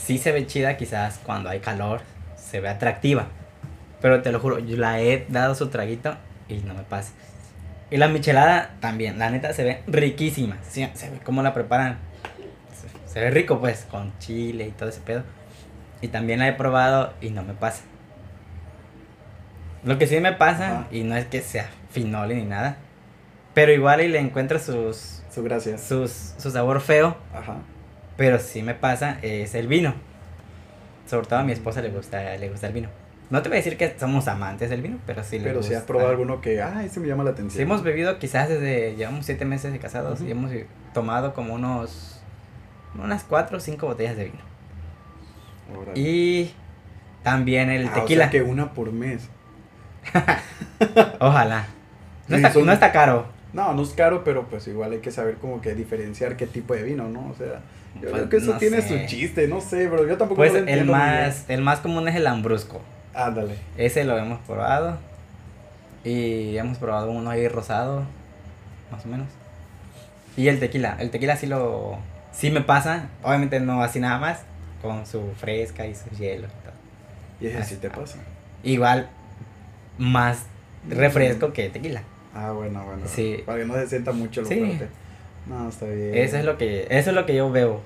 Sí 0.03 0.17
se 0.17 0.31
ve 0.31 0.47
chida 0.47 0.77
quizás 0.77 1.19
cuando 1.25 1.49
hay 1.49 1.59
calor. 1.59 2.01
Se 2.35 2.59
ve 2.59 2.69
atractiva. 2.69 3.27
Pero 4.01 4.21
te 4.21 4.31
lo 4.31 4.39
juro, 4.39 4.59
yo 4.59 4.77
la 4.77 4.99
he 4.99 5.25
dado 5.29 5.53
su 5.55 5.69
traguito 5.69 6.15
y 6.49 6.55
no 6.59 6.73
me 6.73 6.83
pasa. 6.83 7.11
Y 7.91 7.97
la 7.97 8.07
michelada 8.07 8.71
también. 8.79 9.19
La 9.19 9.29
neta 9.29 9.53
se 9.53 9.63
ve 9.63 9.81
riquísima. 9.87 10.57
Sí, 10.67 10.87
se 10.93 11.09
ve 11.09 11.19
cómo 11.23 11.43
la 11.43 11.53
preparan. 11.53 11.97
Se, 13.07 13.13
se 13.13 13.19
ve 13.19 13.29
rico 13.31 13.59
pues. 13.59 13.85
Con 13.91 14.17
chile 14.19 14.67
y 14.67 14.71
todo 14.71 14.89
ese 14.89 15.01
pedo. 15.01 15.23
Y 16.01 16.07
también 16.07 16.39
la 16.39 16.47
he 16.47 16.53
probado 16.53 17.13
y 17.21 17.29
no 17.29 17.43
me 17.43 17.53
pasa. 17.53 17.83
Lo 19.83 19.97
que 19.97 20.07
sí 20.07 20.19
me 20.19 20.33
pasa, 20.33 20.71
Ajá. 20.81 20.87
y 20.91 21.03
no 21.03 21.15
es 21.15 21.25
que 21.25 21.41
sea 21.41 21.69
finole 21.91 22.35
ni 22.35 22.43
nada. 22.45 22.77
Pero 23.53 23.71
igual 23.71 24.01
y 24.01 24.07
le 24.07 24.19
encuentro 24.19 24.57
sus, 24.59 25.21
Su 25.33 25.43
gracia. 25.43 25.77
sus, 25.77 26.33
su 26.37 26.49
sabor 26.51 26.81
feo. 26.81 27.17
Ajá. 27.33 27.57
Pero 28.21 28.37
sí 28.37 28.61
me 28.61 28.75
pasa 28.75 29.17
es 29.23 29.55
el 29.55 29.67
vino. 29.67 29.95
Sobre 31.07 31.25
todo 31.25 31.39
a 31.39 31.43
mi 31.43 31.53
esposa 31.53 31.81
le 31.81 31.89
gusta, 31.89 32.37
le 32.37 32.49
gusta 32.49 32.67
el 32.67 32.73
vino. 32.73 32.89
No 33.31 33.41
te 33.41 33.49
voy 33.49 33.55
a 33.57 33.61
decir 33.61 33.77
que 33.77 33.95
somos 33.99 34.27
amantes 34.27 34.69
del 34.69 34.83
vino, 34.83 34.99
pero 35.07 35.23
sí 35.23 35.39
le 35.39 35.45
Pero 35.45 35.63
si 35.63 35.69
gusta. 35.69 35.79
has 35.79 35.83
probado 35.85 36.09
alguno 36.11 36.39
que, 36.39 36.61
ay, 36.61 36.87
se 36.89 36.99
me 36.99 37.07
llama 37.07 37.23
la 37.23 37.31
atención. 37.31 37.55
Sí 37.57 37.61
hemos 37.63 37.81
bebido 37.81 38.19
quizás 38.19 38.47
desde, 38.47 38.95
llevamos 38.95 39.25
siete 39.25 39.43
meses 39.45 39.71
de 39.73 39.79
casados 39.79 40.21
y 40.21 40.29
hemos 40.29 40.51
tomado 40.93 41.33
como 41.33 41.55
unos, 41.55 42.21
unas 43.01 43.23
cuatro 43.23 43.57
o 43.57 43.59
cinco 43.59 43.87
botellas 43.87 44.17
de 44.17 44.25
vino. 44.25 44.39
Y 45.95 46.51
también 47.23 47.69
el 47.71 47.87
Ah, 47.87 47.89
o 47.89 47.93
sea 47.93 48.01
tequila. 48.03 48.29
que 48.29 48.41
una 48.43 48.73
por 48.73 48.91
mes. 48.91 49.29
Ojalá. 51.19 51.65
No, 52.27 52.37
Sí, 52.37 52.43
está, 52.43 52.53
son- 52.53 52.65
no 52.65 52.71
está 52.73 52.91
caro. 52.91 53.25
No, 53.53 53.73
no 53.73 53.81
es 53.83 53.89
caro, 53.89 54.23
pero 54.23 54.45
pues 54.47 54.67
igual 54.67 54.93
hay 54.93 54.99
que 54.99 55.11
saber 55.11 55.35
como 55.35 55.61
que 55.61 55.73
diferenciar 55.75 56.37
qué 56.37 56.47
tipo 56.47 56.73
de 56.73 56.83
vino, 56.83 57.09
¿no? 57.09 57.29
O 57.29 57.33
sea, 57.33 57.61
yo 57.95 58.01
Pues, 58.01 58.13
creo 58.13 58.29
que 58.29 58.37
eso 58.37 58.53
no 58.53 58.57
tiene 58.57 58.81
sé. 58.81 59.01
su 59.01 59.05
chiste, 59.07 59.47
no 59.47 59.59
sé, 59.61 59.87
pero 59.89 60.07
yo 60.07 60.17
tampoco 60.17 60.37
Pues 60.37 60.53
lo 60.53 60.59
el 60.59 60.85
más, 60.85 61.45
el 61.49 61.61
más 61.61 61.79
común 61.79 62.07
es 62.07 62.15
el 62.15 62.23
lambrusco. 62.23 62.81
Ándale. 63.13 63.55
Ese 63.77 64.03
lo 64.05 64.17
hemos 64.17 64.39
probado. 64.41 64.97
Y 66.03 66.57
hemos 66.57 66.77
probado 66.79 67.11
uno 67.11 67.29
ahí 67.29 67.47
rosado, 67.47 68.03
más 68.91 69.05
o 69.05 69.09
menos. 69.09 69.27
Y 70.35 70.47
el 70.47 70.59
tequila. 70.59 70.95
El 70.99 71.11
tequila 71.11 71.35
sí 71.35 71.45
lo. 71.45 71.97
Sí 72.31 72.49
me 72.49 72.61
pasa. 72.61 73.09
Obviamente 73.23 73.59
no 73.59 73.83
así 73.83 73.99
nada 73.99 74.17
más. 74.17 74.39
Con 74.81 75.05
su 75.05 75.31
fresca 75.37 75.85
y 75.85 75.93
su 75.93 76.09
hielo. 76.17 76.47
y 76.47 76.63
todo. 76.63 76.73
Y 77.41 77.47
ese 77.47 77.57
Ah, 77.57 77.63
sí 77.63 77.75
te 77.75 77.89
pasa. 77.89 78.17
Igual, 78.63 79.09
más 79.99 80.45
refresco 80.89 81.53
que 81.53 81.69
tequila. 81.69 82.01
Ah, 82.33 82.51
bueno, 82.51 82.83
bueno. 82.85 83.03
Sí. 83.05 83.43
Para 83.45 83.59
que 83.59 83.65
no 83.65 83.75
se 83.75 83.87
sienta 83.87 84.11
mucho 84.11 84.41
lo 84.41 84.47
Sí. 84.47 84.55
fuerte. 84.57 84.87
No, 85.47 85.69
está 85.69 85.85
bien. 85.85 86.15
Eso 86.15 86.37
es 86.37 86.45
lo 86.45 86.57
que. 86.57 86.87
Eso 86.89 87.09
es 87.09 87.15
lo 87.15 87.25
que 87.25 87.35
yo 87.35 87.51
veo. 87.51 87.81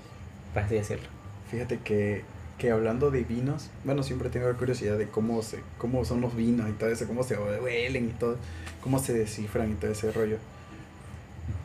Por 0.53 0.63
así 0.63 0.75
decirlo. 0.75 1.07
Fíjate 1.51 1.79
que, 1.83 2.23
que 2.57 2.71
hablando 2.71 3.11
de 3.11 3.23
vinos, 3.23 3.69
bueno, 3.83 4.03
siempre 4.03 4.29
tengo 4.29 4.51
curiosidad 4.57 4.97
de 4.97 5.07
cómo 5.07 5.41
se, 5.41 5.59
cómo 5.77 6.05
son 6.05 6.21
los 6.21 6.35
vinos 6.35 6.69
y 6.69 6.73
todo 6.73 6.89
eso, 6.89 7.07
cómo 7.07 7.23
se 7.23 7.37
huelen 7.37 8.05
y 8.09 8.13
todo, 8.13 8.37
cómo 8.81 8.99
se 8.99 9.13
descifran 9.13 9.71
y 9.71 9.75
todo 9.75 9.91
ese 9.91 10.11
rollo. 10.11 10.37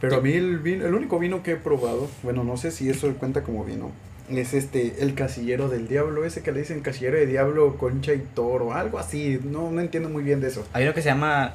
Pero 0.01 0.17
a 0.17 0.21
mí 0.21 0.33
el 0.33 0.59
vino, 0.59 0.87
el 0.87 0.95
único 0.95 1.19
vino 1.19 1.43
que 1.43 1.53
he 1.53 1.57
probado, 1.57 2.09
bueno, 2.23 2.45
no 2.45 2.57
sé 2.57 2.71
si 2.71 2.91
eso 2.91 3.13
cuenta 3.15 3.43
como 3.43 3.65
vino, 3.65 3.91
es 4.31 4.55
este, 4.55 5.03
el 5.03 5.15
casillero 5.15 5.69
del 5.69 5.89
diablo, 5.89 6.25
ese 6.25 6.43
que 6.43 6.53
le 6.53 6.61
dicen 6.61 6.81
casillero 6.81 7.17
de 7.17 7.27
diablo, 7.27 7.77
concha 7.77 8.13
y 8.13 8.19
toro, 8.35 8.75
algo 8.75 8.99
así, 8.99 9.41
no, 9.43 9.71
no 9.71 9.81
entiendo 9.81 10.09
muy 10.09 10.23
bien 10.23 10.41
de 10.41 10.49
eso. 10.49 10.67
Hay 10.73 10.85
uno 10.85 10.95
que 10.95 11.03
se 11.03 11.09
llama 11.09 11.55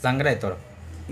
sangre 0.00 0.30
de 0.30 0.36
toro. 0.36 0.56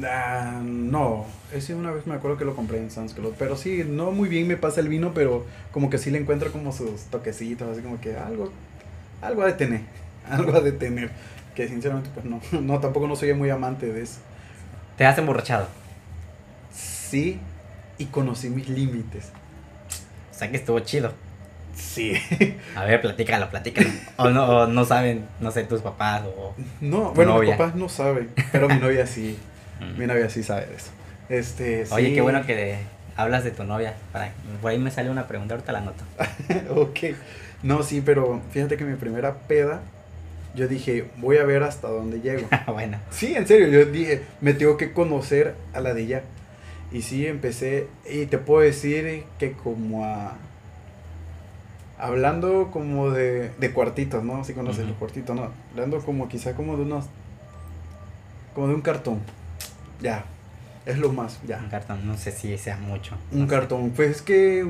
Ah, 0.02 0.60
no, 0.64 1.24
ese 1.52 1.74
una 1.74 1.92
vez 1.92 2.06
me 2.06 2.14
acuerdo 2.14 2.36
que 2.36 2.44
lo 2.44 2.56
compré 2.56 2.78
en 2.78 2.90
Sam's 2.90 3.14
Club, 3.14 3.34
pero 3.38 3.56
sí, 3.56 3.84
no 3.86 4.10
muy 4.10 4.28
bien 4.28 4.48
me 4.48 4.56
pasa 4.56 4.80
el 4.80 4.88
vino, 4.88 5.14
pero 5.14 5.46
como 5.70 5.88
que 5.88 5.98
sí 5.98 6.10
le 6.10 6.18
encuentro 6.18 6.50
como 6.50 6.72
sus 6.72 7.02
toquecitos, 7.04 7.68
así 7.68 7.80
como 7.80 8.00
que 8.00 8.16
algo, 8.16 8.50
algo 9.22 9.42
ha 9.42 9.46
de 9.46 9.52
tener, 9.52 9.82
algo 10.28 10.56
ha 10.56 10.60
de 10.60 10.72
tener, 10.72 11.10
que 11.54 11.68
sinceramente 11.68 12.10
pues 12.12 12.26
no, 12.26 12.40
no, 12.60 12.80
tampoco 12.80 13.06
no 13.06 13.14
soy 13.14 13.32
muy 13.34 13.50
amante 13.50 13.86
de 13.92 14.02
eso. 14.02 14.18
Te 14.98 15.06
has 15.06 15.16
emborrachado. 15.18 15.68
Sí, 16.72 17.38
y 17.98 18.06
conocí 18.06 18.48
mis 18.50 18.68
límites. 18.68 19.30
O 20.30 20.34
sea 20.36 20.50
que 20.50 20.56
estuvo 20.56 20.80
chido. 20.80 21.12
Sí. 21.74 22.14
A 22.76 22.84
ver, 22.84 23.00
platícalo, 23.00 23.48
platícalo. 23.50 23.88
o, 24.16 24.30
no, 24.30 24.44
o 24.46 24.66
no 24.66 24.84
saben, 24.84 25.26
no 25.40 25.50
sé, 25.52 25.64
tus 25.64 25.80
papás 25.82 26.22
o... 26.36 26.54
No, 26.80 27.12
bueno, 27.12 27.34
mis 27.34 27.42
novia. 27.42 27.56
papás 27.56 27.74
no 27.76 27.88
saben, 27.88 28.30
pero 28.52 28.68
mi 28.68 28.76
novia 28.76 29.06
sí, 29.06 29.36
Mm. 29.80 29.98
mi 29.98 30.06
novia 30.06 30.28
sí 30.30 30.42
sabe 30.42 30.66
de 30.66 30.74
eso. 30.76 30.90
Este, 31.28 31.84
Oye, 31.90 32.08
sí. 32.08 32.14
qué 32.14 32.20
bueno 32.20 32.44
que 32.46 32.54
de- 32.54 32.78
hablas 33.16 33.44
de 33.44 33.50
tu 33.50 33.64
novia. 33.64 33.94
Para, 34.12 34.32
por 34.60 34.70
ahí 34.70 34.78
me 34.78 34.90
sale 34.90 35.10
una 35.10 35.26
pregunta, 35.26 35.54
ahorita 35.54 35.72
la 35.72 35.78
anoto. 35.78 36.04
ok. 36.74 36.98
No, 37.62 37.82
sí, 37.82 38.02
pero 38.04 38.40
fíjate 38.52 38.76
que 38.76 38.84
mi 38.84 38.96
primera 38.96 39.34
peda, 39.48 39.80
yo 40.54 40.68
dije, 40.68 41.06
voy 41.16 41.38
a 41.38 41.44
ver 41.44 41.62
hasta 41.62 41.88
dónde 41.88 42.20
llego. 42.20 42.46
bueno, 42.72 42.98
Sí, 43.10 43.34
en 43.34 43.46
serio, 43.46 43.68
yo 43.68 43.86
dije, 43.90 44.22
me 44.40 44.52
tengo 44.54 44.76
que 44.76 44.92
conocer 44.92 45.54
a 45.72 45.80
la 45.80 45.94
de 45.94 46.02
ella. 46.02 46.22
Y 46.92 47.02
sí, 47.02 47.26
empecé, 47.26 47.88
y 48.08 48.26
te 48.26 48.38
puedo 48.38 48.60
decir 48.60 49.24
que 49.38 49.52
como 49.52 50.04
a... 50.04 50.34
Hablando 51.98 52.70
como 52.72 53.10
de, 53.10 53.50
de 53.58 53.70
cuartitos, 53.72 54.22
¿no? 54.24 54.44
Si 54.44 54.52
conoces 54.52 54.80
Ujú. 54.80 54.88
los 54.90 54.98
cuartitos, 54.98 55.34
¿no? 55.36 55.50
Hablando 55.72 55.98
como 56.00 56.28
quizá 56.28 56.54
como 56.54 56.76
de 56.76 56.82
unos... 56.82 57.06
Como 58.54 58.68
de 58.68 58.74
un 58.74 58.82
cartón. 58.82 59.20
Ya, 60.00 60.24
es 60.86 60.98
lo 60.98 61.12
más, 61.12 61.38
ya. 61.46 61.58
un 61.58 61.68
cartón, 61.70 62.06
no 62.06 62.16
sé 62.16 62.30
si 62.32 62.56
sea 62.58 62.76
mucho. 62.76 63.16
Un 63.32 63.40
no 63.40 63.44
sé. 63.46 63.50
cartón. 63.50 63.90
Pues 63.90 64.10
es 64.16 64.22
que 64.22 64.64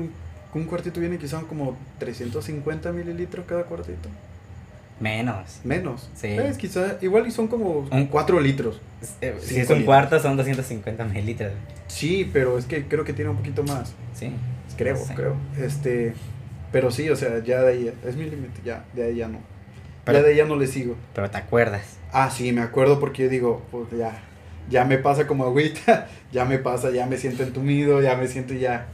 un, 0.53 0.63
cuartito 0.65 0.99
viene 0.99 1.17
quizá 1.17 1.41
como 1.41 1.75
350 1.99 2.91
mililitros 2.91 3.45
cada 3.45 3.63
cuartito. 3.63 4.09
Menos. 4.99 5.59
Menos. 5.65 6.09
Sí. 6.15 6.27
Es 6.27 6.57
quizá, 6.57 6.97
igual 7.01 7.27
y 7.27 7.31
son 7.31 7.47
como 7.47 7.79
Un- 7.91 8.07
4 8.07 8.39
litros. 8.39 8.79
Eh, 9.21 9.35
si 9.41 9.59
es 9.59 9.69
un 9.69 9.79
litros. 9.79 9.83
cuarto 9.83 10.19
son 10.21 10.37
250 10.37 11.03
mililitros. 11.03 11.51
Sí, 11.87 12.29
pero 12.31 12.57
es 12.57 12.65
que 12.65 12.85
creo 12.87 13.03
que 13.03 13.11
tiene 13.11 13.31
un 13.31 13.37
poquito 13.37 13.63
más. 13.63 13.93
Sí. 14.13 14.31
Creo, 14.77 14.95
Sí. 14.95 15.13
creo. 15.13 15.35
Este, 15.59 16.13
pero 16.71 16.91
sí, 16.91 17.09
o 17.09 17.15
sea, 17.17 17.39
ya 17.43 17.61
de 17.61 17.73
ahí, 17.73 17.93
es 18.07 18.15
mi 18.15 18.23
límite, 18.29 18.61
ya, 18.63 18.85
de 18.93 19.03
ahí 19.03 19.15
ya 19.17 19.27
no. 19.27 19.39
Pero- 20.05 20.19
ya 20.19 20.23
de 20.23 20.31
ahí 20.31 20.37
ya 20.37 20.45
no 20.45 20.55
le 20.55 20.67
sigo. 20.67 20.95
Pero 21.13 21.29
te 21.29 21.37
acuerdas. 21.37 21.97
Ah, 22.13 22.29
sí, 22.31 22.53
me 22.53 22.61
acuerdo 22.61 22.99
porque 22.99 23.23
yo 23.23 23.29
digo, 23.29 23.61
pues 23.71 23.87
ya, 23.97 24.21
ya 24.69 24.85
me 24.85 24.97
pasa 24.97 25.27
como 25.27 25.45
agüita, 25.45 26.07
ya 26.31 26.45
me 26.45 26.59
pasa, 26.59 26.91
ya 26.91 27.05
me 27.05 27.17
siento 27.17 27.43
entumido, 27.43 28.01
ya 28.01 28.15
me 28.15 28.27
siento 28.27 28.53
ya. 28.53 28.87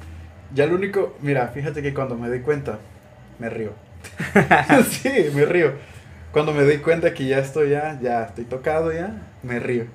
Ya 0.53 0.65
lo 0.65 0.75
único, 0.75 1.15
mira, 1.21 1.47
fíjate 1.47 1.81
que 1.81 1.93
cuando 1.93 2.17
me 2.17 2.27
doy 2.27 2.41
cuenta, 2.41 2.79
me 3.39 3.49
río. 3.49 3.71
sí, 4.89 5.29
me 5.33 5.45
río. 5.45 5.73
Cuando 6.31 6.53
me 6.53 6.63
doy 6.63 6.77
cuenta 6.77 7.13
que 7.13 7.25
ya 7.25 7.39
estoy 7.39 7.69
ya, 7.69 7.99
ya 8.01 8.23
estoy 8.23 8.45
tocado 8.45 8.91
ya, 8.91 9.29
me 9.43 9.59
río. 9.59 9.85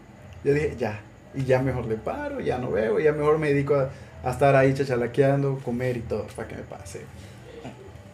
Yo 0.45 0.55
dije, 0.55 0.77
ya, 0.79 1.01
y 1.35 1.45
ya 1.45 1.61
mejor 1.61 1.87
le 1.87 1.97
paro, 1.97 2.41
ya 2.41 2.59
no 2.59 2.71
veo, 2.71 2.99
ya 3.01 3.13
mejor 3.13 3.39
me 3.39 3.53
dedico 3.53 3.75
a, 3.75 3.91
estar 4.31 4.57
ahí 4.57 4.75
chachalaqueando, 4.75 5.59
comer 5.65 5.99
y 5.99 6.01
todo, 6.01 6.27
para 6.35 6.49
que 6.49 6.57
me 6.57 6.63
pase. 6.63 7.03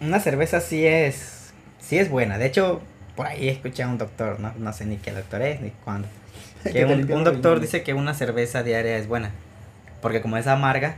Una 0.01 0.21
cerveza 0.21 0.61
sí 0.61 0.85
es. 0.85 1.53
Sí 1.81 1.99
es 1.99 2.11
buena. 2.11 2.39
De 2.39 2.47
hecho, 2.47 2.81
por 3.17 3.27
ahí 3.27 3.49
escuché 3.49 3.83
a 3.83 3.89
un 3.89 3.99
doctor, 3.99 4.39
¿no? 4.41 4.53
No 4.59 4.73
sé 4.73 4.85
ni 4.85 4.97
qué 4.97 5.13
doctor 5.13 5.43
es 5.43 5.61
ni 5.61 5.71
cuándo. 5.71 6.09
Que 6.73 6.85
un, 6.85 7.11
un 7.13 7.25
doctor 7.25 7.61
dice 7.61 7.83
que 7.83 7.95
una 7.95 8.15
cerveza 8.15 8.63
diaria 8.63 8.97
es 8.99 9.07
buena. 9.09 9.31
Porque 10.01 10.21
como 10.21 10.37
es 10.37 10.47
amarga, 10.47 10.97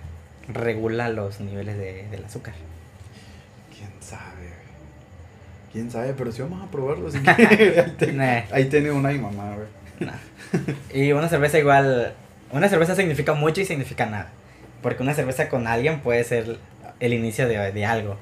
regula 0.48 1.08
los 1.08 1.40
niveles 1.40 1.76
de, 1.78 2.06
del 2.10 2.24
azúcar. 2.24 2.54
¿Quién 3.76 3.90
sabe? 4.00 4.50
¿Quién 5.72 5.90
sabe? 5.90 6.14
Pero 6.16 6.32
si 6.32 6.42
vamos 6.42 6.62
a 6.66 6.70
probarlo, 6.70 7.08
así 7.08 7.18
que 7.20 7.30
ahí, 7.30 7.94
te- 7.98 8.12
Nah. 8.12 8.42
ahí 8.52 8.66
tiene 8.66 8.90
una 8.92 9.12
y 9.12 9.18
mamá, 9.18 9.54
güey. 9.56 9.68
Y 10.92 11.12
una 11.12 11.28
cerveza 11.28 11.58
igual. 11.58 12.14
Una 12.52 12.68
cerveza 12.68 12.94
significa 12.94 13.32
mucho 13.34 13.60
y 13.60 13.64
significa 13.64 14.06
nada. 14.06 14.28
Porque 14.82 15.02
una 15.02 15.14
cerveza 15.14 15.48
con 15.48 15.66
alguien 15.66 16.00
puede 16.00 16.22
ser 16.24 16.58
el 17.00 17.12
inicio 17.12 17.48
de, 17.48 17.72
de 17.72 17.86
algo. 17.86 18.16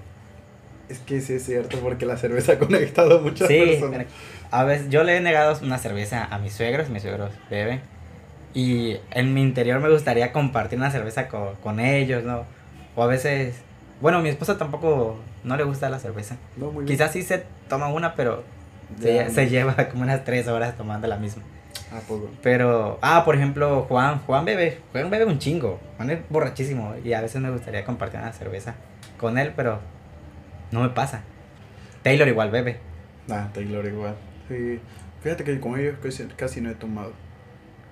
Es 0.92 0.98
que 1.00 1.20
sí 1.20 1.34
es 1.34 1.44
cierto, 1.46 1.78
porque 1.78 2.04
la 2.06 2.16
cerveza 2.16 2.52
ha 2.52 2.58
conectado 2.58 3.18
a 3.18 3.22
muchas 3.22 3.48
Sí, 3.48 3.58
personas. 3.58 4.06
a 4.50 4.64
veces 4.64 4.90
yo 4.90 5.04
le 5.04 5.16
he 5.16 5.20
negado 5.20 5.58
una 5.62 5.78
cerveza 5.78 6.24
a 6.30 6.38
mis 6.38 6.52
suegros, 6.52 6.88
mis 6.90 7.02
suegros 7.02 7.30
beben. 7.50 7.80
Y 8.54 8.96
en 9.12 9.32
mi 9.32 9.40
interior 9.42 9.80
me 9.80 9.88
gustaría 9.88 10.32
compartir 10.32 10.78
una 10.78 10.90
cerveza 10.90 11.28
con, 11.28 11.54
con 11.56 11.80
ellos, 11.80 12.24
¿no? 12.24 12.44
O 12.94 13.02
a 13.02 13.06
veces, 13.06 13.54
bueno, 14.02 14.20
mi 14.20 14.28
esposa 14.28 14.58
tampoco 14.58 15.16
no 15.44 15.56
le 15.56 15.64
gusta 15.64 15.88
la 15.88 15.98
cerveza. 15.98 16.36
No, 16.56 16.66
muy 16.70 16.84
bien. 16.84 16.96
Quizás 16.96 17.12
sí 17.12 17.22
se 17.22 17.44
toma 17.68 17.88
una, 17.88 18.14
pero 18.14 18.44
se, 19.00 19.30
se 19.30 19.48
lleva 19.48 19.74
como 19.90 20.02
unas 20.02 20.24
tres 20.24 20.46
horas 20.48 20.76
tomando 20.76 21.06
la 21.06 21.16
misma. 21.16 21.42
¿A 21.90 22.00
poco? 22.00 22.28
Pero, 22.42 22.98
ah, 23.00 23.22
por 23.24 23.34
ejemplo, 23.36 23.86
Juan, 23.88 24.18
Juan 24.26 24.44
bebe, 24.44 24.78
Juan 24.92 25.08
bebe 25.08 25.24
un 25.24 25.38
chingo. 25.38 25.80
Juan 25.96 26.10
es 26.10 26.18
borrachísimo 26.28 26.94
y 27.02 27.14
a 27.14 27.22
veces 27.22 27.40
me 27.40 27.50
gustaría 27.50 27.84
compartir 27.86 28.20
una 28.20 28.32
cerveza 28.34 28.74
con 29.18 29.38
él, 29.38 29.52
pero 29.56 29.78
no 30.72 30.80
me 30.80 30.88
pasa. 30.88 31.22
Taylor 32.02 32.26
igual 32.26 32.50
bebe. 32.50 32.78
Ah, 33.30 33.48
Taylor 33.54 33.84
igual. 33.86 34.16
Sí. 34.48 34.80
Fíjate 35.22 35.44
que 35.44 35.60
con 35.60 35.78
ellos 35.78 35.94
casi, 36.02 36.24
casi 36.36 36.60
no 36.60 36.70
he 36.70 36.74
tomado. 36.74 37.12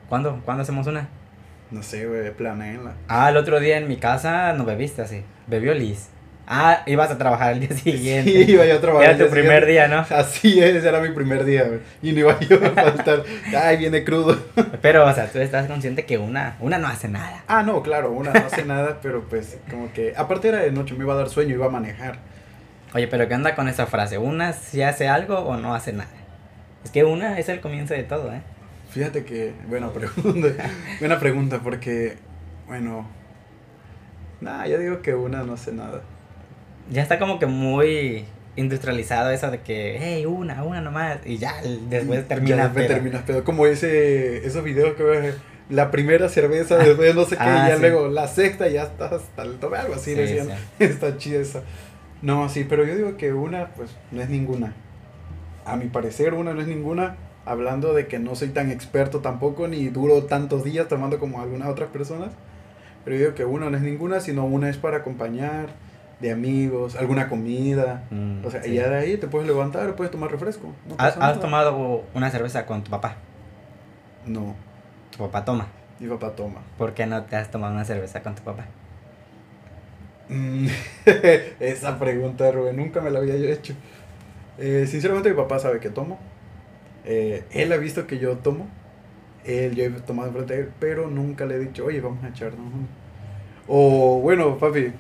¿Cuándo? 0.09 0.41
¿Cuándo 0.45 0.63
hacemos 0.63 0.87
una? 0.89 1.09
No 1.71 1.85
sé, 1.85 2.07
güey, 2.07 2.33
planeenla. 2.33 2.95
Ah, 3.07 3.31
el 3.31 3.37
otro 3.37 3.61
día 3.61 3.79
en 3.79 3.87
mi 3.87 3.97
casa 3.97 4.53
no 4.55 4.65
bebiste 4.65 5.03
así. 5.03 5.23
Bebió 5.47 5.73
Liz. 5.73 6.09
Ah, 6.53 6.83
ibas 6.87 7.13
a 7.13 7.17
trabajar 7.17 7.53
el 7.53 7.61
día 7.61 7.69
siguiente. 7.77 8.45
Sí, 8.45 8.51
iba 8.51 8.67
yo 8.67 8.75
a 8.75 8.81
trabajar. 8.81 9.11
Era 9.11 9.19
el 9.19 9.25
tu 9.25 9.31
primer 9.31 9.67
día, 9.67 9.87
¿no? 9.87 10.05
Así 10.11 10.61
es, 10.61 10.83
era 10.83 11.01
mi 11.01 11.11
primer 11.11 11.45
día, 11.45 11.63
güey. 11.63 11.79
Y 12.03 12.11
no 12.11 12.19
iba 12.21 12.41
yo 12.41 12.57
a 12.57 12.71
faltar. 12.71 13.23
Ay, 13.57 13.77
viene 13.77 14.03
crudo. 14.03 14.37
Pero, 14.83 15.07
o 15.07 15.13
sea, 15.13 15.31
tú 15.31 15.39
estás 15.39 15.69
consciente 15.69 16.05
que 16.07 16.19
una, 16.19 16.57
una 16.59 16.79
no 16.79 16.89
hace 16.89 17.07
nada. 17.07 17.45
Ah, 17.47 17.63
no, 17.63 17.81
claro, 17.85 18.11
una 18.11 18.33
no 18.33 18.47
hace 18.47 18.65
nada, 18.65 18.99
pero 19.01 19.23
pues 19.29 19.59
como 19.71 19.93
que. 19.93 20.13
Aparte 20.17 20.49
era 20.49 20.59
de 20.59 20.73
noche, 20.73 20.95
me 20.95 21.05
iba 21.05 21.15
a 21.15 21.19
dar 21.19 21.29
sueño, 21.29 21.55
iba 21.55 21.67
a 21.67 21.71
manejar. 21.71 22.19
Oye, 22.95 23.07
pero 23.09 23.29
¿qué 23.29 23.35
onda 23.35 23.55
con 23.55 23.69
esa 23.69 23.87
frase? 23.87 24.19
¿Una 24.19 24.53
si 24.53 24.83
hace 24.83 25.09
algo 25.09 25.39
o 25.39 25.57
no 25.57 25.75
hace 25.75 25.93
nada? 25.93 26.11
Es 26.85 26.91
que 26.91 27.05
una 27.05 27.39
es 27.39 27.49
el 27.49 27.61
comienzo 27.61 27.95
de 27.95 28.03
todo, 28.03 28.33
¿eh? 28.33 28.41
Fíjate 28.91 29.25
que, 29.25 29.53
buena 29.69 29.91
pregunta, 29.93 30.49
buena 30.99 31.21
pregunta, 31.21 31.61
porque, 31.63 32.17
bueno, 32.67 33.07
nada, 34.41 34.67
yo 34.67 34.79
digo 34.79 35.03
que 35.03 35.15
una 35.15 35.43
no 35.45 35.53
hace 35.55 35.73
nada. 35.73 36.03
Ya 36.91 37.03
está 37.03 37.21
como 37.21 37.39
que 37.39 37.47
muy 37.47 38.25
industrializado 38.57 39.31
eso 39.31 39.51
de 39.53 39.61
que, 39.61 39.97
hey, 40.01 40.27
una, 40.27 40.65
una 40.65 40.81
nomás. 40.81 41.19
Y 41.25 41.39
ya 41.39 41.55
después 41.89 42.27
termina. 42.27 42.57
Ya 42.57 42.63
después 42.65 42.87
pero- 42.87 42.95
terminas 42.99 43.23
pedo, 43.23 43.45
como 43.45 43.67
ese, 43.67 44.45
esos 44.45 44.65
videos 44.65 44.97
que 44.97 45.05
ves, 45.05 45.35
la 45.69 45.93
primera 45.93 46.29
cerveza, 46.29 46.79
después 46.79 47.15
no 47.15 47.25
sé 47.25 47.37
qué, 47.37 47.43
Ah, 47.45 47.67
y 47.67 47.69
ya 47.69 47.77
sí. 47.77 47.81
luego 47.83 48.09
la 48.09 48.27
sexta, 48.27 48.69
y 48.69 48.73
ya 48.73 48.83
estás 48.83 49.13
hasta 49.13 49.43
el 49.45 49.61
tope, 49.61 49.77
algo 49.77 49.95
así 49.95 50.15
Sí, 50.15 50.17
decían, 50.17 50.49
sí. 50.49 50.55
está 50.85 51.17
chida 51.17 51.39
esa. 51.41 51.63
No, 52.23 52.49
sí, 52.49 52.65
pero 52.69 52.85
yo 52.85 52.95
digo 52.95 53.17
que 53.17 53.33
una, 53.33 53.69
pues, 53.69 53.91
no 54.11 54.21
es 54.21 54.29
ninguna. 54.29 54.75
A 55.65 55.77
mi 55.77 55.87
parecer, 55.87 56.35
una 56.35 56.53
no 56.55 56.61
es 56.61 56.67
ninguna, 56.67 57.17
hablando 57.47 57.95
de 57.95 58.07
que 58.07 58.19
no 58.19 58.35
soy 58.35 58.49
tan 58.49 58.71
experto 58.71 59.21
tampoco, 59.21 59.69
ni 59.69 59.89
duro 59.89 60.25
tantos 60.25 60.65
días 60.65 60.89
tomando 60.89 61.19
como 61.19 61.41
algunas 61.41 61.69
otras 61.69 61.89
personas. 61.91 62.31
Pero 63.05 63.17
yo 63.17 63.23
digo 63.23 63.35
que 63.35 63.45
una 63.47 63.71
no 63.71 63.77
es 63.77 63.83
ninguna, 63.83 64.21
sino 64.21 64.45
una 64.45 64.69
es 64.69 64.77
para 64.77 64.99
acompañar, 64.99 65.69
de 66.21 66.31
amigos, 66.33 66.97
alguna 66.97 67.31
comida. 67.31 68.05
Mm, 68.11 68.45
O 68.45 68.51
sea, 68.51 68.63
sí. 68.63 68.73
y 68.73 68.75
ya 68.75 68.91
de 68.91 68.97
ahí 68.99 69.17
te 69.17 69.27
puedes 69.27 69.49
levantar, 69.49 69.97
puedes 69.97 70.11
tomar 70.11 70.31
refresco. 70.31 70.75
no 70.87 70.97
¿Has, 70.99 71.17
has 71.17 71.41
tomado 71.41 72.05
una 72.15 72.31
cerveza 72.31 72.67
con 72.67 72.83
tu 72.85 72.91
papá? 72.91 73.17
No, 74.27 74.55
Tu 75.11 75.17
papá 75.19 75.45
toma. 75.47 75.67
mi 75.99 76.07
papá 76.09 76.31
toma. 76.37 76.61
¿Por 76.77 76.93
qué 76.93 77.07
no 77.07 77.23
te 77.25 77.37
has 77.37 77.51
tomado 77.51 77.73
una 77.73 77.87
cerveza 77.87 78.23
con 78.23 78.35
tu 78.35 78.43
papá? 78.43 78.67
Mm, 80.31 80.69
Esa 81.61 81.99
pregunta, 81.99 82.51
Rubén, 82.53 82.77
nunca 82.77 83.01
me 83.01 83.11
la 83.11 83.19
había 83.19 83.37
yo 83.37 83.49
hecho. 83.49 83.75
Eh, 84.59 84.87
sinceramente, 84.89 85.31
mi 85.31 85.37
papá 85.37 85.59
sabe 85.59 85.81
que 85.81 85.91
tomo. 85.91 86.19
Eh, 87.05 87.45
él 87.53 87.73
ha 87.73 87.77
visto 87.77 88.07
que 88.07 88.19
yo 88.19 88.37
tomo. 88.39 88.69
Él, 89.45 89.75
yo 89.75 89.85
he 89.85 89.91
tomado 89.91 90.29
enfrente 90.29 90.55
de 90.55 90.61
él, 90.61 90.69
pero 90.79 91.09
nunca 91.09 91.47
le 91.47 91.57
he 91.57 91.59
dicho, 91.59 91.85
oye, 91.87 92.01
vamos 92.01 92.23
a 92.25 92.29
echarnos 92.29 92.61
una". 92.61 92.87
O, 93.67 94.21
bueno, 94.21 94.59
papi, 94.59 94.93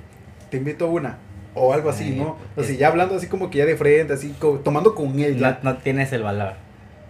te 0.50 0.56
invito 0.56 0.86
a 0.86 0.90
una. 0.90 1.18
O 1.54 1.72
algo 1.72 1.90
así, 1.90 2.04
Ay, 2.04 2.18
¿no? 2.18 2.36
O 2.56 2.62
sea, 2.62 2.72
es- 2.72 2.78
ya 2.78 2.88
hablando 2.88 3.16
así 3.16 3.26
como 3.26 3.50
que 3.50 3.58
ya 3.58 3.66
de 3.66 3.76
frente, 3.76 4.12
así, 4.14 4.34
co- 4.38 4.60
tomando 4.60 4.94
con 4.94 5.18
él. 5.20 5.34
No, 5.36 5.40
ya. 5.50 5.60
no 5.62 5.76
tienes 5.78 6.12
el 6.12 6.22
valor. 6.22 6.54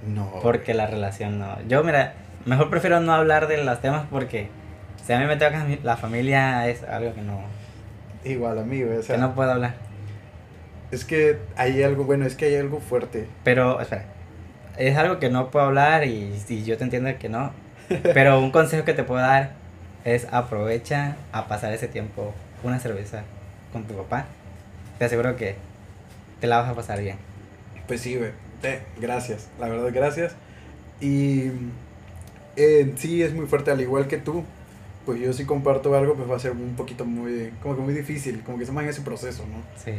No. 0.07 0.31
Porque 0.43 0.75
la 0.75 0.87
relación 0.87 1.39
no. 1.39 1.57
Yo, 1.69 1.85
mira, 1.85 2.15
mejor 2.47 2.69
prefiero 2.71 3.01
no 3.01 3.13
hablar 3.13 3.49
de 3.49 3.63
los 3.63 3.81
temas 3.81 4.07
porque 4.11 4.49
si 5.05 5.13
a 5.13 5.19
mí 5.21 5.27
me 5.27 5.37
toca 5.37 5.67
la 5.85 5.97
familia 5.99 6.69
es 6.69 6.83
algo 6.85 7.15
que 7.15 7.21
no, 7.21 7.39
Igual, 8.25 8.59
amigo. 8.59 8.91
O 8.99 9.03
sea, 9.03 9.17
que 9.17 9.21
no 9.23 9.35
puedo 9.35 9.51
hablar. 9.51 9.75
es 10.91 11.05
que 11.05 11.39
hay 11.57 11.83
algo, 11.83 12.05
bueno, 12.05 12.27
es 12.27 12.35
que 12.37 12.47
hay 12.47 12.57
algo 12.57 12.81
fuerte. 12.81 13.27
Pero, 13.45 13.81
espera, 13.81 14.05
es 14.77 14.97
algo 14.97 15.19
que 15.19 15.31
no 15.31 15.51
puedo 15.51 15.67
hablar 15.67 16.05
y, 16.05 16.35
y 16.49 16.65
yo 16.65 16.77
te 16.77 16.85
entiendo 16.85 17.11
que 17.19 17.29
no. 17.29 17.53
Pero 18.15 18.39
un 18.41 18.51
consejo 18.51 18.85
que 18.85 18.95
te 18.95 19.03
puedo 19.05 19.21
dar 19.21 19.53
es 20.05 20.27
aprovecha 20.33 21.17
a 21.33 21.47
pasar 21.49 21.73
ese 21.73 21.89
tiempo 21.89 22.33
una 22.63 22.79
cerveza 22.79 23.23
con 23.73 23.85
tu 23.85 23.95
papá. 23.95 24.27
Te 24.99 25.07
aseguro 25.07 25.37
que 25.37 25.57
te 26.41 26.47
la 26.47 26.59
vas 26.61 26.69
a 26.69 26.75
pasar 26.75 27.01
bien. 27.01 27.17
Pues 27.87 28.01
sí, 28.01 28.17
güey. 28.17 28.31
Eh, 28.63 28.81
gracias, 29.01 29.49
la 29.59 29.69
verdad, 29.69 29.91
gracias. 29.93 30.35
Y 31.01 31.51
eh, 32.57 32.93
sí, 32.97 33.23
es 33.23 33.33
muy 33.33 33.47
fuerte, 33.47 33.71
al 33.71 33.81
igual 33.81 34.07
que 34.07 34.19
tú. 34.19 34.45
Pues 35.07 35.21
yo 35.21 35.33
si 35.33 35.45
comparto 35.45 35.95
algo, 35.97 36.15
pues 36.15 36.31
va 36.31 36.37
a 36.37 36.39
ser 36.39 36.53
un 36.53 36.75
poquito 36.77 37.05
muy, 37.05 37.51
como 37.63 37.75
que 37.77 37.83
muy 37.83 37.95
difícil, 37.95 38.43
como 38.45 38.59
que 38.59 38.65
estamos 38.65 38.83
en 38.83 38.91
ese 38.91 39.01
proceso, 39.03 39.45
¿no? 39.47 39.63
Sí. 39.83 39.93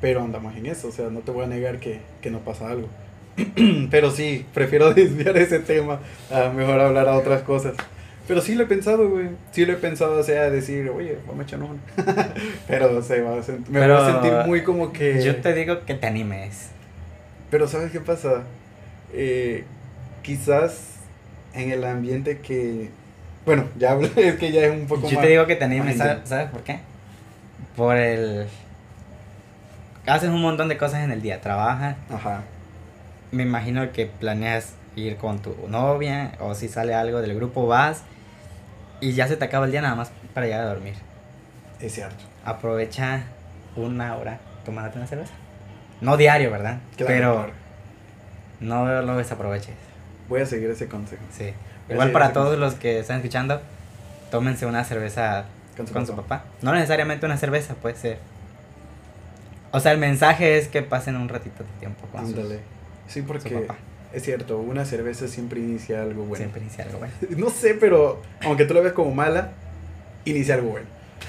Pero 0.00 0.22
andamos 0.22 0.56
en 0.56 0.66
eso, 0.66 0.88
o 0.88 0.92
sea, 0.92 1.08
no 1.10 1.20
te 1.20 1.30
voy 1.32 1.44
a 1.44 1.48
negar 1.48 1.78
que, 1.80 2.00
que 2.20 2.30
no 2.30 2.40
pasa 2.40 2.68
algo. 2.70 2.88
Pero 3.90 4.10
sí, 4.10 4.46
prefiero 4.54 4.94
desviar 4.94 5.36
ese 5.36 5.58
tema 5.58 6.00
a 6.30 6.48
mejor 6.50 6.80
hablar 6.80 7.08
a 7.08 7.16
otras 7.16 7.42
cosas. 7.42 7.74
Pero 8.28 8.40
sí 8.40 8.54
lo 8.56 8.64
he 8.64 8.66
pensado, 8.66 9.08
güey. 9.08 9.28
Sí 9.52 9.64
lo 9.66 9.72
he 9.74 9.76
pensado, 9.76 10.18
o 10.18 10.22
sea, 10.22 10.50
decir, 10.50 10.90
oye, 10.90 11.18
vamos 11.26 11.40
a 11.40 11.42
echarnos 11.44 11.70
una. 11.70 12.34
Pero 12.66 13.00
se 13.02 13.20
va 13.22 13.34
a 13.34 13.42
sent- 13.42 13.66
me 13.68 13.80
voy 13.86 13.96
a 13.96 14.12
sentir 14.12 14.32
muy 14.46 14.62
como 14.64 14.92
que... 14.92 15.22
Yo 15.22 15.36
te 15.36 15.54
digo 15.54 15.84
que 15.84 15.94
te 15.94 16.06
animes. 16.08 16.70
Pero 17.50 17.68
¿sabes 17.68 17.92
qué 17.92 18.00
pasa? 18.00 18.42
Eh, 19.12 19.64
quizás 20.22 20.96
en 21.54 21.70
el 21.70 21.84
ambiente 21.84 22.38
que... 22.40 22.90
Bueno, 23.46 23.64
ya 23.78 23.92
hablé, 23.92 24.10
es 24.16 24.34
que 24.36 24.52
ya 24.52 24.62
es 24.66 24.72
un 24.72 24.86
poco 24.86 25.08
Yo 25.08 25.14
más... 25.14 25.24
te 25.24 25.30
digo 25.30 25.46
que 25.46 25.56
te 25.56 25.64
animes, 25.64 25.96
¿sabes. 25.96 26.28
¿sabes 26.28 26.50
por 26.50 26.62
qué? 26.62 26.80
Por 27.76 27.96
el... 27.96 28.46
Haces 30.06 30.28
un 30.30 30.42
montón 30.42 30.68
de 30.68 30.76
cosas 30.76 31.02
en 31.04 31.10
el 31.12 31.22
día, 31.22 31.40
trabajas, 31.40 31.96
Ajá. 32.12 32.42
me 33.32 33.44
imagino 33.44 33.90
que 33.92 34.06
planeas 34.06 34.74
ir 34.94 35.16
con 35.16 35.40
tu 35.40 35.54
novia 35.68 36.32
o 36.40 36.54
si 36.54 36.68
sale 36.68 36.94
algo 36.94 37.20
del 37.20 37.34
grupo 37.34 37.66
vas 37.66 38.02
y 39.00 39.12
ya 39.12 39.26
se 39.28 39.36
te 39.36 39.44
acaba 39.44 39.66
el 39.66 39.72
día 39.72 39.82
nada 39.82 39.94
más 39.94 40.10
para 40.34 40.46
llegar 40.46 40.62
a 40.62 40.68
dormir. 40.68 40.94
Es 41.80 41.92
cierto. 41.94 42.24
Aprovecha 42.44 43.24
una 43.74 44.16
hora 44.16 44.38
tomándote 44.64 44.98
una 44.98 45.06
cerveza. 45.06 45.34
No 46.00 46.16
diario, 46.16 46.50
¿verdad? 46.50 46.78
Claro, 46.96 47.12
Pero 47.12 47.34
claro. 47.34 47.52
no 48.60 49.02
lo 49.02 49.16
desaproveches. 49.16 49.74
Voy 50.28 50.40
a 50.40 50.46
seguir 50.46 50.70
ese 50.70 50.88
consejo. 50.88 51.22
Sí. 51.30 51.52
Igual 51.88 52.12
para 52.12 52.32
todos 52.32 52.58
los 52.58 52.74
que 52.74 52.98
están 53.00 53.16
escuchando, 53.16 53.60
tómense 54.30 54.66
una 54.66 54.84
cerveza 54.84 55.44
Con 55.76 55.86
con 55.86 56.06
su 56.06 56.12
su, 56.12 56.16
papá. 56.16 56.38
papá. 56.40 56.44
No 56.62 56.72
necesariamente 56.72 57.26
una 57.26 57.36
cerveza, 57.36 57.74
puede 57.74 57.94
ser. 57.96 58.18
O 59.72 59.80
sea, 59.80 59.92
el 59.92 59.98
mensaje 59.98 60.58
es 60.58 60.68
que 60.68 60.82
pasen 60.82 61.16
un 61.16 61.28
ratito 61.28 61.62
de 61.64 61.70
tiempo 61.78 62.06
con 62.12 62.26
sus- 62.26 62.36
Ándale. 62.36 62.60
Sí, 63.08 63.20
su 63.20 63.26
porque 63.26 63.50
papá. 63.50 63.76
es 64.12 64.22
cierto, 64.24 64.58
una 64.58 64.84
cerveza 64.84 65.28
siempre 65.28 65.60
inicia 65.60 66.02
algo 66.02 66.22
bueno. 66.24 66.36
Siempre 66.36 66.62
inicia 66.62 66.84
algo 66.84 66.98
bueno. 66.98 67.14
No 67.36 67.50
sé, 67.50 67.74
pero 67.74 68.22
aunque 68.42 68.64
tú 68.64 68.74
lo 68.74 68.82
ves 68.82 68.92
como 68.92 69.12
mala, 69.14 69.52
inicia 70.24 70.54
algo 70.54 70.70
bueno. 70.70 70.86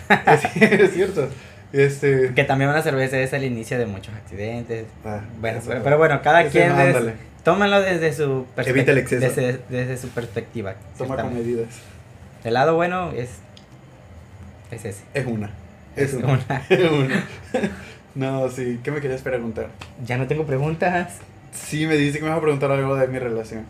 es, 0.27 0.61
es 0.61 0.93
cierto. 0.93 1.29
Este. 1.73 2.33
Que 2.33 2.45
también 2.45 2.69
una 2.69 2.81
cerveza 2.81 3.17
es 3.19 3.33
el 3.33 3.43
inicio 3.43 3.77
de 3.77 3.85
muchos 3.85 4.13
accidentes. 4.15 4.85
ah, 5.05 5.19
Bueno, 5.41 5.59
pero, 5.67 5.83
pero 5.83 5.97
bueno, 5.97 6.21
cada 6.21 6.45
quien 6.47 6.71
es- 6.71 6.95
ándale. 6.95 7.13
Tómalo 7.47 7.81
desde 7.81 8.11
su 8.11 8.45
perspectiva. 8.55 8.69
Evita 8.69 8.91
el 8.91 8.97
exceso. 8.97 9.25
Desde, 9.25 9.59
desde 9.69 9.97
su 9.97 10.09
perspectiva. 10.09 10.75
Toma 10.97 11.15
con 11.15 11.33
medidas. 11.33 11.69
El 12.43 12.55
lado 12.55 12.75
bueno 12.75 13.11
es 13.11 13.29
es 14.69 14.83
ese. 14.83 15.03
Es 15.13 15.25
una. 15.25 15.49
Es, 15.95 16.13
Es 16.13 16.13
una. 16.15 16.33
una. 16.33 16.65
Es 16.69 16.91
una. 16.91 17.23
no, 18.15 18.49
sí. 18.49 18.81
¿Qué 18.83 18.91
me 18.91 18.99
querías 18.99 19.21
preguntar? 19.21 19.69
Ya 20.05 20.17
no 20.17 20.27
tengo 20.27 20.45
preguntas. 20.45 21.19
Sí, 21.53 21.87
me 21.87 21.95
dice 21.95 22.17
que 22.17 22.25
me 22.25 22.31
vas 22.31 22.39
a 22.39 22.41
preguntar 22.41 22.69
algo 22.69 22.97
de 22.97 23.07
mi 23.07 23.17
relación. 23.17 23.65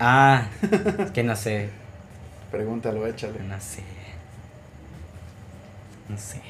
Ah, 0.00 0.48
que 1.14 1.22
no 1.22 1.36
sé, 1.36 1.68
Pregúntalo, 2.50 3.06
échale. 3.06 3.38
no 3.48 3.60
sé. 3.60 3.82
No 6.08 6.18
sé. 6.18 6.40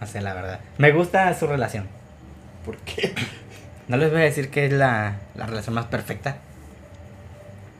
No 0.00 0.06
sé 0.08 0.20
la 0.20 0.34
verdad. 0.34 0.58
Me 0.78 0.90
gusta 0.90 1.32
su 1.38 1.46
relación. 1.46 1.86
¿Por 2.64 2.76
qué? 2.78 3.14
No 3.88 3.96
les 3.96 4.10
voy 4.10 4.20
a 4.20 4.24
decir 4.24 4.50
que 4.50 4.66
es 4.66 4.72
la, 4.72 5.16
la 5.34 5.46
relación 5.46 5.74
más 5.74 5.86
perfecta. 5.86 6.36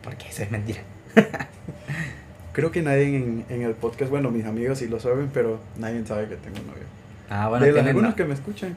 Porque 0.03 0.29
eso 0.29 0.43
es 0.43 0.51
mentira. 0.51 0.81
Creo 2.53 2.71
que 2.71 2.83
nadie 2.83 3.17
en, 3.17 3.45
en 3.49 3.63
el 3.63 3.73
podcast, 3.73 4.11
bueno, 4.11 4.31
mis 4.31 4.45
amigos 4.45 4.79
sí 4.79 4.87
lo 4.87 5.01
saben, 5.01 5.31
pero 5.33 5.61
nadie 5.77 6.05
sabe 6.07 6.29
que 6.29 6.37
tengo 6.37 6.59
novio. 6.59 6.85
Ah, 7.31 7.49
bueno, 7.49 7.65
de 7.65 7.81
algunos 7.81 8.11
no. 8.11 8.17
que 8.17 8.25
me 8.25 8.35
escuchan. 8.35 8.77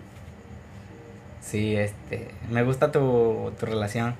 Sí, 1.41 1.75
este. 1.75 2.29
Me 2.49 2.63
gusta 2.63 2.91
tu, 2.91 3.51
tu 3.59 3.65
relación. 3.65 4.15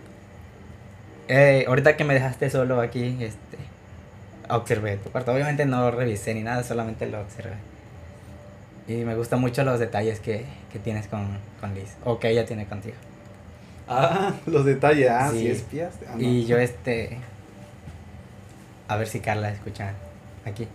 Eh, 1.27 1.65
ahorita 1.67 1.97
que 1.97 2.03
me 2.03 2.13
dejaste 2.13 2.49
solo 2.49 2.81
aquí, 2.81 3.17
este. 3.21 3.57
Observé 4.49 4.97
tu 4.97 5.09
cuarto. 5.09 5.33
Obviamente 5.33 5.65
no 5.65 5.91
revisé 5.91 6.33
ni 6.33 6.43
nada, 6.43 6.63
solamente 6.63 7.05
lo 7.07 7.19
observé. 7.21 7.55
Y 8.87 9.03
me 9.03 9.15
gustan 9.15 9.41
mucho 9.41 9.63
los 9.63 9.79
detalles 9.79 10.19
que, 10.19 10.45
que 10.71 10.79
tienes 10.79 11.07
con, 11.07 11.27
con 11.59 11.73
Liz. 11.75 11.95
O 12.05 12.19
que 12.19 12.29
ella 12.29 12.45
tiene 12.45 12.65
contigo. 12.67 12.95
Ah, 13.87 14.33
los 14.45 14.65
detalles. 14.65 15.09
Ah, 15.09 15.29
sí, 15.31 15.39
Sí. 15.39 15.47
espiaste. 15.49 16.05
Ah, 16.07 16.13
no. 16.15 16.21
Y 16.21 16.45
yo, 16.45 16.57
este. 16.57 17.17
A 18.87 18.95
ver 18.95 19.07
si 19.07 19.19
Carla 19.19 19.49
escucha 19.49 19.93
aquí. 20.45 20.67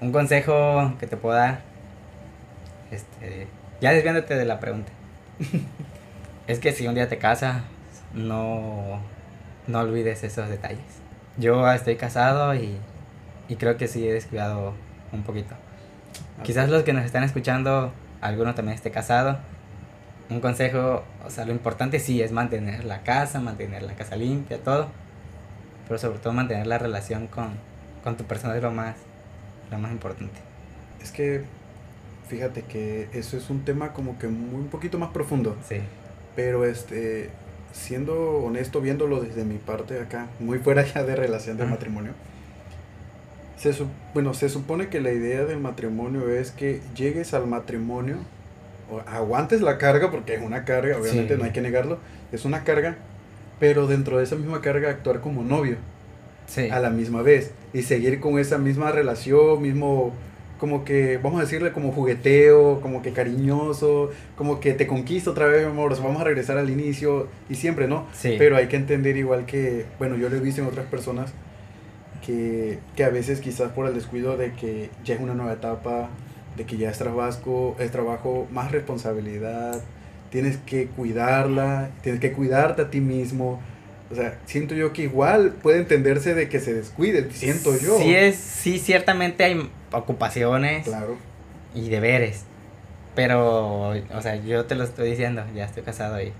Un 0.00 0.12
consejo 0.12 0.94
que 0.98 1.06
te 1.06 1.16
puedo 1.16 1.36
dar. 1.36 1.60
Este. 2.90 3.46
Ya 3.80 3.92
desviándote 3.92 4.34
de 4.34 4.44
la 4.44 4.60
pregunta. 4.60 4.92
es 6.46 6.58
que 6.58 6.72
si 6.72 6.86
un 6.86 6.94
día 6.94 7.08
te 7.08 7.18
casas, 7.18 7.62
no. 8.14 9.00
No 9.66 9.78
olvides 9.80 10.24
esos 10.24 10.48
detalles. 10.48 10.80
Yo 11.36 11.70
estoy 11.72 11.96
casado 11.96 12.54
y. 12.54 12.76
Y 13.48 13.56
creo 13.56 13.76
que 13.76 13.86
sí 13.88 14.06
he 14.08 14.12
descuidado 14.12 14.72
un 15.12 15.22
poquito. 15.24 15.54
Quizás 16.42 16.68
los 16.68 16.82
que 16.82 16.92
nos 16.92 17.04
están 17.04 17.24
escuchando, 17.24 17.92
alguno 18.20 18.54
también 18.54 18.74
esté 18.74 18.90
casado. 18.90 19.38
Un 20.30 20.40
consejo, 20.40 21.04
o 21.24 21.30
sea, 21.30 21.44
lo 21.44 21.52
importante 21.52 21.98
sí 21.98 22.22
es 22.22 22.32
mantener 22.32 22.84
la 22.84 23.02
casa, 23.02 23.40
mantener 23.40 23.82
la 23.82 23.94
casa 23.94 24.16
limpia, 24.16 24.58
todo. 24.58 24.88
Pero 25.86 25.98
sobre 25.98 26.18
todo 26.18 26.32
mantener 26.32 26.66
la 26.66 26.78
relación 26.78 27.26
con, 27.26 27.50
con 28.02 28.16
tu 28.16 28.24
persona 28.24 28.56
es 28.56 28.62
lo 28.62 28.70
más, 28.70 28.96
lo 29.70 29.78
más 29.78 29.92
importante. 29.92 30.40
Es 31.02 31.10
que, 31.10 31.44
fíjate 32.28 32.62
que 32.62 33.08
eso 33.12 33.36
es 33.36 33.50
un 33.50 33.64
tema 33.64 33.92
como 33.92 34.18
que 34.18 34.28
muy, 34.28 34.62
un 34.62 34.68
poquito 34.68 34.98
más 34.98 35.10
profundo. 35.10 35.56
Sí. 35.68 35.80
Pero 36.34 36.64
este, 36.64 37.30
siendo 37.72 38.38
honesto, 38.38 38.80
viéndolo 38.80 39.20
desde 39.20 39.44
mi 39.44 39.58
parte 39.58 40.00
acá, 40.00 40.28
muy 40.38 40.58
fuera 40.58 40.84
ya 40.84 41.02
de 41.02 41.16
relación 41.16 41.56
de 41.56 41.66
matrimonio. 41.66 42.12
Se, 43.62 43.72
bueno, 44.12 44.34
se 44.34 44.48
supone 44.48 44.88
que 44.88 45.00
la 45.00 45.12
idea 45.12 45.44
del 45.44 45.60
matrimonio 45.60 46.28
es 46.28 46.50
que 46.50 46.80
llegues 46.96 47.32
al 47.32 47.46
matrimonio, 47.46 48.16
o 48.90 49.00
aguantes 49.08 49.60
la 49.60 49.78
carga, 49.78 50.10
porque 50.10 50.34
es 50.34 50.42
una 50.42 50.64
carga, 50.64 50.96
obviamente 50.98 51.34
Sí. 51.34 51.38
no 51.38 51.44
hay 51.44 51.52
que 51.52 51.60
negarlo, 51.62 51.98
es 52.32 52.44
una 52.44 52.64
carga, 52.64 52.96
pero 53.60 53.86
dentro 53.86 54.18
de 54.18 54.24
esa 54.24 54.34
misma 54.34 54.60
carga 54.60 54.90
actuar 54.90 55.20
como 55.20 55.44
novio 55.44 55.76
Sí. 56.46 56.68
a 56.70 56.80
la 56.80 56.90
misma 56.90 57.22
vez 57.22 57.52
y 57.72 57.82
seguir 57.82 58.18
con 58.18 58.38
esa 58.40 58.58
misma 58.58 58.90
relación, 58.90 59.62
mismo 59.62 60.12
como 60.58 60.84
que 60.84 61.18
vamos 61.22 61.38
a 61.40 61.42
decirle 61.44 61.72
como 61.72 61.92
jugueteo, 61.92 62.80
como 62.80 63.00
que 63.02 63.12
cariñoso, 63.12 64.10
como 64.36 64.60
que 64.60 64.72
te 64.74 64.86
conquisto 64.86 65.30
otra 65.32 65.46
vez, 65.46 65.64
mi 65.64 65.70
amor, 65.70 65.92
o 65.92 65.94
sea, 65.96 66.04
vamos 66.04 66.20
a 66.20 66.24
regresar 66.24 66.58
al 66.58 66.68
inicio 66.70 67.28
y 67.48 67.54
siempre, 67.54 67.86
¿no? 67.88 68.06
Sí. 68.12 68.34
Pero 68.38 68.56
hay 68.56 68.66
que 68.68 68.76
entender 68.76 69.16
igual 69.16 69.46
que, 69.46 69.86
bueno, 69.98 70.16
yo 70.16 70.28
lo 70.28 70.36
he 70.36 70.40
visto 70.40 70.60
en 70.60 70.66
otras 70.68 70.86
personas 70.86 71.32
que, 72.24 72.78
que 72.96 73.04
a 73.04 73.08
veces 73.10 73.40
quizás 73.40 73.72
por 73.72 73.86
el 73.86 73.94
descuido 73.94 74.36
de 74.36 74.52
que 74.52 74.90
ya 75.04 75.14
es 75.14 75.20
una 75.20 75.34
nueva 75.34 75.52
etapa, 75.52 76.08
de 76.56 76.64
que 76.64 76.76
ya 76.76 76.90
es 76.90 76.98
trabajo, 76.98 77.76
es 77.78 77.90
trabajo, 77.90 78.46
más 78.50 78.70
responsabilidad, 78.72 79.80
tienes 80.30 80.56
que 80.58 80.86
cuidarla, 80.86 81.90
tienes 82.02 82.20
que 82.20 82.32
cuidarte 82.32 82.82
a 82.82 82.90
ti 82.90 83.00
mismo. 83.00 83.60
O 84.10 84.14
sea, 84.14 84.38
siento 84.44 84.74
yo 84.74 84.92
que 84.92 85.02
igual 85.04 85.52
puede 85.62 85.78
entenderse 85.78 86.34
de 86.34 86.48
que 86.48 86.60
se 86.60 86.74
descuide, 86.74 87.30
siento 87.32 87.76
yo. 87.78 87.98
Sí, 87.98 88.14
es, 88.14 88.36
sí, 88.36 88.78
ciertamente 88.78 89.44
hay 89.44 89.70
ocupaciones 89.90 90.84
Claro. 90.84 91.16
y 91.74 91.88
deberes. 91.88 92.44
Pero, 93.14 93.88
o 93.90 94.22
sea, 94.22 94.36
yo 94.36 94.64
te 94.66 94.74
lo 94.74 94.84
estoy 94.84 95.10
diciendo, 95.10 95.42
ya 95.54 95.64
estoy 95.64 95.82
casado 95.82 96.20
y 96.22 96.32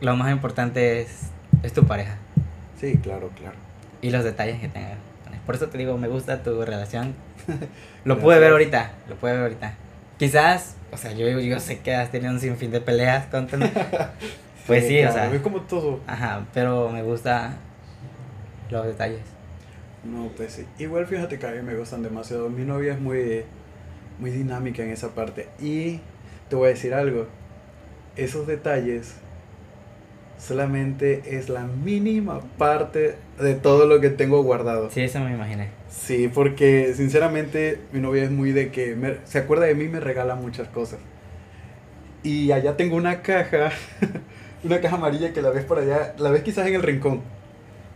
lo 0.00 0.16
más 0.16 0.32
importante 0.32 1.02
es, 1.02 1.08
es 1.62 1.74
tu 1.74 1.84
pareja 1.86 2.16
Sí, 2.80 2.96
claro, 3.02 3.30
claro. 3.36 3.56
Y 4.02 4.10
los 4.10 4.24
detalles 4.24 4.60
que 4.60 4.68
tengas. 4.68 4.98
Por 5.46 5.54
eso 5.56 5.68
te 5.68 5.78
digo, 5.78 5.96
me 5.96 6.08
gusta 6.08 6.42
tu 6.42 6.62
relación. 6.64 7.14
Lo 8.04 8.18
pude 8.18 8.38
ver 8.38 8.52
ahorita, 8.52 8.92
lo 9.08 9.16
pude 9.16 9.32
ver 9.32 9.42
ahorita. 9.42 9.74
Quizás, 10.18 10.76
o 10.92 10.96
sea, 10.96 11.12
yo, 11.12 11.26
yo 11.40 11.58
sé 11.58 11.80
que 11.80 11.94
has 11.94 12.10
tenido 12.10 12.32
un 12.32 12.38
sinfín 12.38 12.70
de 12.70 12.80
peleas 12.80 13.26
con 13.26 13.46
tu- 13.46 13.56
Pues 14.66 14.86
sí, 14.86 14.98
o 14.98 15.10
claro, 15.10 15.14
sea. 15.14 15.34
Es 15.34 15.40
como 15.40 15.62
todo. 15.62 16.00
Ajá, 16.06 16.46
pero 16.54 16.90
me 16.90 17.02
gusta 17.02 17.54
los 18.70 18.86
detalles. 18.86 19.20
No, 20.04 20.28
pues 20.36 20.52
sí. 20.52 20.66
Igual 20.78 21.06
fíjate 21.06 21.38
que 21.38 21.46
a 21.46 21.50
mí 21.50 21.62
me 21.62 21.74
gustan 21.74 22.02
demasiado. 22.02 22.48
Mi 22.48 22.64
novia 22.64 22.92
es 22.92 23.00
muy, 23.00 23.44
muy 24.18 24.30
dinámica 24.30 24.82
en 24.82 24.90
esa 24.90 25.14
parte. 25.14 25.48
Y 25.60 26.00
te 26.48 26.56
voy 26.56 26.66
a 26.66 26.70
decir 26.70 26.94
algo. 26.94 27.26
Esos 28.16 28.46
detalles 28.46 29.14
solamente 30.38 31.36
es 31.36 31.48
la 31.48 31.64
mínima 31.64 32.40
parte 32.58 33.16
de 33.42 33.54
todo 33.54 33.86
lo 33.86 34.00
que 34.00 34.10
tengo 34.10 34.42
guardado. 34.42 34.90
Sí, 34.90 35.02
eso 35.02 35.20
me 35.20 35.32
imaginé. 35.32 35.68
Sí, 35.90 36.30
porque 36.32 36.92
sinceramente 36.94 37.78
mi 37.92 38.00
novia 38.00 38.24
es 38.24 38.30
muy 38.30 38.52
de 38.52 38.70
que 38.70 38.94
me- 38.96 39.16
se 39.24 39.38
acuerda 39.38 39.66
de 39.66 39.74
mí 39.74 39.84
y 39.84 39.88
me 39.88 40.00
regala 40.00 40.34
muchas 40.34 40.68
cosas. 40.68 40.98
Y 42.22 42.52
allá 42.52 42.76
tengo 42.76 42.96
una 42.96 43.22
caja, 43.22 43.70
una 44.64 44.80
caja 44.80 44.96
amarilla 44.96 45.32
que 45.32 45.42
la 45.42 45.50
ves 45.50 45.64
por 45.64 45.78
allá, 45.78 46.14
la 46.18 46.30
ves 46.30 46.42
quizás 46.42 46.66
en 46.66 46.74
el 46.74 46.82
rincón, 46.82 47.20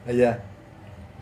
allá. 0.06 0.40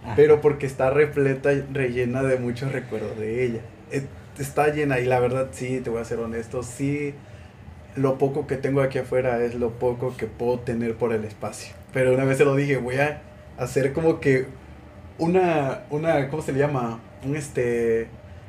Ajá. 0.04 0.14
Pero 0.16 0.40
porque 0.40 0.66
está 0.66 0.90
repleta, 0.90 1.50
rellena 1.72 2.22
de 2.22 2.38
muchos 2.38 2.72
recuerdos 2.72 3.18
de 3.18 3.44
ella. 3.44 3.60
Es- 3.90 4.04
Está 4.38 4.66
llena 4.74 4.98
y 4.98 5.04
la 5.04 5.20
verdad 5.20 5.50
sí, 5.52 5.80
te 5.80 5.90
voy 5.90 6.00
a 6.00 6.04
ser 6.04 6.18
honesto, 6.18 6.64
sí, 6.64 7.14
lo 7.94 8.18
poco 8.18 8.48
que 8.48 8.56
tengo 8.56 8.80
aquí 8.80 8.98
afuera 8.98 9.40
es 9.44 9.54
lo 9.54 9.70
poco 9.78 10.16
que 10.16 10.26
puedo 10.26 10.58
tener 10.58 10.96
por 10.96 11.12
el 11.12 11.24
espacio. 11.24 11.72
Pero 11.92 12.12
una 12.12 12.24
vez 12.24 12.38
se 12.38 12.44
lo 12.44 12.56
dije, 12.56 12.78
voy 12.78 12.96
a 12.96 13.22
hacer 13.58 13.92
como 13.92 14.20
que 14.20 14.46
una, 15.18 15.82
una, 15.90 16.28
¿cómo 16.28 16.42
se 16.42 16.52
le 16.52 16.58
llama? 16.58 17.00
Un 17.24 17.36
este, 17.36 18.08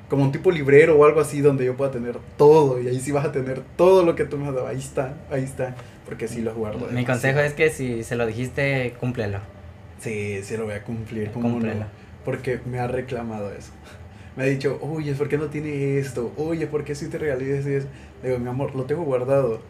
como 0.09 0.23
un 0.23 0.31
tipo 0.31 0.51
librero 0.51 0.97
o 0.97 1.05
algo 1.05 1.19
así 1.19 1.41
donde 1.41 1.65
yo 1.65 1.75
pueda 1.75 1.91
tener 1.91 2.17
todo 2.37 2.81
y 2.81 2.87
ahí 2.87 2.99
sí 2.99 3.11
vas 3.11 3.25
a 3.25 3.31
tener 3.31 3.61
todo 3.75 4.03
lo 4.03 4.15
que 4.15 4.25
tú 4.25 4.37
me 4.37 4.47
has 4.47 4.55
dado. 4.55 4.67
Ahí 4.67 4.77
está, 4.77 5.13
ahí 5.31 5.43
está, 5.43 5.75
porque 6.05 6.27
sí 6.27 6.41
los 6.41 6.55
guardo. 6.55 6.87
Mi 6.91 7.05
consejo 7.05 7.39
es 7.39 7.53
que 7.53 7.69
si 7.69 8.03
se 8.03 8.15
lo 8.15 8.25
dijiste, 8.25 8.93
cúmplelo. 8.99 9.39
Sí, 9.99 10.41
sí 10.43 10.57
lo 10.57 10.65
voy 10.65 10.75
a 10.75 10.83
cumplir, 10.83 11.31
¿cómo 11.31 11.47
no? 11.47 11.53
Cúmplelo. 11.55 11.85
Porque 12.23 12.59
me 12.65 12.79
ha 12.79 12.87
reclamado 12.87 13.51
eso. 13.51 13.71
Me 14.35 14.43
ha 14.43 14.47
dicho, 14.47 14.79
oye, 14.81 15.13
¿por 15.13 15.29
qué 15.29 15.37
no 15.37 15.45
tiene 15.45 15.97
esto? 15.97 16.33
Oye, 16.35 16.67
¿por 16.67 16.83
qué 16.83 16.93
si 16.93 17.07
te 17.07 17.17
realizas 17.17 17.65
eso? 17.65 17.87
Digo, 18.21 18.37
mi 18.37 18.49
amor, 18.49 18.75
lo 18.75 18.83
tengo 18.83 19.03
guardado, 19.03 19.61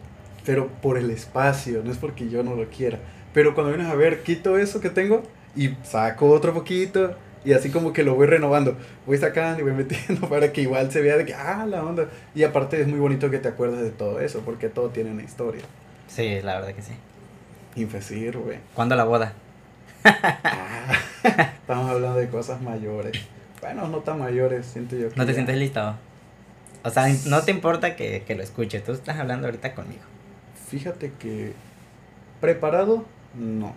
pero 0.44 0.68
por 0.82 0.98
el 0.98 1.10
espacio, 1.10 1.82
no 1.84 1.92
es 1.92 1.98
porque 1.98 2.28
yo 2.28 2.42
no 2.42 2.56
lo 2.56 2.68
quiera. 2.68 2.98
Pero 3.36 3.54
cuando 3.54 3.70
vienes 3.74 3.92
a 3.92 3.94
ver, 3.94 4.22
quito 4.22 4.56
eso 4.56 4.80
que 4.80 4.88
tengo 4.88 5.22
y 5.54 5.74
saco 5.84 6.30
otro 6.30 6.54
poquito 6.54 7.14
y 7.44 7.52
así 7.52 7.68
como 7.68 7.92
que 7.92 8.02
lo 8.02 8.14
voy 8.14 8.26
renovando. 8.26 8.78
Voy 9.04 9.18
sacando 9.18 9.60
y 9.60 9.62
voy 9.62 9.72
metiendo 9.84 10.26
para 10.26 10.54
que 10.54 10.62
igual 10.62 10.90
se 10.90 11.02
vea 11.02 11.18
de 11.18 11.26
que, 11.26 11.34
ah, 11.34 11.66
la 11.68 11.84
onda. 11.84 12.06
Y 12.34 12.44
aparte 12.44 12.80
es 12.80 12.88
muy 12.88 12.98
bonito 12.98 13.30
que 13.30 13.36
te 13.38 13.48
acuerdes 13.48 13.82
de 13.82 13.90
todo 13.90 14.20
eso, 14.20 14.40
porque 14.40 14.70
todo 14.70 14.88
tiene 14.88 15.10
una 15.10 15.22
historia. 15.22 15.60
Sí, 16.08 16.40
la 16.42 16.54
verdad 16.54 16.74
que 16.74 16.80
sí. 16.80 16.92
Infecir, 17.74 18.38
güey. 18.38 18.56
¿Cuándo 18.74 18.96
la 18.96 19.04
boda? 19.04 19.34
Ah, 20.02 20.94
estamos 21.60 21.90
hablando 21.90 22.18
de 22.18 22.28
cosas 22.28 22.62
mayores. 22.62 23.12
Bueno, 23.60 23.86
no 23.88 23.98
tan 23.98 24.18
mayores, 24.18 24.64
siento 24.64 24.96
yo. 24.96 25.10
que 25.10 25.16
¿No 25.16 25.24
te 25.26 25.32
ya- 25.32 25.34
sientes 25.34 25.56
listo? 25.58 25.94
O 26.84 26.88
sea, 26.90 27.06
no 27.26 27.42
te 27.42 27.50
importa 27.50 27.96
que, 27.96 28.22
que 28.26 28.34
lo 28.34 28.42
escuche, 28.42 28.80
tú 28.80 28.92
estás 28.92 29.18
hablando 29.18 29.46
ahorita 29.46 29.74
conmigo. 29.74 30.00
Fíjate 30.70 31.12
que. 31.18 31.52
¿Preparado? 32.40 33.04
No. 33.34 33.74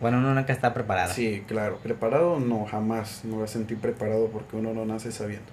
Bueno, 0.00 0.18
uno 0.18 0.34
nunca 0.34 0.52
está 0.52 0.72
preparado. 0.72 1.12
Sí, 1.12 1.44
claro. 1.46 1.78
Preparado, 1.82 2.40
no, 2.40 2.64
jamás. 2.64 3.24
No 3.24 3.42
a 3.42 3.46
sentir 3.46 3.78
preparado 3.78 4.28
porque 4.28 4.56
uno 4.56 4.72
no 4.72 4.86
nace 4.86 5.12
sabiendo. 5.12 5.50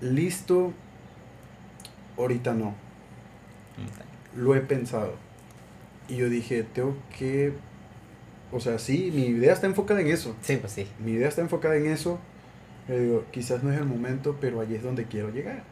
Listo. 0.00 0.72
Ahorita 2.16 2.54
no. 2.54 2.74
Lo 4.36 4.54
he 4.54 4.60
pensado. 4.60 5.14
Y 6.08 6.16
yo 6.16 6.28
dije, 6.28 6.62
tengo 6.62 6.96
que. 7.18 7.52
O 8.52 8.60
sea, 8.60 8.78
sí, 8.78 9.10
mi 9.12 9.26
idea 9.26 9.52
está 9.52 9.66
enfocada 9.66 10.00
en 10.00 10.06
eso. 10.06 10.36
Sí, 10.42 10.56
pues 10.56 10.72
sí. 10.72 10.86
Mi 11.00 11.12
idea 11.12 11.28
está 11.28 11.40
enfocada 11.40 11.76
en 11.76 11.86
eso. 11.86 12.20
Yo 12.88 12.96
digo, 12.96 13.24
quizás 13.32 13.64
no 13.64 13.72
es 13.72 13.78
el 13.78 13.86
momento, 13.86 14.36
pero 14.40 14.60
allí 14.60 14.76
es 14.76 14.84
donde 14.84 15.06
quiero 15.06 15.30
llegar. 15.30 15.64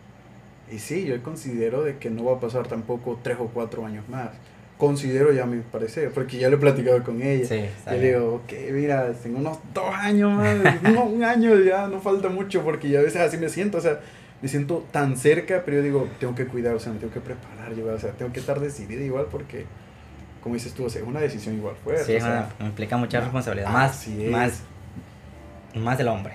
Y 0.70 0.80
sí, 0.80 1.04
yo 1.04 1.22
considero 1.22 1.84
de 1.84 1.98
que 1.98 2.10
no 2.10 2.24
va 2.24 2.36
a 2.36 2.40
pasar 2.40 2.66
tampoco 2.66 3.20
tres 3.22 3.36
o 3.38 3.46
cuatro 3.46 3.86
años 3.86 4.08
más. 4.08 4.30
Considero 4.78 5.32
ya 5.32 5.46
mi 5.46 5.60
parecer, 5.60 6.10
porque 6.10 6.36
ya 6.38 6.48
lo 6.48 6.56
he 6.56 6.58
platicado 6.58 7.02
con 7.04 7.22
ella. 7.22 7.46
Sí, 7.46 7.64
Yo 7.86 7.92
le 7.92 8.00
digo, 8.12 8.34
ok, 8.44 8.52
mira, 8.72 9.12
en 9.24 9.36
unos 9.36 9.58
dos 9.72 9.94
años 9.94 10.32
más, 10.32 10.82
no, 10.82 11.04
un 11.04 11.22
año 11.22 11.54
ya, 11.60 11.86
no 11.86 12.00
falta 12.00 12.28
mucho, 12.28 12.62
porque 12.62 12.88
ya 12.88 12.98
a 12.98 13.02
veces 13.02 13.20
así 13.20 13.36
me 13.38 13.48
siento, 13.48 13.78
o 13.78 13.80
sea, 13.80 14.00
me 14.42 14.48
siento 14.48 14.84
tan 14.90 15.16
cerca, 15.16 15.62
pero 15.64 15.76
yo 15.78 15.82
digo, 15.84 16.08
tengo 16.18 16.34
que 16.34 16.46
cuidar, 16.46 16.74
o 16.74 16.80
sea, 16.80 16.92
me 16.92 16.98
tengo 16.98 17.12
que 17.14 17.20
preparar, 17.20 17.72
yo, 17.74 17.86
o 17.86 17.98
sea, 17.98 18.10
tengo 18.12 18.32
que 18.32 18.40
estar 18.40 18.58
decidida 18.58 19.00
igual, 19.02 19.26
porque, 19.30 19.64
como 20.42 20.56
dices 20.56 20.74
tú, 20.74 20.84
o 20.86 20.90
sea, 20.90 21.02
es 21.02 21.06
una 21.06 21.20
decisión 21.20 21.54
igual 21.54 21.76
fuerte. 21.76 22.04
Sí, 22.04 22.16
o 22.16 22.20
sea, 22.20 22.50
una- 22.58 22.66
implica 22.68 22.96
mucha 22.96 23.18
no, 23.18 23.24
responsabilidad. 23.26 23.70
Más, 23.70 24.06
más, 24.28 24.62
más 25.76 25.98
del 25.98 26.08
hombre. 26.08 26.34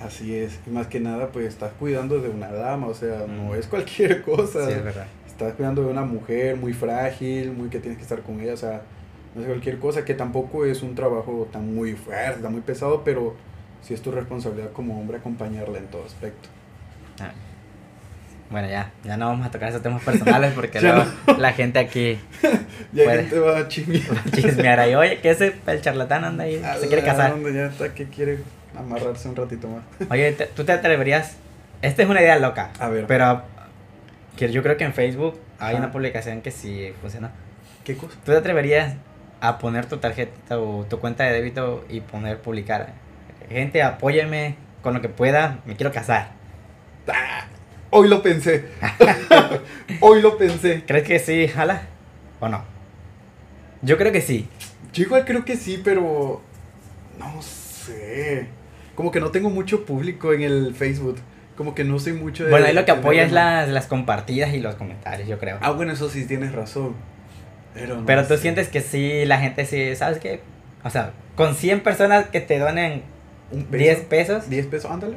Así 0.00 0.32
es, 0.36 0.60
y 0.64 0.70
más 0.70 0.86
que 0.86 1.00
nada, 1.00 1.26
pues 1.32 1.46
estás 1.48 1.72
cuidando 1.78 2.20
de 2.20 2.28
una 2.28 2.52
dama, 2.52 2.86
o 2.86 2.94
sea, 2.94 3.24
no 3.26 3.50
Mm. 3.50 3.54
es 3.56 3.66
cualquier 3.66 4.22
cosa. 4.22 4.66
Sí, 4.66 4.72
es 4.74 4.84
verdad. 4.84 5.06
Estás 5.38 5.54
cuidando 5.54 5.82
de 5.84 5.88
una 5.92 6.02
mujer 6.02 6.56
muy 6.56 6.72
frágil, 6.72 7.52
muy 7.52 7.68
que 7.68 7.78
tienes 7.78 7.96
que 7.96 8.02
estar 8.02 8.22
con 8.22 8.40
ella, 8.40 8.54
o 8.54 8.56
sea, 8.56 8.82
no 9.36 9.40
es 9.42 9.46
cualquier 9.46 9.78
cosa, 9.78 10.04
que 10.04 10.14
tampoco 10.14 10.64
es 10.64 10.82
un 10.82 10.96
trabajo 10.96 11.48
tan 11.52 11.72
muy 11.76 11.92
fuerte, 11.92 12.42
tan 12.42 12.50
muy 12.50 12.60
pesado, 12.60 13.04
pero 13.04 13.36
sí 13.80 13.94
es 13.94 14.02
tu 14.02 14.10
responsabilidad 14.10 14.72
como 14.72 14.98
hombre 14.98 15.18
acompañarla 15.18 15.78
en 15.78 15.86
todo 15.86 16.04
aspecto. 16.04 16.48
Ah. 17.20 17.30
Bueno, 18.50 18.68
ya, 18.68 18.90
ya 19.04 19.16
no 19.16 19.26
vamos 19.26 19.46
a 19.46 19.50
tocar 19.52 19.68
esos 19.68 19.80
temas 19.82 20.02
personales 20.02 20.54
porque 20.54 20.80
luego 20.82 21.04
la 21.38 21.52
gente 21.52 21.78
aquí 21.78 22.18
Ya 22.92 23.04
Puede. 23.04 23.18
gente 23.24 23.38
va 23.38 23.58
a 23.58 23.68
chismear. 23.68 24.02
va 24.16 24.20
a 24.26 24.30
chismear 24.32 24.80
ahí. 24.80 24.94
Oye, 24.96 25.20
que 25.20 25.30
ese 25.30 25.54
el 25.68 25.80
charlatán 25.82 26.24
anda 26.24 26.44
ahí, 26.44 26.56
A 26.64 26.74
se 26.78 26.88
quiere 26.88 27.04
casar. 27.04 27.32
onda, 27.34 27.50
Ya 27.50 27.66
está 27.66 27.94
que 27.94 28.06
quiere 28.08 28.38
amarrarse 28.76 29.28
un 29.28 29.36
ratito 29.36 29.68
más. 29.68 30.10
Oye, 30.10 30.32
te- 30.32 30.46
¿tú 30.46 30.64
te 30.64 30.72
atreverías? 30.72 31.36
Esta 31.80 32.02
es 32.02 32.08
una 32.08 32.22
idea 32.22 32.38
loca. 32.40 32.70
A 32.80 32.88
ver. 32.88 33.06
Pero 33.06 33.42
que 34.38 34.52
yo 34.52 34.62
creo 34.62 34.76
que 34.76 34.84
en 34.84 34.94
Facebook 34.94 35.36
hay 35.58 35.74
una 35.74 35.90
publicación 35.90 36.42
que 36.42 36.52
sí 36.52 36.92
funciona. 37.00 37.32
¿Qué 37.84 37.96
cosa? 37.96 38.14
¿Tú 38.24 38.30
te 38.30 38.36
atreverías 38.36 38.94
a 39.40 39.58
poner 39.58 39.86
tu 39.86 39.98
tarjeta 39.98 40.60
o 40.60 40.84
tu 40.84 41.00
cuenta 41.00 41.24
de 41.24 41.32
débito 41.32 41.84
y 41.88 42.00
poner 42.00 42.40
publicar? 42.40 42.92
Gente, 43.48 43.82
apóyame 43.82 44.54
con 44.80 44.94
lo 44.94 45.00
que 45.00 45.08
pueda, 45.08 45.58
me 45.66 45.74
quiero 45.74 45.90
casar. 45.90 46.30
Ah, 47.08 47.46
hoy 47.90 48.08
lo 48.08 48.22
pensé. 48.22 48.66
hoy 50.00 50.22
lo 50.22 50.38
pensé. 50.38 50.84
¿Crees 50.86 51.04
que 51.04 51.18
sí, 51.18 51.48
jala? 51.48 51.82
¿O 52.38 52.48
no? 52.48 52.62
Yo 53.82 53.98
creo 53.98 54.12
que 54.12 54.20
sí. 54.20 54.48
Yo 54.92 55.02
igual 55.02 55.24
creo 55.24 55.44
que 55.44 55.56
sí, 55.56 55.80
pero 55.82 56.42
no 57.18 57.42
sé. 57.42 58.46
Como 58.94 59.10
que 59.10 59.18
no 59.18 59.32
tengo 59.32 59.50
mucho 59.50 59.84
público 59.84 60.32
en 60.32 60.42
el 60.42 60.76
Facebook. 60.76 61.16
Como 61.58 61.74
que 61.74 61.82
no 61.82 61.98
soy 61.98 62.12
mucho 62.12 62.44
de. 62.44 62.50
Bueno, 62.50 62.66
ahí 62.66 62.72
lo 62.72 62.84
que 62.84 62.92
apoya 62.92 63.24
es 63.24 63.32
las, 63.32 63.68
las 63.68 63.86
compartidas 63.88 64.54
y 64.54 64.60
los 64.60 64.76
comentarios, 64.76 65.28
yo 65.28 65.38
creo. 65.40 65.58
Ah, 65.60 65.72
bueno, 65.72 65.92
eso 65.92 66.08
sí 66.08 66.24
tienes 66.24 66.52
razón. 66.52 66.94
Pero, 67.74 67.96
no 67.96 68.06
Pero 68.06 68.22
tú 68.22 68.34
sé. 68.34 68.42
sientes 68.42 68.68
que 68.68 68.80
sí, 68.80 69.24
la 69.26 69.40
gente 69.40 69.66
sí, 69.66 69.96
¿sabes 69.96 70.18
qué? 70.18 70.40
O 70.84 70.90
sea, 70.90 71.10
con 71.34 71.56
100 71.56 71.80
personas 71.82 72.26
que 72.28 72.40
te 72.40 72.60
donen 72.60 73.02
peso. 73.50 73.66
10 73.76 74.00
pesos, 74.02 74.48
10 74.48 74.66
pesos, 74.68 74.88
ándale. 74.90 75.16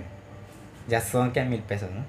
ya 0.87 0.99
son 0.99 1.31
que 1.31 1.43
mil 1.43 1.61
pesos, 1.61 1.89
¿no? 1.91 2.03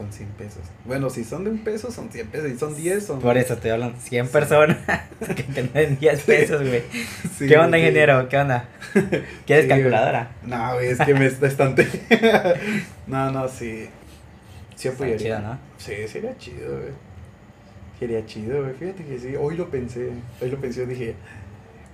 Son 0.00 0.10
100 0.10 0.28
pesos. 0.30 0.62
Bueno, 0.86 1.10
si 1.10 1.24
son 1.24 1.44
de 1.44 1.50
un 1.50 1.58
peso, 1.58 1.90
son 1.90 2.10
100 2.10 2.28
pesos. 2.28 2.50
Y 2.50 2.56
son 2.58 2.74
10, 2.74 3.04
son. 3.04 3.20
Por 3.20 3.36
eso 3.36 3.58
te 3.58 3.70
hablan 3.70 3.94
100 4.00 4.26
Sí. 4.26 4.32
personas 4.32 4.78
que 5.36 5.42
te 5.42 5.62
den 5.62 5.98
10 5.98 6.20
pesos, 6.22 6.62
güey. 6.66 6.82
Sí, 7.36 7.46
¿Qué 7.46 7.58
onda, 7.58 7.76
sí. 7.76 7.82
ingeniero? 7.82 8.26
¿Qué 8.30 8.38
onda? 8.38 8.66
¿Quieres 9.46 9.66
calculadora? 9.66 10.30
No, 10.42 10.74
güey, 10.74 10.88
es 10.88 10.98
que 11.00 11.12
me 11.12 11.26
está 11.26 11.46
estante. 11.48 11.86
no, 13.06 13.30
no, 13.30 13.46
sí. 13.48 13.88
Sí 14.74 14.88
apoyaría. 14.88 15.18
chido, 15.18 15.38
¿no? 15.40 15.58
Sí, 15.76 15.92
sería 16.08 16.38
chido, 16.38 16.78
güey. 16.78 16.92
Sería 17.98 18.24
chido, 18.24 18.62
güey. 18.62 18.74
Fíjate 18.76 19.04
que 19.04 19.18
sí, 19.18 19.34
hoy 19.38 19.58
lo 19.58 19.68
pensé. 19.68 20.08
Hoy 20.40 20.50
lo 20.50 20.56
pensé, 20.58 20.86
dije. 20.86 21.14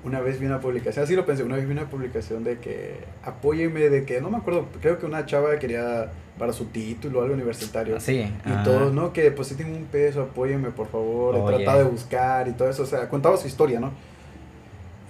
Una 0.07 0.21
vez 0.21 0.39
vi 0.39 0.47
una 0.47 0.61
publicación, 0.61 1.05
así 1.05 1.17
lo 1.17 1.27
pensé, 1.27 1.43
una 1.43 1.57
vez 1.57 1.67
vi 1.67 1.73
una 1.73 1.91
publicación 1.91 2.45
de 2.45 2.61
que 2.61 2.95
apóyeme, 3.25 3.89
de 3.91 4.05
que 4.05 4.21
no 4.21 4.31
me 4.31 4.37
acuerdo, 4.37 4.67
creo 4.81 5.01
que 5.01 5.05
una 5.05 5.27
chava 5.27 5.59
quería 5.59 6.13
para 6.39 6.53
su 6.53 6.67
título, 6.67 7.23
algo 7.23 7.35
universitario. 7.35 7.99
Sí. 7.99 8.19
Y 8.19 8.33
ah. 8.45 8.63
todos, 8.65 8.93
¿no? 8.93 9.13
Que 9.13 9.23
depositen 9.23 9.75
un 9.75 9.85
peso, 9.87 10.23
apóyeme 10.23 10.71
por 10.71 10.89
favor, 10.89 11.35
he 11.35 11.41
Oye. 11.41 11.57
tratado 11.57 11.79
de 11.79 11.91
buscar 11.91 12.47
y 12.47 12.53
todo 12.53 12.71
eso, 12.71 12.85
o 12.85 12.87
sea, 12.87 13.09
contaba 13.09 13.37
su 13.37 13.49
historia, 13.49 13.81
¿no? 13.81 13.91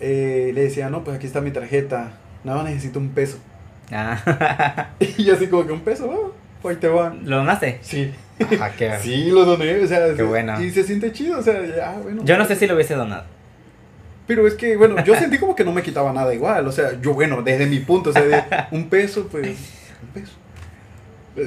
Eh, 0.01 0.53
le 0.55 0.63
decía, 0.63 0.89
no, 0.89 1.05
pues 1.05 1.19
aquí 1.19 1.27
está 1.27 1.43
mi 1.43 1.51
tarjeta, 1.51 2.13
nada 2.43 2.63
más 2.63 2.71
necesito 2.71 2.99
un 2.99 3.11
peso. 3.11 3.37
Ah. 3.93 4.93
Y 4.99 5.25
yo 5.25 5.35
así 5.35 5.49
como 5.49 5.67
que 5.67 5.73
un 5.73 5.81
peso, 5.81 6.09
oh, 6.09 6.69
ahí 6.69 6.77
te 6.77 6.89
va. 6.89 7.15
¿Lo 7.23 7.37
donaste? 7.37 7.81
Sí. 7.83 8.15
Ah, 8.59 8.71
qué- 8.71 8.99
Sí, 9.03 9.31
lo 9.31 9.45
doné, 9.45 9.79
o 9.79 9.87
sea, 9.87 10.15
Qué 10.15 10.23
bueno. 10.23 10.59
y 10.59 10.71
se 10.71 10.85
siente 10.85 11.13
chido, 11.13 11.39
o 11.39 11.43
sea, 11.43 11.63
ya, 11.67 11.99
bueno. 12.03 12.23
Yo 12.25 12.39
no 12.39 12.47
sé 12.47 12.57
si 12.57 12.67
lo 12.67 12.75
hubiese 12.75 12.95
donado. 12.95 13.36
Pero 14.27 14.47
es 14.47 14.55
que, 14.55 14.77
bueno, 14.77 15.03
yo 15.05 15.15
sentí 15.15 15.39
como 15.39 15.55
que 15.55 15.65
no 15.65 15.73
me 15.73 15.83
quitaba 15.83 16.13
nada 16.13 16.35
igual, 16.35 16.67
o 16.67 16.73
sea, 16.73 17.01
yo, 17.01 17.15
bueno, 17.15 17.43
desde 17.43 17.67
mi 17.67 17.79
punto, 17.79 18.11
o 18.11 18.13
sea, 18.13 18.23
de 18.23 18.43
un 18.73 18.89
peso, 18.89 19.29
pues, 19.31 19.47
un 20.03 20.09
peso. 20.13 20.33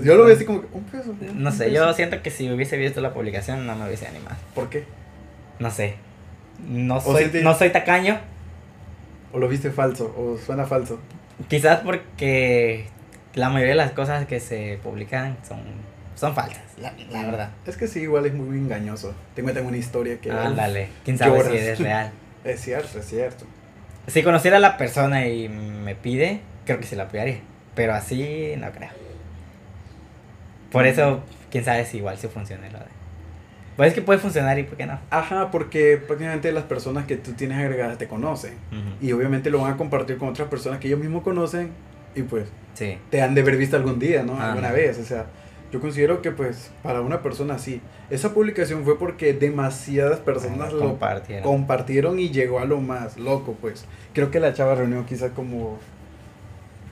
Yo 0.05 0.15
lo 0.15 0.25
vi 0.25 0.33
así 0.33 0.45
como 0.45 0.61
que, 0.61 0.67
un 0.71 0.83
peso. 0.83 1.13
No 1.33 1.51
sé, 1.51 1.65
peso. 1.65 1.75
yo 1.75 1.93
siento 1.93 2.21
que 2.21 2.29
si 2.31 2.49
hubiese 2.51 2.77
visto 2.77 3.01
la 3.01 3.13
publicación 3.13 3.65
no 3.65 3.75
me 3.75 3.85
hubiese 3.87 4.07
animado. 4.07 4.35
¿Por 4.55 4.69
qué? 4.69 4.85
No 5.59 5.71
sé. 5.71 5.95
No 6.67 7.01
soy, 7.01 7.25
te- 7.25 7.41
no 7.41 7.53
soy 7.57 7.69
tacaño. 7.71 8.19
¿O 9.33 9.39
lo 9.39 9.47
viste 9.47 9.71
falso? 9.71 10.13
¿O 10.17 10.37
suena 10.37 10.65
falso? 10.65 10.99
Quizás 11.47 11.79
porque 11.79 12.85
la 13.33 13.49
mayoría 13.49 13.71
de 13.71 13.77
las 13.77 13.91
cosas 13.91 14.25
que 14.25 14.39
se 14.39 14.79
publican 14.83 15.37
son, 15.47 15.59
son 16.15 16.33
falsas, 16.35 16.61
la, 16.79 16.93
la 17.11 17.23
verdad. 17.25 17.49
Es 17.65 17.77
que 17.77 17.87
sí, 17.87 18.01
igual 18.01 18.25
es 18.25 18.33
muy 18.33 18.57
engañoso. 18.57 19.13
Te 19.35 19.41
cuentan 19.43 19.65
una 19.65 19.77
historia 19.77 20.19
que... 20.19 20.31
Ándale, 20.31 20.89
quién 21.05 21.17
sabe 21.17 21.37
lloras. 21.39 21.51
si 21.51 21.57
es 21.57 21.79
real. 21.79 22.11
Es 22.43 22.61
cierto, 22.61 22.99
es 22.99 23.05
cierto. 23.05 23.45
Si 24.07 24.23
conociera 24.23 24.57
a 24.57 24.59
la 24.59 24.77
persona 24.77 25.27
y 25.27 25.49
me 25.49 25.95
pide, 25.95 26.41
creo 26.65 26.79
que 26.79 26.85
sí 26.85 26.95
la 26.95 27.03
apoyaría. 27.03 27.39
Pero 27.75 27.93
así 27.93 28.53
no 28.57 28.71
creo. 28.71 28.89
Por 30.71 30.85
eso, 30.85 31.21
quién 31.51 31.65
sabe 31.65 31.85
si 31.85 31.97
igual 31.97 32.17
sí 32.17 32.27
funciona 32.27 32.67
lo 32.69 32.79
de. 32.79 32.85
Pues 33.75 33.89
es 33.89 33.93
que 33.93 34.01
puede 34.01 34.19
funcionar 34.19 34.59
y 34.59 34.63
por 34.63 34.77
qué 34.77 34.85
no. 34.85 34.99
Ajá, 35.09 35.51
porque 35.51 35.97
prácticamente 35.97 36.51
las 36.51 36.65
personas 36.65 37.05
que 37.05 37.15
tú 37.15 37.31
tienes 37.33 37.57
agregadas 37.59 37.97
te 37.97 38.07
conocen. 38.07 38.53
Y 39.01 39.11
obviamente 39.13 39.49
lo 39.49 39.61
van 39.61 39.73
a 39.73 39.77
compartir 39.77 40.17
con 40.17 40.29
otras 40.29 40.49
personas 40.49 40.79
que 40.79 40.87
ellos 40.87 40.99
mismos 40.99 41.23
conocen 41.23 41.71
y 42.15 42.23
pues 42.23 42.47
Sí. 42.73 42.97
te 43.09 43.21
han 43.21 43.35
de 43.35 43.41
haber 43.41 43.55
visto 43.57 43.77
algún 43.77 43.97
día, 43.99 44.23
¿no? 44.23 44.35
Ah, 44.39 44.49
Alguna 44.49 44.71
vez, 44.71 44.97
o 44.99 45.03
sea, 45.05 45.25
yo 45.71 45.79
considero 45.79 46.21
que 46.21 46.31
pues 46.31 46.71
para 46.83 47.01
una 47.01 47.21
persona 47.21 47.55
así, 47.55 47.81
esa 48.09 48.33
publicación 48.33 48.83
fue 48.83 48.97
porque 48.97 49.33
demasiadas 49.33 50.19
personas 50.19 50.73
lo 50.73 50.79
compartieron. 50.79 51.43
compartieron 51.43 52.19
y 52.19 52.29
llegó 52.29 52.59
a 52.59 52.65
lo 52.65 52.81
más 52.81 53.17
loco, 53.17 53.55
pues. 53.61 53.85
Creo 54.13 54.31
que 54.31 54.39
la 54.39 54.53
chava 54.53 54.75
reunió 54.75 55.05
quizá 55.05 55.29
como, 55.29 55.77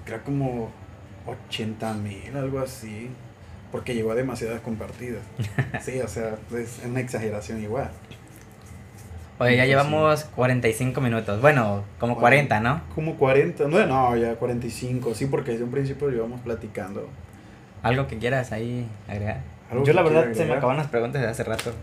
creo 0.06 0.22
como 0.24 0.70
80 1.26 1.94
mil, 1.96 2.36
algo 2.38 2.60
así, 2.60 3.10
porque 3.72 3.96
llegó 3.96 4.12
a 4.12 4.16
demasiadas 4.16 4.62
compartidas. 4.62 5.22
Sí, 5.82 6.00
o 6.00 6.08
sea, 6.08 6.36
es 6.56 6.80
una 6.86 7.00
exageración 7.00 7.62
igual. 7.62 7.90
Oye, 9.40 9.56
ya 9.56 9.64
Sí. 9.64 9.70
llevamos 9.70 10.24
45 10.36 11.00
minutos. 11.02 11.42
Bueno, 11.42 11.84
como 12.00 12.18
40, 12.18 12.60
¿no? 12.60 12.82
Como 12.96 13.18
40, 13.18 13.68
no, 13.68 13.86
no, 13.86 14.16
ya 14.18 14.36
45, 14.36 15.14
sí, 15.14 15.28
porque 15.28 15.52
desde 15.52 15.64
un 15.64 15.70
principio 15.72 16.10
llevamos 16.10 16.42
platicando. 16.42 17.08
Algo 17.88 18.08
que 18.08 18.18
quieras 18.18 18.52
ahí 18.52 18.88
agregar. 19.08 19.42
Algo 19.72 19.84
Yo 19.86 19.94
la 19.94 20.02
verdad 20.04 20.28
se 20.34 20.46
me 20.46 20.54
acaban 20.54 20.78
las 20.78 20.88
preguntas 20.88 21.22
de 21.22 21.28
hace 21.28 21.44
rato. 21.44 21.74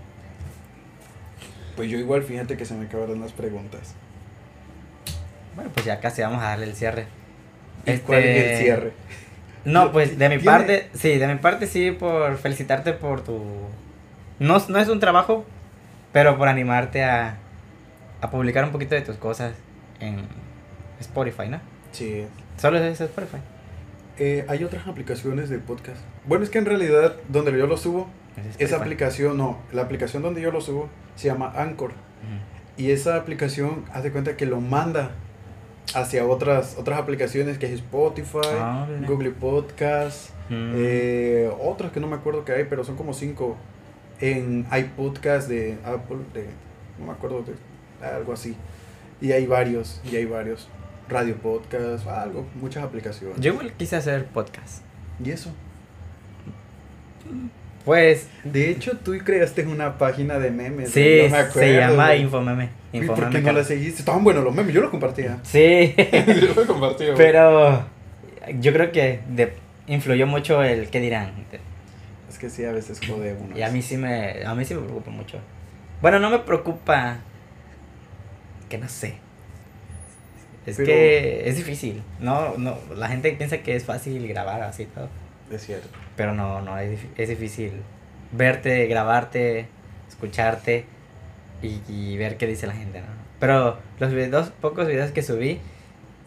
Pues 1.76 1.90
yo 1.90 1.98
igual, 1.98 2.22
fíjate 2.22 2.56
que 2.56 2.64
se 2.64 2.74
me 2.74 2.86
acabaron 2.86 3.20
las 3.20 3.32
preguntas. 3.32 3.94
Bueno, 5.54 5.70
pues 5.74 5.86
ya 5.86 6.00
casi 6.00 6.22
vamos 6.22 6.40
a 6.42 6.46
darle 6.50 6.66
el 6.66 6.74
cierre. 6.74 7.06
¿Y 7.86 7.98
cuál 7.98 8.20
es 8.20 8.26
el 8.36 8.42
Este, 8.52 8.62
cierre? 8.64 8.92
No, 9.64 9.92
pues 9.92 10.18
de 10.18 10.28
mi 10.28 10.36
¿Tiene- 10.38 10.44
parte, 10.58 10.90
sí, 10.92 11.16
de 11.16 11.26
mi 11.26 11.36
parte 11.36 11.66
sí, 11.66 11.90
por 11.90 12.36
felicitarte 12.36 12.92
por 12.92 13.22
tu... 13.24 13.42
No, 14.38 14.58
no 14.68 14.78
es 14.78 14.88
un 14.90 15.00
trabajo, 15.00 15.46
pero 16.12 16.36
por 16.36 16.48
animarte 16.48 17.02
a, 17.02 17.36
a 18.20 18.30
publicar 18.30 18.62
un 18.64 18.72
poquito 18.72 18.94
de 18.94 19.00
tus 19.00 19.16
cosas 19.16 19.54
en 20.00 20.26
Spotify, 21.00 21.48
¿no? 21.48 21.60
Sí. 21.92 22.26
Solo 22.58 22.76
es 22.78 23.00
Spotify. 23.00 23.38
Eh, 24.18 24.44
hay 24.48 24.62
otras 24.64 24.86
aplicaciones 24.86 25.48
de 25.48 25.58
podcast. 25.58 25.98
Bueno, 26.26 26.44
es 26.44 26.50
que 26.50 26.58
en 26.58 26.66
realidad 26.66 27.16
donde 27.28 27.56
yo 27.56 27.66
lo 27.66 27.76
subo, 27.76 28.08
Es 28.36 28.60
esa 28.60 28.76
aplicación, 28.78 29.36
no, 29.36 29.58
la 29.72 29.82
aplicación 29.82 30.22
donde 30.22 30.40
yo 30.40 30.50
lo 30.50 30.60
subo 30.60 30.88
se 31.16 31.28
llama 31.28 31.52
Anchor. 31.56 31.92
Y 32.76 32.90
esa 32.90 33.16
aplicación, 33.16 33.84
haz 33.92 34.02
de 34.02 34.10
cuenta 34.10 34.36
que 34.36 34.46
lo 34.46 34.60
manda 34.60 35.12
hacia 35.94 36.26
otras, 36.26 36.76
otras 36.78 36.98
aplicaciones 36.98 37.58
que 37.58 37.66
es 37.66 37.72
Spotify, 37.74 38.38
Ah. 38.58 38.86
Google 39.06 39.30
Podcast, 39.30 40.30
Mm. 40.50 40.72
eh, 40.76 41.50
otras 41.62 41.92
que 41.92 42.00
no 42.00 42.06
me 42.08 42.16
acuerdo 42.16 42.44
que 42.44 42.52
hay, 42.52 42.64
pero 42.64 42.82
son 42.84 42.96
como 42.96 43.14
cinco. 43.14 43.56
En, 44.20 44.66
hay 44.70 44.84
podcast 44.96 45.48
de 45.48 45.76
Apple, 45.84 46.18
de, 46.32 46.46
no 46.98 47.06
me 47.06 47.12
acuerdo 47.12 47.42
de 47.44 48.06
algo 48.06 48.32
así. 48.32 48.56
Y 49.20 49.30
hay 49.32 49.46
varios, 49.46 50.00
y 50.10 50.16
hay 50.16 50.24
varios. 50.24 50.68
Radio 51.08 51.36
Podcast, 51.36 52.06
algo, 52.06 52.46
muchas 52.60 52.82
aplicaciones. 52.84 53.38
Yo 53.40 53.52
igual 53.52 53.72
quise 53.74 53.96
hacer 53.96 54.24
podcast. 54.26 54.82
¿Y 55.24 55.30
eso? 55.30 55.52
Pues 57.84 58.28
De 58.44 58.70
hecho, 58.70 58.96
tú 58.96 59.12
creaste 59.22 59.66
una 59.66 59.98
página 59.98 60.38
de 60.38 60.50
memes. 60.50 60.90
sí, 60.90 61.20
no 61.24 61.30
me 61.30 61.36
acuerdo, 61.38 61.60
se 61.60 61.74
llama 61.76 62.06
güey. 62.06 62.22
Infomeme. 62.22 62.68
¿Y 62.92 62.98
por 63.00 63.18
Infomeme 63.18 63.32
qué 63.32 63.40
no 63.42 63.52
la 63.52 63.64
seguiste? 63.64 63.98
Estaban 64.00 64.24
buenos 64.24 64.42
los 64.44 64.54
memes, 64.54 64.72
yo 64.74 64.80
los 64.80 64.90
compartía. 64.90 65.38
Sí, 65.42 65.94
yo 66.40 66.54
los 66.54 66.66
compartía. 66.66 67.08
güey. 67.12 67.18
pero 67.18 67.84
yo 68.58 68.72
creo 68.72 68.90
que 68.90 69.20
de- 69.28 69.52
influyó 69.86 70.26
mucho 70.26 70.62
el 70.62 70.88
qué 70.88 71.00
dirán. 71.00 71.32
Es 72.30 72.38
que 72.38 72.48
sí, 72.48 72.64
a 72.64 72.72
veces 72.72 73.00
jode 73.06 73.36
uno. 73.38 73.56
Y 73.56 73.62
a 73.62 73.70
mí 73.70 73.82
sí 73.82 73.96
me, 73.98 74.44
a 74.46 74.54
mí 74.54 74.64
sí 74.64 74.74
me 74.74 74.80
preocupa 74.80 75.10
mucho. 75.10 75.38
Bueno, 76.00 76.18
no 76.18 76.30
me 76.30 76.38
preocupa 76.38 77.18
que 78.70 78.78
no 78.78 78.88
sé. 78.88 79.16
Es 80.66 80.76
Pero- 80.76 80.86
que 80.86 81.48
es 81.48 81.56
difícil. 81.56 82.02
No, 82.20 82.56
no, 82.56 82.78
la 82.96 83.08
gente 83.08 83.30
piensa 83.32 83.58
que 83.58 83.76
es 83.76 83.84
fácil 83.84 84.26
grabar 84.28 84.62
así 84.62 84.86
todo. 84.86 85.08
Es 85.50 85.66
cierto. 85.66 85.88
Pero 86.16 86.32
no, 86.32 86.60
no, 86.62 86.78
es, 86.78 86.98
es 87.16 87.28
difícil 87.28 87.72
verte, 88.32 88.86
grabarte, 88.86 89.66
escucharte 90.08 90.86
y, 91.62 91.80
y 91.88 92.16
ver 92.16 92.36
qué 92.36 92.46
dice 92.46 92.66
la 92.66 92.72
gente, 92.72 93.00
¿no? 93.00 93.06
Pero 93.40 93.78
los 93.98 94.12
videos, 94.12 94.48
pocos 94.60 94.86
videos 94.88 95.10
que 95.10 95.22
subí, 95.22 95.60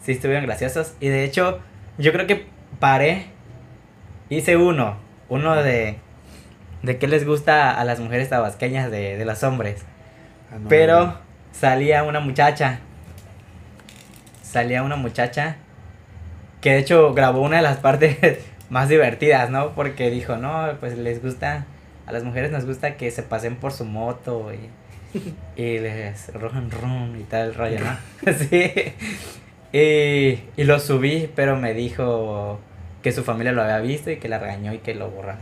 sí 0.00 0.12
estuvieron 0.12 0.44
graciosos. 0.46 0.94
Y 1.00 1.08
de 1.08 1.24
hecho, 1.24 1.58
yo 1.98 2.12
creo 2.12 2.26
que 2.28 2.46
paré, 2.78 3.26
hice 4.30 4.56
uno, 4.56 4.96
uno 5.28 5.56
de, 5.56 5.96
de 6.82 6.98
qué 6.98 7.08
les 7.08 7.26
gusta 7.26 7.72
a 7.78 7.84
las 7.84 7.98
mujeres 7.98 8.28
tabasqueñas 8.28 8.90
de, 8.90 9.16
de 9.16 9.24
los 9.24 9.42
hombres. 9.42 9.84
Ah, 10.52 10.58
no, 10.60 10.68
Pero 10.68 11.06
no. 11.06 11.18
salía 11.52 12.04
una 12.04 12.20
muchacha. 12.20 12.80
Salía 14.50 14.82
una 14.82 14.96
muchacha 14.96 15.56
que 16.60 16.72
de 16.72 16.78
hecho 16.78 17.14
grabó 17.14 17.42
una 17.42 17.56
de 17.56 17.62
las 17.62 17.78
partes 17.78 18.16
más 18.70 18.88
divertidas, 18.88 19.50
¿no? 19.50 19.74
Porque 19.74 20.10
dijo, 20.10 20.36
no, 20.36 20.68
pues 20.80 20.96
les 20.98 21.22
gusta, 21.22 21.66
a 22.06 22.12
las 22.12 22.24
mujeres 22.24 22.50
nos 22.50 22.64
gusta 22.66 22.96
que 22.96 23.10
se 23.10 23.22
pasen 23.22 23.56
por 23.56 23.72
su 23.72 23.84
moto 23.84 24.50
y, 24.52 25.60
y 25.62 25.78
les 25.78 26.32
rojan 26.34 26.70
ron 26.70 27.18
y 27.20 27.24
tal 27.24 27.54
rollo, 27.54 27.80
¿no? 27.80 27.98
sí. 28.50 28.72
Y, 29.72 30.40
y 30.56 30.64
lo 30.64 30.78
subí, 30.80 31.30
pero 31.34 31.56
me 31.56 31.74
dijo 31.74 32.60
que 33.02 33.12
su 33.12 33.22
familia 33.24 33.52
lo 33.52 33.62
había 33.62 33.80
visto 33.80 34.10
y 34.10 34.18
que 34.18 34.28
la 34.28 34.38
regañó 34.38 34.72
y 34.72 34.78
que 34.78 34.94
lo 34.94 35.10
borrara. 35.10 35.40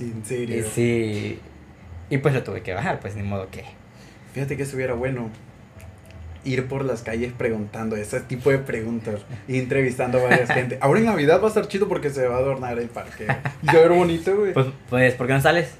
En 0.00 0.24
Y 0.48 0.62
serio. 0.62 0.64
sí. 0.64 1.40
Y 2.10 2.18
pues 2.18 2.34
lo 2.34 2.42
tuve 2.42 2.62
que 2.62 2.74
bajar, 2.74 3.00
pues 3.00 3.16
ni 3.16 3.22
modo 3.22 3.50
que. 3.50 3.64
Fíjate 4.32 4.56
que 4.56 4.62
estuviera 4.62 4.94
bueno 4.94 5.30
ir 6.44 6.66
por 6.68 6.84
las 6.84 7.02
calles 7.02 7.32
preguntando 7.36 7.96
ese 7.96 8.20
tipo 8.20 8.50
de 8.50 8.58
preguntas 8.58 9.16
y 9.46 9.58
entrevistando 9.58 10.18
a 10.18 10.22
varias 10.22 10.50
gente. 10.50 10.78
Ahora 10.80 11.00
en 11.00 11.06
Navidad 11.06 11.40
va 11.40 11.46
a 11.46 11.48
estar 11.48 11.66
chido 11.68 11.88
porque 11.88 12.10
se 12.10 12.26
va 12.26 12.36
a 12.36 12.38
adornar 12.38 12.78
el 12.78 12.88
parque. 12.88 13.26
Y 13.62 13.66
se 13.68 13.72
va 13.76 13.84
a 13.84 13.88
ver 13.88 13.98
bonito, 13.98 14.36
güey. 14.36 14.52
Pues, 14.52 14.66
pues, 14.88 15.14
¿por 15.14 15.26
qué 15.26 15.32
no 15.34 15.40
sales? 15.40 15.72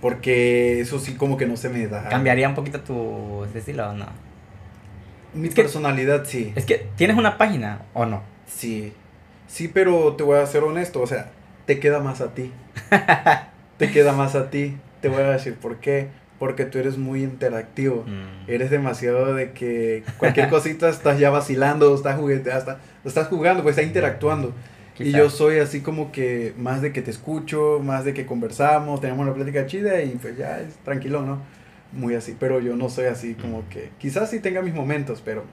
Porque 0.00 0.80
eso 0.80 0.98
sí 0.98 1.14
como 1.14 1.36
que 1.36 1.46
no 1.46 1.56
se 1.56 1.68
me 1.68 1.86
da. 1.86 2.08
¿Cambiaría 2.08 2.48
un 2.48 2.54
poquito 2.54 2.80
tu 2.80 3.44
estilo 3.54 3.90
o 3.90 3.92
no? 3.92 4.06
Mi 5.34 5.48
Es 5.48 5.54
que- 5.54 5.62
personalidad 5.62 6.24
sí. 6.24 6.52
Es 6.56 6.64
que, 6.64 6.86
¿tienes 6.96 7.16
una 7.16 7.36
página 7.36 7.82
o 7.92 8.06
no? 8.06 8.22
Sí. 8.46 8.92
Sí, 9.46 9.68
pero 9.68 10.14
te 10.14 10.22
voy 10.22 10.38
a 10.38 10.46
ser 10.46 10.62
honesto, 10.62 11.02
o 11.02 11.06
sea, 11.06 11.30
te 11.66 11.78
queda 11.80 12.00
más 12.00 12.20
a 12.20 12.34
ti. 12.34 12.50
te 13.76 13.90
queda 13.90 14.12
más 14.12 14.34
a 14.36 14.48
ti. 14.50 14.76
Te 15.02 15.08
voy 15.08 15.22
a 15.22 15.30
decir 15.30 15.54
por 15.56 15.76
qué. 15.78 16.08
Porque 16.40 16.64
tú 16.64 16.78
eres 16.78 16.98
muy 16.98 17.22
interactivo. 17.22 18.04
Mm. 18.04 18.50
Eres 18.50 18.70
demasiado 18.70 19.34
de 19.34 19.52
que 19.52 20.02
cualquier 20.18 20.48
cosita 20.50 20.88
estás 20.88 21.20
ya 21.20 21.30
vacilando, 21.30 21.94
estás 21.94 22.18
juguete, 22.18 22.50
hasta 22.50 22.80
estás 23.04 23.28
jugando, 23.28 23.62
pues 23.62 23.74
estás 23.74 23.86
interactuando. 23.86 24.52
Y 24.98 25.04
Quizá. 25.04 25.18
yo 25.18 25.30
soy 25.30 25.60
así 25.60 25.80
como 25.80 26.10
que 26.10 26.52
más 26.58 26.82
de 26.82 26.92
que 26.92 27.00
te 27.00 27.12
escucho, 27.12 27.80
más 27.80 28.04
de 28.04 28.12
que 28.12 28.26
conversamos, 28.26 29.00
tenemos 29.00 29.22
una 29.22 29.34
plática 29.34 29.66
chida 29.66 30.02
y 30.02 30.10
pues 30.20 30.36
ya 30.36 30.60
es 30.60 30.74
tranquilo, 30.84 31.22
¿no? 31.22 31.40
Muy 31.92 32.16
así, 32.16 32.36
pero 32.38 32.60
yo 32.60 32.74
no 32.74 32.88
soy 32.88 33.06
así 33.06 33.34
como 33.34 33.68
que 33.68 33.90
quizás 33.98 34.30
sí 34.30 34.40
tenga 34.40 34.60
mis 34.62 34.74
momentos, 34.74 35.22
pero 35.24 35.44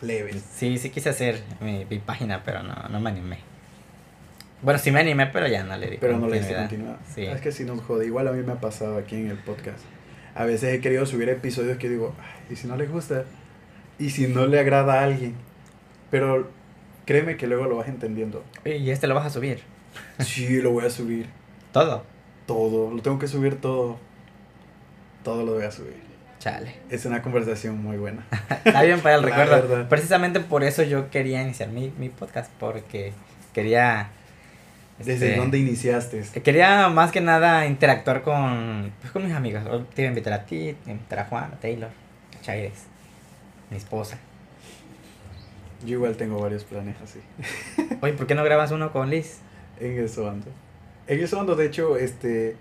leves. 0.00 0.42
Sí, 0.54 0.78
sí 0.78 0.90
quise 0.90 1.10
hacer 1.10 1.42
mi, 1.60 1.84
mi 1.84 1.98
página, 1.98 2.42
pero 2.44 2.62
no, 2.62 2.74
no 2.88 3.00
me 3.00 3.10
animé. 3.10 3.38
Bueno, 4.62 4.78
sí 4.78 4.90
me 4.90 5.00
animé, 5.00 5.26
pero 5.26 5.46
ya 5.46 5.64
no 5.64 5.76
le 5.76 5.90
di 5.90 5.96
Pero 5.98 6.18
no 6.18 6.28
le 6.28 6.38
diste 6.38 6.54
continuidad. 6.54 6.96
Sí. 7.14 7.24
Es 7.24 7.40
que 7.40 7.52
sí 7.52 7.64
nos 7.64 7.80
jode. 7.82 8.06
Igual 8.06 8.28
a 8.28 8.32
mí 8.32 8.42
me 8.42 8.52
ha 8.52 8.60
pasado 8.60 8.96
aquí 8.96 9.16
en 9.16 9.30
el 9.30 9.36
podcast. 9.36 9.84
A 10.36 10.44
veces 10.44 10.74
he 10.74 10.80
querido 10.80 11.06
subir 11.06 11.28
episodios 11.28 11.78
que 11.78 11.88
digo, 11.88 12.14
"Ay, 12.20 12.52
¿y 12.54 12.56
si 12.56 12.66
no 12.68 12.76
le 12.76 12.86
gusta? 12.86 13.24
¿Y 13.98 14.10
si 14.10 14.28
no 14.28 14.46
le 14.46 14.60
agrada 14.60 15.00
a 15.00 15.04
alguien? 15.04 15.34
Pero 16.10 16.50
créeme 17.06 17.36
que 17.36 17.46
luego 17.46 17.64
lo 17.66 17.76
vas 17.76 17.88
entendiendo. 17.88 18.44
¿Y 18.64 18.90
este 18.90 19.06
lo 19.06 19.14
vas 19.14 19.26
a 19.26 19.30
subir? 19.30 19.60
Sí, 20.18 20.60
lo 20.60 20.72
voy 20.72 20.84
a 20.84 20.90
subir. 20.90 21.26
Todo. 21.72 22.04
Todo. 22.46 22.92
Lo 22.92 23.00
tengo 23.02 23.18
que 23.18 23.28
subir 23.28 23.60
todo. 23.60 23.98
Todo 25.24 25.44
lo 25.44 25.54
voy 25.54 25.64
a 25.64 25.70
subir. 25.70 25.96
Chale. 26.38 26.74
Es 26.90 27.06
una 27.06 27.22
conversación 27.22 27.82
muy 27.82 27.96
buena. 27.96 28.26
Está 28.64 28.82
bien 28.82 29.00
para 29.00 29.14
el 29.16 29.22
recuerdo. 29.22 29.50
verdad. 29.52 29.88
Precisamente 29.88 30.40
por 30.40 30.62
eso 30.62 30.82
yo 30.82 31.10
quería 31.10 31.42
iniciar 31.42 31.70
mi, 31.70 31.92
mi 31.98 32.08
podcast, 32.10 32.50
porque 32.60 33.12
quería... 33.54 34.10
¿Desde 34.98 35.12
este, 35.12 35.36
dónde 35.36 35.58
iniciaste? 35.58 36.22
Quería 36.42 36.88
más 36.88 37.12
que 37.12 37.20
nada 37.20 37.66
interactuar 37.66 38.22
con, 38.22 38.92
pues, 39.00 39.12
con 39.12 39.24
mis 39.24 39.34
amigos. 39.34 39.62
Hoy 39.70 39.84
Te 39.94 40.02
iba 40.02 40.08
a 40.08 40.12
invitar 40.12 40.32
a 40.32 40.46
ti, 40.46 40.56
te 40.56 40.70
iba 40.70 40.88
a 40.88 40.90
invitar 40.92 41.18
a 41.18 41.24
Juan, 41.26 41.44
a 41.52 41.60
Taylor, 41.60 41.90
a 42.38 42.42
Chaires, 42.42 42.84
mi 43.70 43.76
esposa. 43.76 44.18
Yo 45.84 45.96
igual 45.96 46.16
tengo 46.16 46.40
varios 46.40 46.64
planes 46.64 46.96
así. 47.02 47.20
Oye, 48.00 48.14
¿por 48.14 48.26
qué 48.26 48.34
no 48.34 48.42
grabas 48.42 48.70
uno 48.70 48.92
con 48.92 49.10
Liz? 49.10 49.40
En 49.78 50.02
eso 50.02 50.26
ando. 50.26 50.46
En 51.06 51.20
eso 51.20 51.38
ando, 51.38 51.54
de 51.54 51.66
hecho, 51.66 51.98
este... 51.98 52.56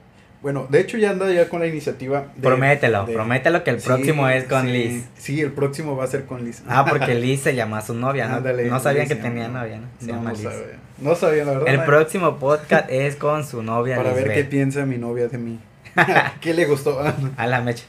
Bueno, 0.45 0.67
de 0.69 0.79
hecho 0.79 0.99
ya 0.99 1.09
anda 1.09 1.31
ya 1.33 1.49
con 1.49 1.59
la 1.59 1.65
iniciativa. 1.65 2.27
de- 2.35 2.41
promételo, 2.43 3.07
de- 3.07 3.13
promételo 3.15 3.63
que 3.63 3.71
el 3.71 3.79
Sí, 3.81 3.87
próximo 3.87 4.29
es 4.29 4.43
con 4.43 4.61
sí, 4.67 4.71
Liz. 4.71 5.03
Sí, 5.17 5.41
el 5.41 5.51
próximo 5.51 5.97
va 5.97 6.03
a 6.03 6.07
ser 6.07 6.25
con 6.25 6.45
Liz. 6.45 6.61
Ah, 6.67 6.85
porque 6.87 7.15
Liz 7.15 7.41
se 7.41 7.55
llama 7.55 7.79
a 7.79 7.81
su 7.81 7.95
novia, 7.95 8.27
¿no? 8.27 8.35
Ándale, 8.35 8.65
no 8.65 8.79
sabían 8.79 9.07
que 9.07 9.15
tenía 9.15 9.47
novia, 9.47 9.77
¿no? 9.79 9.87
Se 9.99 10.05
no, 10.05 10.13
llama 10.13 10.29
no 10.29 10.35
Liz. 10.37 10.43
sabía. 10.43 10.79
No 10.99 11.15
sabía, 11.15 11.45
la 11.45 11.51
verdad. 11.53 11.67
El 11.73 11.83
próximo 11.85 12.37
podcast 12.37 12.87
es 12.91 13.15
con 13.15 13.43
su 13.43 13.63
novia 13.63 13.95
Para 13.95 14.13
ver 14.13 14.31
qué 14.35 14.43
piensa 14.43 14.85
mi 14.85 14.99
novia 14.99 15.27
de 15.29 15.39
mí. 15.39 15.59
¿Qué 16.41 16.53
le 16.53 16.65
gustó? 16.65 17.01
A 17.37 17.47
la 17.47 17.61
mecha. 17.61 17.85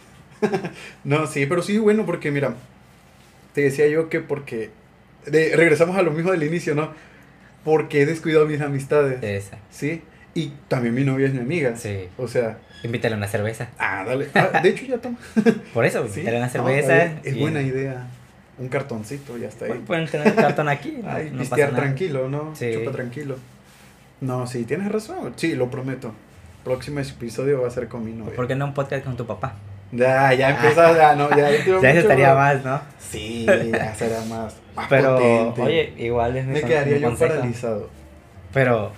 no, 1.05 1.27
sí, 1.27 1.45
pero 1.45 1.61
sí, 1.61 1.77
bueno, 1.77 2.07
porque 2.07 2.31
mira, 2.31 2.55
te 3.53 3.61
decía 3.61 3.87
yo 3.87 4.09
que 4.09 4.21
porque... 4.21 4.71
de- 5.27 5.55
regresamos 5.57 5.95
a 5.99 6.03
lo 6.03 6.11
mismo 6.11 6.31
del 6.33 6.43
inicio, 6.43 6.75
¿no? 6.75 6.89
Porque 7.65 8.01
he 8.01 8.07
descuidado 8.07 8.47
mis 8.47 8.63
amistades. 8.63 9.23
Esa. 9.23 9.59
¿Sí? 9.71 10.01
Y 10.37 10.53
también 10.68 10.95
mi 10.95 11.03
novia 11.03 11.26
es 11.26 11.32
mi 11.32 11.41
amiga. 11.41 11.74
Sí. 11.76 12.09
O 12.18 12.28
sea, 12.28 12.59
Invítale 12.82 13.16
una 13.16 13.26
cerveza. 13.26 13.68
ah, 13.78 14.05
dale. 14.07 14.28
Ah, 14.34 14.61
de 14.62 14.68
hecho, 14.68 14.84
ya 14.87 14.99
toma. 14.99 15.16
Por 15.74 15.84
eso, 15.84 16.03
Sí. 16.05 16.20
invítale 16.20 16.37
una 16.37 16.47
No, 16.47 16.53
cerveza. 16.53 17.05
es 17.24 17.34
y- 17.37 17.41
buena 17.41 17.62
idea. 17.62 18.07
Un 18.59 18.68
cartoncito, 18.68 19.37
ya 19.37 19.49
está 19.49 19.64
ahí. 19.64 19.70
Bueno, 19.70 19.84
pueden 19.87 20.07
tener 20.07 20.28
el 20.28 20.34
cartón 20.34 20.68
aquí. 20.68 20.99
no- 21.03 21.11
Ay, 21.11 21.24
no 21.24 21.39
pasa 21.39 21.39
pistear 21.41 21.72
nada. 21.72 21.82
tranquilo, 21.84 22.28
¿no? 22.28 22.55
Sí. 22.55 22.70
Chupa 22.74 22.91
tranquilo. 22.93 23.37
No, 24.20 24.47
sí, 24.47 24.64
tienes 24.64 24.91
razón. 24.93 25.32
Sí, 25.37 25.55
lo 25.55 25.70
prometo. 25.70 26.12
Próximo 26.64 27.01
episodio 27.01 27.62
va 27.62 27.68
a 27.68 27.70
ser 27.70 27.89
con 27.89 28.05
mi 28.05 28.12
novia. 28.12 28.34
¿Por 28.34 28.47
qué 28.49 28.55
no 28.57 28.64
un 28.66 28.74
podcast 28.74 29.05
con 29.05 29.16
tu 29.16 29.26
papá? 29.26 29.55
Ya, 29.93 30.34
ya 30.34 30.51
empiezas, 30.51 30.97
ya, 30.97 31.14
no, 31.14 31.30
ya. 31.30 31.49
Ya 31.51 31.51
eso 31.91 32.01
estaría 32.01 32.34
más, 32.34 32.64
¿no? 32.64 32.80
Sí, 32.99 33.47
ya 33.47 33.95
será 33.95 34.20
más, 34.24 34.57
más 34.74 34.87
Pero, 34.89 35.16
potente. 35.16 35.62
oye, 35.62 35.95
igual 35.99 36.37
es 36.37 36.45
mi 36.47 36.55
me 36.55 36.62
quedaría 36.62 36.99
yo 36.99 37.14
paralizado. 37.16 37.89
Pero, 38.53 38.91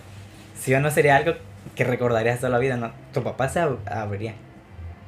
si 0.59 0.75
o 0.75 0.81
no 0.81 0.91
sería 0.91 1.17
algo 1.17 1.33
que 1.75 1.85
recordarías 1.85 2.39
toda 2.41 2.51
la 2.51 2.59
vida, 2.59 2.77
¿no? 2.77 2.93
Tu 3.13 3.23
papá 3.23 3.49
se 3.49 3.61
ab- 3.61 3.79
abriría. 3.91 4.35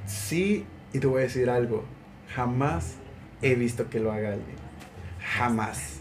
Sí, 0.06 0.66
y 0.92 0.98
te 0.98 1.06
voy 1.06 1.20
a 1.20 1.24
decir 1.24 1.50
algo. 1.50 1.84
Jamás 2.34 2.94
he 3.42 3.54
visto 3.54 3.88
que 3.90 4.00
lo 4.00 4.12
haga 4.12 4.28
alguien. 4.28 4.56
Jamás. 5.36 6.00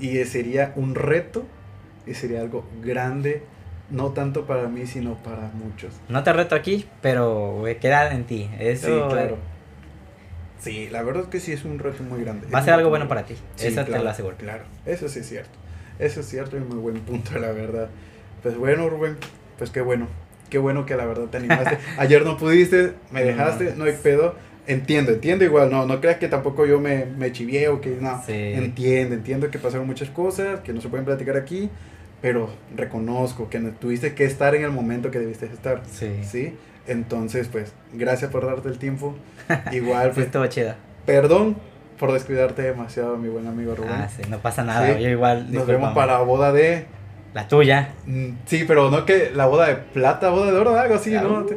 Y 0.00 0.22
sería 0.24 0.72
un 0.76 0.94
reto 0.94 1.44
y 2.06 2.14
sería 2.14 2.40
algo 2.40 2.64
grande, 2.82 3.42
no 3.90 4.10
tanto 4.10 4.46
para 4.46 4.68
mí, 4.68 4.86
sino 4.86 5.14
para 5.16 5.50
muchos. 5.54 5.94
No 6.08 6.22
te 6.22 6.32
reto 6.32 6.54
aquí, 6.54 6.86
pero 7.02 7.64
queda 7.80 8.12
en 8.14 8.24
ti. 8.24 8.48
Eso, 8.58 8.86
sí, 8.86 9.04
claro. 9.10 9.38
Sí, 10.60 10.88
la 10.90 11.02
verdad 11.02 11.24
es 11.24 11.28
que 11.28 11.40
sí 11.40 11.52
es 11.52 11.64
un 11.64 11.78
reto 11.78 12.02
muy 12.02 12.22
grande. 12.22 12.46
Va 12.52 12.58
a 12.58 12.62
ser 12.64 12.74
algo 12.74 12.88
bueno 12.90 13.06
para 13.08 13.24
ti. 13.24 13.34
Sí, 13.56 13.68
Eso 13.68 13.80
te 13.82 13.86
claro, 13.86 14.04
lo 14.04 14.10
aseguro. 14.10 14.36
Claro, 14.36 14.64
eso 14.86 15.08
sí 15.08 15.20
es 15.20 15.28
cierto. 15.28 15.56
Eso 15.98 16.20
es 16.20 16.26
cierto 16.28 16.56
y 16.56 16.60
muy 16.60 16.78
buen 16.78 17.00
punto, 17.00 17.38
la 17.38 17.52
verdad. 17.52 17.88
Pues 18.42 18.56
bueno, 18.56 18.88
Rubén, 18.88 19.16
pues 19.58 19.70
qué 19.70 19.80
bueno. 19.80 20.06
Qué 20.50 20.58
bueno 20.58 20.86
que 20.86 20.96
la 20.96 21.04
verdad 21.04 21.24
te 21.26 21.36
animaste. 21.38 21.78
Ayer 21.98 22.24
no 22.24 22.36
pudiste, 22.38 22.94
me 23.10 23.22
dejaste, 23.22 23.74
no 23.76 23.84
hay 23.84 23.92
pedo. 24.02 24.34
Entiendo, 24.66 25.12
entiendo 25.12 25.44
igual, 25.44 25.70
no, 25.70 25.86
no 25.86 26.00
creas 26.00 26.16
que 26.18 26.28
tampoco 26.28 26.66
yo 26.66 26.78
me, 26.80 27.06
me 27.06 27.32
chivié 27.32 27.68
o 27.68 27.80
que 27.80 27.96
no. 28.00 28.22
Sí. 28.26 28.32
Entiendo, 28.32 29.14
entiendo 29.14 29.50
que 29.50 29.58
pasaron 29.58 29.86
muchas 29.86 30.10
cosas, 30.10 30.60
que 30.60 30.72
no 30.72 30.80
se 30.80 30.88
pueden 30.88 31.04
platicar 31.06 31.36
aquí, 31.36 31.70
pero 32.22 32.50
reconozco 32.76 33.48
que 33.48 33.58
no- 33.60 33.70
tuviste 33.72 34.14
que 34.14 34.24
estar 34.24 34.54
en 34.54 34.64
el 34.64 34.70
momento 34.70 35.10
que 35.10 35.18
debiste 35.18 35.46
estar. 35.46 35.82
Sí. 35.90 36.12
¿Sí? 36.22 36.54
Entonces, 36.86 37.48
pues, 37.48 37.72
gracias 37.92 38.30
por 38.30 38.44
darte 38.46 38.68
el 38.68 38.78
tiempo. 38.78 39.14
Igual, 39.72 40.10
Pues 40.12 40.26
estuvo 40.26 40.46
chido. 40.46 40.74
perdón 41.06 41.56
por 41.98 42.12
descuidarte 42.12 42.62
demasiado, 42.62 43.16
mi 43.16 43.28
buen 43.28 43.46
amigo 43.46 43.74
Rubén. 43.74 43.90
Ah, 43.92 44.08
sí, 44.14 44.22
no 44.30 44.38
pasa 44.38 44.64
nada. 44.64 44.94
Sí. 44.96 45.02
Yo 45.02 45.08
igual. 45.10 45.50
Nos 45.52 45.66
vemos 45.66 45.92
para 45.94 46.14
la 46.14 46.20
boda 46.20 46.52
de... 46.52 46.86
La 47.34 47.46
tuya. 47.48 47.90
mm, 48.06 48.28
Sí, 48.46 48.64
pero 48.66 48.90
no 48.90 49.04
que 49.04 49.30
la 49.34 49.46
boda 49.46 49.66
de 49.68 49.76
plata, 49.76 50.30
boda 50.30 50.50
de 50.50 50.58
oro, 50.58 50.78
algo 50.78 50.94
así, 50.94 51.10
¿no? 51.12 51.44
Te- 51.44 51.56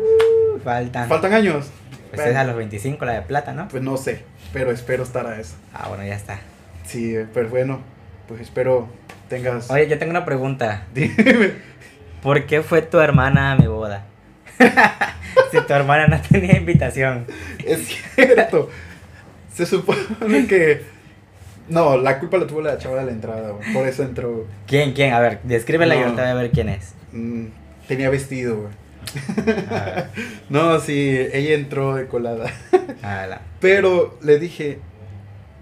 Faltan. 0.63 1.07
Faltan 1.09 1.33
años. 1.33 1.71
Pues 2.13 2.27
es 2.27 2.35
a 2.35 2.43
los 2.43 2.55
25 2.55 3.05
la 3.05 3.13
de 3.13 3.21
plata, 3.21 3.53
¿no? 3.53 3.67
Pues 3.69 3.81
no 3.81 3.95
sé, 3.97 4.23
pero 4.53 4.71
espero 4.71 5.03
estar 5.03 5.25
a 5.25 5.39
eso. 5.39 5.55
Ah, 5.73 5.87
bueno, 5.87 6.05
ya 6.05 6.15
está. 6.15 6.39
Sí, 6.83 7.15
pero 7.33 7.47
bueno, 7.49 7.79
pues 8.27 8.41
espero 8.41 8.89
tengas... 9.29 9.71
Oye, 9.71 9.87
yo 9.87 9.97
tengo 9.97 10.11
una 10.11 10.25
pregunta. 10.25 10.83
Dime. 10.93 11.53
¿Por 12.21 12.45
qué 12.45 12.61
fue 12.61 12.81
tu 12.81 12.99
hermana 12.99 13.53
a 13.53 13.55
mi 13.55 13.65
boda? 13.67 14.05
si 15.51 15.61
tu 15.61 15.73
hermana 15.73 16.07
no 16.07 16.21
tenía 16.21 16.57
invitación. 16.57 17.25
Es 17.65 17.87
cierto. 18.15 18.69
Se 19.53 19.65
supone 19.65 20.47
que... 20.47 20.83
No, 21.71 21.97
la 21.97 22.19
culpa 22.19 22.37
la 22.37 22.45
tuvo 22.47 22.61
la 22.61 22.77
chava 22.77 22.99
de 22.99 23.05
la 23.05 23.11
entrada, 23.11 23.51
güey. 23.51 23.73
Por 23.73 23.87
eso 23.87 24.03
entró... 24.03 24.45
¿Quién, 24.67 24.91
quién? 24.93 25.13
A 25.13 25.19
ver, 25.19 25.39
descríbela 25.43 25.95
y 25.95 25.99
No. 25.99 26.03
ahorita 26.05 26.21
voy 26.23 26.31
a 26.31 26.35
ver 26.35 26.51
quién 26.51 26.69
es. 26.69 26.93
mm, 27.13 27.45
tenía 27.87 28.09
vestido, 28.09 28.57
güey. 28.57 28.73
A 29.69 29.85
ver, 29.85 30.05
No, 30.49 30.79
sí, 30.79 31.17
ella 31.33 31.55
entró 31.55 31.95
de 31.95 32.07
colada. 32.07 32.51
Pero 33.59 34.17
le 34.21 34.37
dije... 34.39 34.79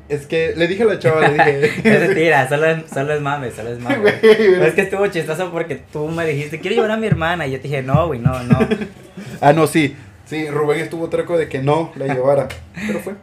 Es 0.10 0.26
que 0.26 0.54
le 0.58 0.68
dije 0.68 0.82
a 0.82 0.86
la 0.88 0.98
chava, 0.98 1.28
le 1.28 1.34
dije... 1.34 1.66
Es 1.84 2.08
mentira, 2.08 2.50
solo 2.50 2.66
es, 2.66 2.90
solo 2.92 3.14
es 3.14 3.22
mame, 3.22 3.52
solo 3.52 3.70
es 3.72 3.80
mame. 3.80 3.98
Güey, 4.00 4.14
Pero 4.22 4.66
es 4.66 4.74
que 4.74 4.82
estuvo 4.82 5.06
chistoso 5.08 5.52
porque 5.52 5.76
tú 5.76 6.08
me 6.08 6.26
dijiste, 6.26 6.60
quiero 6.60 6.76
llevar 6.76 6.92
a 6.92 6.98
mi 6.98 7.06
hermana. 7.06 7.46
Y 7.46 7.52
yo 7.52 7.58
te 7.58 7.68
dije, 7.68 7.84
no, 7.84 8.08
güey, 8.08 8.20
no, 8.20 8.42
no. 8.44 8.60
Ah, 9.42 9.54
no, 9.54 9.68
sí. 9.68 9.96
Sí, 10.26 10.48
Rubén 10.50 10.80
estuvo 10.80 11.10
traco 11.10 11.38
de 11.38 11.48
que 11.50 11.60
no 11.60 11.92
la 11.96 12.08
llevara. 12.14 12.48
Pero 12.88 13.00
fue. 13.00 13.14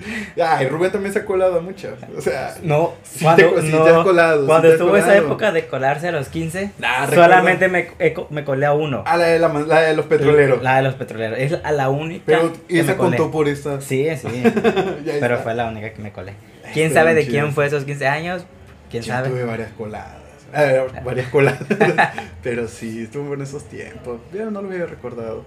Ay, 0.42 0.66
Rubén 0.68 0.90
también 0.92 1.12
se 1.12 1.20
ha 1.20 1.24
colado 1.24 1.58
a 1.58 1.60
muchas. 1.60 1.94
O 2.16 2.20
sea, 2.20 2.54
No, 2.62 2.94
Sí 3.02 3.24
cuando, 3.24 3.50
te- 3.54 3.62
sí 3.62 3.68
no, 3.72 3.82
te 3.84 3.90
has 3.90 4.04
colado, 4.04 4.40
sí 4.42 4.46
cuando 4.46 4.68
has 4.68 4.74
estuvo 4.74 4.96
esa 4.96 5.16
época 5.16 5.52
de 5.52 5.66
colarse 5.66 6.08
a 6.08 6.12
los 6.12 6.28
15, 6.28 6.70
Ah, 6.82 7.06
recuerdo. 7.06 7.22
solamente 7.24 7.68
me, 7.68 7.88
me 8.30 8.44
colé 8.44 8.66
a 8.66 8.72
uno. 8.72 9.02
a 9.06 9.16
la 9.16 9.24
de, 9.26 9.38
la, 9.38 9.48
la 9.48 9.80
de 9.82 9.94
los 9.96 10.06
petroleros. 10.06 10.62
La 10.62 10.76
de 10.76 10.82
los 10.82 10.94
petroleros. 10.94 11.38
Es 11.38 11.54
a 11.62 11.72
la 11.72 11.88
única 11.90 12.22
Pero 12.26 12.52
y 12.68 12.78
esa 12.78 12.96
contó 12.96 13.30
por 13.30 13.48
esta. 13.48 13.80
Sí, 13.80 14.08
sí. 14.16 14.28
Pero 15.20 15.38
fue 15.38 15.54
la 15.54 15.66
única 15.68 15.90
que 15.92 16.00
me 16.02 16.12
colé. 16.12 16.34
¿Quién 16.72 16.92
sabe 16.92 17.14
de 17.14 17.22
chido. 17.22 17.32
quién 17.32 17.52
fue 17.52 17.66
esos 17.66 17.84
15 17.84 18.06
años? 18.06 18.44
¿Quién 18.90 19.02
Yo 19.02 19.12
sabe? 19.12 19.28
tuve 19.28 19.44
varias 19.44 19.70
coladas. 19.72 20.16
Ah, 20.52 20.86
varias 21.04 21.28
coladas. 21.28 21.60
pero 22.42 22.66
sí, 22.66 23.02
estuvo 23.04 23.34
en 23.34 23.42
esos 23.42 23.64
tiempos. 23.68 24.20
Yo 24.32 24.50
no 24.50 24.62
lo 24.62 24.68
había 24.68 24.86
recordado. 24.86 25.44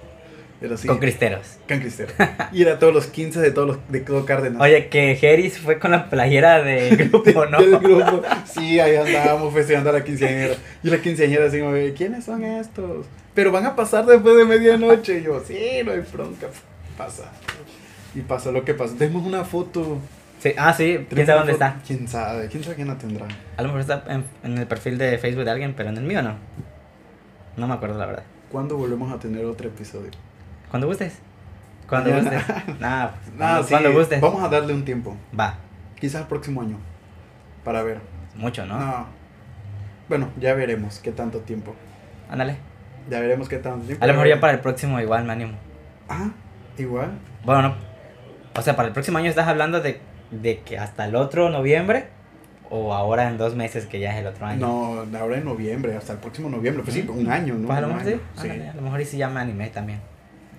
Pero 0.63 0.77
sí. 0.77 0.87
Con 0.87 0.97
cristeros. 0.99 1.57
Can 1.67 1.81
Cristero. 1.81 2.13
Y 2.53 2.61
era 2.61 2.79
todos 2.79 2.93
los 2.93 3.07
15 3.07 3.41
de 3.41 3.51
todos 3.51 3.67
los 3.67 3.77
de 3.89 3.99
todo 3.99 4.25
Cárdenas. 4.25 4.61
Oye, 4.61 4.87
que 4.87 5.17
Jeris 5.17 5.59
fue 5.59 5.77
con 5.77 5.91
la 5.91 6.09
playera 6.09 6.63
de 6.63 6.89
grupo, 6.91 7.45
¿no? 7.47 7.59
Del 7.61 7.79
grupo. 7.79 8.21
Sí, 8.45 8.79
ahí 8.79 8.95
andábamos 8.95 9.53
festejando 9.53 9.89
a 9.89 9.93
la 9.93 10.05
quinceañera. 10.05 10.55
Y 10.81 10.89
la 10.89 11.01
quinceañera 11.01 11.47
así 11.47 11.59
como, 11.59 11.73
¿quiénes 11.97 12.23
son 12.23 12.45
estos? 12.45 13.05
Pero 13.33 13.51
van 13.51 13.65
a 13.65 13.75
pasar 13.75 14.05
después 14.05 14.37
de 14.37 14.45
medianoche. 14.45 15.19
Y 15.19 15.23
yo, 15.23 15.41
sí, 15.45 15.81
no 15.83 15.91
hay 15.91 15.99
bronca. 15.99 16.47
Pasa. 16.97 17.29
Y 18.15 18.21
pasó 18.21 18.53
lo 18.53 18.63
que 18.63 18.73
pasó. 18.73 18.95
Tenemos 18.95 19.27
una 19.27 19.43
foto. 19.43 19.97
Sí, 20.39 20.53
Ah, 20.55 20.73
sí, 20.73 21.05
quién 21.09 21.25
sabe 21.25 21.39
dónde 21.39 21.51
está. 21.51 21.81
¿Quién 21.85 22.07
sabe? 22.07 22.47
¿Quién 22.47 22.63
sabe 22.63 22.77
quién 22.77 22.87
la 22.87 22.97
tendrá? 22.97 23.27
A 23.57 23.61
lo 23.63 23.67
mejor 23.67 23.81
está 23.81 24.05
en, 24.07 24.23
en 24.43 24.57
el 24.57 24.67
perfil 24.67 24.97
de 24.97 25.17
Facebook 25.17 25.43
de 25.43 25.51
alguien, 25.51 25.73
pero 25.75 25.89
en 25.89 25.97
el 25.97 26.03
mío 26.05 26.21
no. 26.21 26.35
No 27.57 27.67
me 27.67 27.73
acuerdo 27.73 27.97
la 27.99 28.05
verdad. 28.05 28.23
¿Cuándo 28.49 28.77
volvemos 28.77 29.11
a 29.11 29.19
tener 29.19 29.43
otro 29.43 29.67
episodio? 29.67 30.11
Cuando 30.73 30.87
gustes. 30.87 31.19
Cuando 31.87 32.09
Mañana. 32.09 32.31
gustes. 32.31 32.79
Nah, 32.79 33.07
pues, 33.09 33.35
Nada, 33.35 33.51
cuando, 33.51 33.63
sí, 33.67 33.69
cuando 33.69 33.93
gustes. 33.93 34.21
Vamos 34.21 34.43
a 34.43 34.49
darle 34.49 34.73
un 34.73 34.83
tiempo. 34.83 35.15
Va. 35.39 35.57
Quizás 35.99 36.21
el 36.21 36.27
próximo 36.27 36.61
año. 36.63 36.77
Para 37.63 37.83
ver. 37.83 37.99
Mucho, 38.35 38.65
¿no? 38.65 38.79
No. 38.79 39.05
Bueno, 40.09 40.29
ya 40.39 40.55
veremos 40.55 40.97
qué 40.97 41.11
tanto 41.11 41.41
tiempo. 41.41 41.75
Ándale. 42.27 42.57
Ya 43.07 43.19
veremos 43.19 43.49
qué 43.49 43.57
tanto 43.57 43.85
tiempo. 43.85 44.03
A 44.03 44.07
lo 44.07 44.13
mejor 44.13 44.27
ya 44.27 44.39
para 44.39 44.53
el 44.53 44.61
próximo 44.61 44.99
igual 44.99 45.25
me 45.25 45.33
animo. 45.33 45.53
Ah, 46.09 46.31
igual. 46.79 47.19
Bueno, 47.45 47.61
no. 47.61 47.75
O 48.57 48.61
sea, 48.63 48.75
para 48.75 48.87
el 48.87 48.95
próximo 48.95 49.19
año 49.19 49.29
estás 49.29 49.47
hablando 49.47 49.79
de, 49.79 50.01
de 50.31 50.61
que 50.61 50.79
hasta 50.79 51.05
el 51.05 51.15
otro 51.15 51.51
noviembre 51.51 52.07
o 52.71 52.95
ahora 52.95 53.29
en 53.29 53.37
dos 53.37 53.53
meses 53.53 53.85
que 53.85 53.99
ya 53.99 54.13
es 54.13 54.21
el 54.21 54.25
otro 54.25 54.47
año. 54.47 55.05
No, 55.05 55.19
ahora 55.19 55.37
en 55.37 55.45
noviembre, 55.45 55.95
hasta 55.95 56.13
el 56.13 56.19
próximo 56.19 56.49
noviembre. 56.49 56.81
Pues 56.81 56.95
sí, 56.95 57.07
un 57.07 57.29
año, 57.29 57.53
¿no? 57.53 57.67
Pues 57.67 57.77
a 57.77 57.81
lo 57.81 57.87
mejor 57.89 58.05
sí. 58.05 58.19
sí. 58.37 58.49
ándale, 58.49 58.69
a 58.69 58.73
lo 58.73 58.81
mejor 58.81 59.01
y 59.01 59.05
sí 59.05 59.17
ya 59.17 59.29
me 59.29 59.39
animé 59.39 59.69
también. 59.69 59.99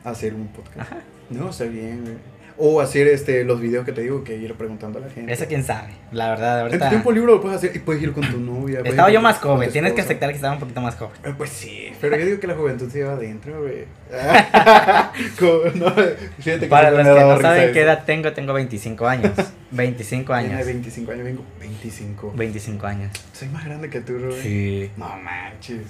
Hacer 0.05 0.34
un 0.34 0.48
podcast. 0.48 0.80
Ajá. 0.80 0.96
No, 1.30 1.50
está 1.50 1.64
bien, 1.64 2.02
güey. 2.02 2.34
O 2.57 2.80
hacer 2.80 3.09
este, 3.09 3.42
los 3.42 3.61
videos 3.61 3.84
que 3.84 3.90
te 3.90 4.02
digo, 4.02 4.22
que 4.22 4.36
ir 4.36 4.55
preguntando 4.55 5.00
a 5.00 5.02
la 5.02 5.11
gente. 5.11 5.32
Eso 5.32 5.44
quién 5.48 5.64
sabe. 5.64 5.88
La 6.12 6.28
verdad, 6.30 6.61
En 6.61 6.66
tu 6.66 6.66
ahorita. 6.74 6.88
tiempo 6.90 7.11
libre 7.11 7.32
lo 7.32 7.40
puedes 7.40 7.57
hacer 7.59 7.74
y 7.74 7.80
puedes 7.80 8.00
ir 8.00 8.12
con 8.12 8.22
tu 8.30 8.38
novia. 8.38 8.80
Estaba 8.84 9.11
yo 9.11 9.20
más 9.20 9.38
joven. 9.38 9.72
Tienes 9.72 9.92
que 9.94 10.02
aceptar 10.02 10.28
que 10.28 10.36
estaba 10.36 10.52
un 10.55 10.61
poquito 10.61 10.80
más 10.80 10.94
joven. 10.94 11.16
Eh, 11.24 11.34
Pues 11.36 11.50
sí, 11.50 11.88
pero 12.00 12.16
yo 12.16 12.24
digo 12.26 12.38
que 12.38 12.46
la 12.46 12.55
juventud 12.55 12.88
se 12.88 12.98
lleva 12.98 13.14
adentro, 13.14 13.61
güey. 13.61 13.86
No, 15.74 15.94
que 15.96 16.66
Para 16.68 16.90
los 16.92 17.00
que 17.02 17.20
no 17.24 17.40
saben 17.40 17.72
qué 17.72 17.80
edad 17.82 18.05
tengo, 18.05 18.32
tengo 18.32 18.52
25 18.52 19.05
años. 19.07 19.32
25 19.72 20.32
Tiene 20.38 20.55
años. 20.55 20.66
25 20.66 21.11
años, 21.11 21.24
vengo 21.24 21.44
25. 21.59 22.32
25 22.36 22.86
años. 22.86 23.11
Soy 23.32 23.48
más 23.48 23.64
grande 23.64 23.90
que 23.90 24.00
tú, 24.00 24.16
Rubén. 24.18 24.40
Sí. 24.40 24.90
No 24.96 25.09
manches. 25.16 25.82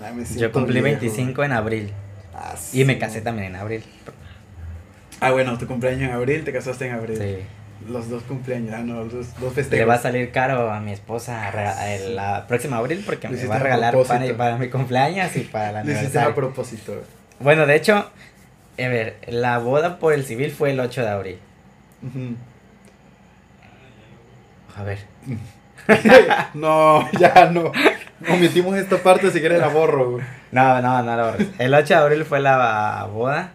Me 0.00 0.24
Yo 0.40 0.50
cumplí 0.52 0.80
viejo. 0.80 1.00
25 1.00 1.44
en 1.44 1.52
abril. 1.52 1.92
Ah, 2.34 2.54
Y 2.72 2.84
me 2.84 2.98
casé 2.98 3.20
también 3.20 3.48
en 3.48 3.56
abril. 3.56 3.84
Ah, 5.20 5.30
bueno, 5.32 5.56
tu 5.58 5.66
cumpleaños 5.66 6.02
en 6.08 6.12
abril, 6.12 6.44
te 6.44 6.52
casaste 6.52 6.86
en 6.86 6.94
abril. 6.94 7.16
Sí. 7.18 7.38
Los 7.90 8.08
dos 8.08 8.22
cumpleaños, 8.22 8.74
ah, 8.74 8.78
no, 8.82 9.04
los 9.04 9.12
dos, 9.12 9.26
festejos. 9.54 9.70
Le 9.72 9.84
va 9.84 9.94
a 9.94 9.98
salir 9.98 10.30
caro 10.30 10.70
a 10.70 10.80
mi 10.80 10.92
esposa 10.92 11.50
el- 11.94 12.14
la 12.16 12.46
próxima 12.46 12.76
abril 12.76 13.02
porque 13.04 13.28
me 13.28 13.44
va 13.46 13.56
a 13.56 13.58
regalar 13.58 13.94
para, 14.06 14.36
para 14.36 14.56
mi 14.56 14.68
cumpleaños 14.70 15.34
y 15.36 15.40
para 15.40 15.72
Lo 15.84 15.90
hiciste 15.90 15.96
a 15.96 15.98
aniversario. 16.00 16.34
propósito. 16.34 17.02
Bueno, 17.40 17.66
de 17.66 17.74
hecho, 17.76 17.96
a 17.96 18.08
ver, 18.88 19.16
la 19.26 19.58
boda 19.58 19.98
por 19.98 20.12
el 20.12 20.24
civil 20.24 20.52
fue 20.52 20.70
el 20.70 20.80
8 20.80 21.02
de 21.02 21.08
abril. 21.08 21.38
Ujú. 22.02 22.36
A 24.76 24.82
ver. 24.84 24.98
no, 26.54 27.10
ya 27.18 27.50
no. 27.52 27.72
Omitimos 28.28 28.76
esta 28.76 28.98
parte, 28.98 29.30
si 29.30 29.40
quieres 29.40 29.58
la 29.60 29.68
borro, 29.68 30.12
güey. 30.12 30.24
No, 30.52 30.80
no, 30.82 31.02
no 31.02 31.16
lo. 31.16 31.34
El 31.58 31.74
8 31.74 31.86
de 31.86 32.00
abril 32.00 32.24
fue 32.24 32.40
la 32.40 33.08
boda, 33.12 33.52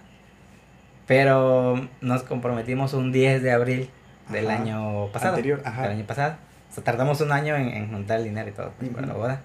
pero 1.06 1.88
nos 2.02 2.24
comprometimos 2.24 2.94
un 2.94 3.12
10 3.12 3.42
de 3.44 3.52
abril 3.52 3.90
del 4.30 4.48
Ajá. 4.50 4.62
año 4.62 5.08
pasado. 5.12 5.36
Anterior, 5.36 5.62
ajá. 5.64 5.84
Del 5.84 5.92
año 5.92 6.06
pasado. 6.06 6.36
O 6.70 6.74
sea, 6.74 6.84
tardamos 6.84 7.22
un 7.22 7.32
año 7.32 7.56
en, 7.56 7.70
en 7.70 7.90
juntar 7.92 8.18
el 8.20 8.26
dinero 8.26 8.50
y 8.50 8.52
todo 8.52 8.72
pues, 8.78 8.92
para 8.92 9.08
la 9.08 9.14
boda. 9.14 9.42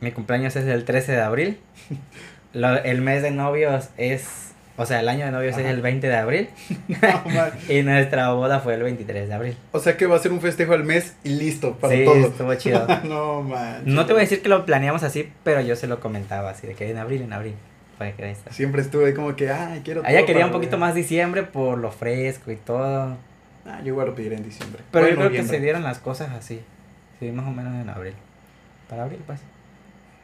Mi 0.00 0.12
cumpleaños 0.12 0.56
es 0.56 0.64
el 0.66 0.84
13 0.84 1.12
de 1.12 1.22
abril. 1.22 1.60
Lo- 2.52 2.82
el 2.82 3.00
mes 3.02 3.22
de 3.22 3.30
novios 3.30 3.90
es, 3.96 4.43
o 4.76 4.86
sea, 4.86 5.00
el 5.00 5.08
año 5.08 5.24
de 5.26 5.30
novios 5.30 5.56
es 5.56 5.60
Ajá. 5.62 5.70
el 5.70 5.82
20 5.82 6.08
de 6.08 6.16
abril. 6.16 6.48
No. 6.88 7.04
Y 7.68 7.82
nuestra 7.82 8.32
boda 8.32 8.60
fue 8.60 8.74
el 8.74 8.82
23 8.82 9.28
de 9.28 9.34
abril. 9.34 9.56
O 9.72 9.78
sea 9.78 9.96
que 9.96 10.06
va 10.06 10.16
a 10.16 10.18
ser 10.18 10.32
un 10.32 10.40
festejo 10.40 10.72
al 10.72 10.84
mes 10.84 11.14
y 11.22 11.30
listo 11.30 11.76
para 11.76 11.94
sí, 11.94 12.04
todo. 12.04 12.16
estuvo 12.16 12.54
chido. 12.54 12.86
no, 13.04 13.42
man. 13.42 13.82
No 13.84 14.04
te 14.06 14.12
voy 14.12 14.20
a 14.20 14.24
decir 14.24 14.42
que 14.42 14.48
lo 14.48 14.66
planeamos 14.66 15.02
así, 15.04 15.30
pero 15.44 15.60
yo 15.60 15.76
se 15.76 15.86
lo 15.86 16.00
comentaba 16.00 16.50
así, 16.50 16.66
de 16.66 16.74
que 16.74 16.90
en 16.90 16.98
abril, 16.98 17.22
en 17.22 17.32
abril. 17.32 17.54
Fue 17.96 18.12
que. 18.16 18.34
Siempre 18.50 18.82
estuve 18.82 19.06
ahí 19.06 19.14
como 19.14 19.36
que, 19.36 19.50
ay, 19.50 19.82
quiero 19.84 20.00
Ella 20.04 20.18
todo 20.18 20.26
quería 20.26 20.42
para 20.42 20.46
un 20.46 20.52
poquito 20.52 20.78
más 20.78 20.94
diciembre 20.96 21.44
por 21.44 21.78
lo 21.78 21.92
fresco 21.92 22.50
y 22.50 22.56
todo. 22.56 23.16
Ah, 23.66 23.80
yo 23.82 23.88
igual 23.88 24.08
lo 24.08 24.14
pediré 24.14 24.36
en 24.36 24.42
diciembre. 24.42 24.82
Pero 24.90 25.06
yo 25.06 25.14
creo 25.14 25.28
que 25.28 25.38
noviembre. 25.38 25.56
se 25.56 25.62
dieron 25.62 25.84
las 25.84 25.98
cosas 26.00 26.30
así. 26.32 26.60
Sí, 27.20 27.30
más 27.30 27.46
o 27.46 27.50
menos 27.50 27.72
en 27.74 27.88
abril. 27.88 28.14
Para 28.88 29.04
abril, 29.04 29.20
pues. 29.24 29.40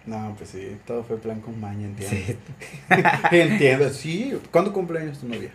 No, 0.07 0.35
pues 0.37 0.51
sí, 0.51 0.77
todo 0.87 1.05
fue 1.05 1.19
plan 1.19 1.41
con 1.41 1.61
maña, 1.61 1.87
entiendo. 1.87 2.17
Sí. 2.17 2.37
entiendo, 3.33 3.91
sí. 3.91 4.39
¿Cuándo 4.51 4.73
cumpleaños 4.73 5.19
tu 5.19 5.29
novia? 5.29 5.51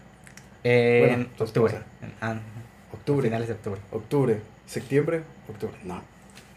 Eh, 0.64 1.06
bueno, 1.08 1.24
en 1.24 1.44
octubre. 1.44 1.76
Ah, 2.22 2.36
octubre. 2.92 3.28
Finales 3.28 3.48
de 3.48 3.54
octubre. 3.54 3.82
Octubre. 3.92 4.40
Septiembre, 4.66 5.24
octubre. 5.50 5.76
No. 5.84 6.02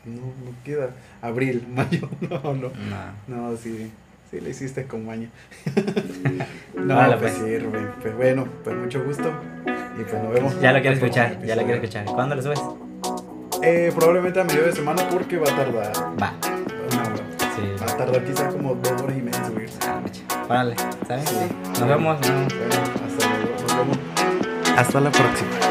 No, 0.04 0.22
no 0.22 0.52
queda. 0.64 0.90
Abril, 1.20 1.66
mayo. 1.74 2.08
No, 2.20 2.54
no. 2.54 2.70
No, 2.70 3.50
no 3.50 3.56
sí. 3.56 3.90
Sí, 4.30 4.40
le 4.40 4.50
hiciste 4.50 4.84
con 4.84 5.06
maña. 5.06 5.30
no, 6.74 6.94
vale, 6.94 7.16
pues, 7.16 7.34
pues. 7.38 7.62
Pues 8.02 8.16
bueno, 8.16 8.46
pues 8.62 8.76
mucho 8.76 9.02
gusto. 9.02 9.32
Y 9.98 10.02
pues 10.02 10.22
nos 10.22 10.32
vemos. 10.32 10.60
Ya 10.60 10.72
lo 10.72 10.80
quiero 10.80 10.96
escuchar, 10.96 11.42
ya 11.44 11.56
lo 11.56 11.62
quiero 11.62 11.76
escuchar. 11.76 12.04
¿Cuándo 12.04 12.34
lo 12.34 12.42
subes? 12.42 12.60
Eh, 13.62 13.90
probablemente 13.94 14.40
a 14.40 14.44
mediados 14.44 14.66
de 14.66 14.72
semana 14.76 15.08
porque 15.08 15.38
va 15.38 15.50
a 15.50 15.56
tardar. 15.56 15.92
Va 16.22 16.47
tardó 17.98 18.24
quizá 18.24 18.48
como 18.48 18.76
dos 18.76 19.02
horas 19.02 19.16
y 19.18 19.22
media 19.22 19.38
en 19.38 19.46
subirse. 19.46 19.78
Vale, 20.48 20.76
¿sabes? 21.06 21.28
Sí. 21.28 21.36
Nos. 21.80 21.80
Nos 21.80 21.88
vemos. 21.88 22.16
Hasta 22.16 22.28
luego. 22.30 23.62
Nos 23.62 23.76
vemos. 23.76 23.98
Hasta 24.76 25.00
la 25.00 25.10
próxima. 25.10 25.67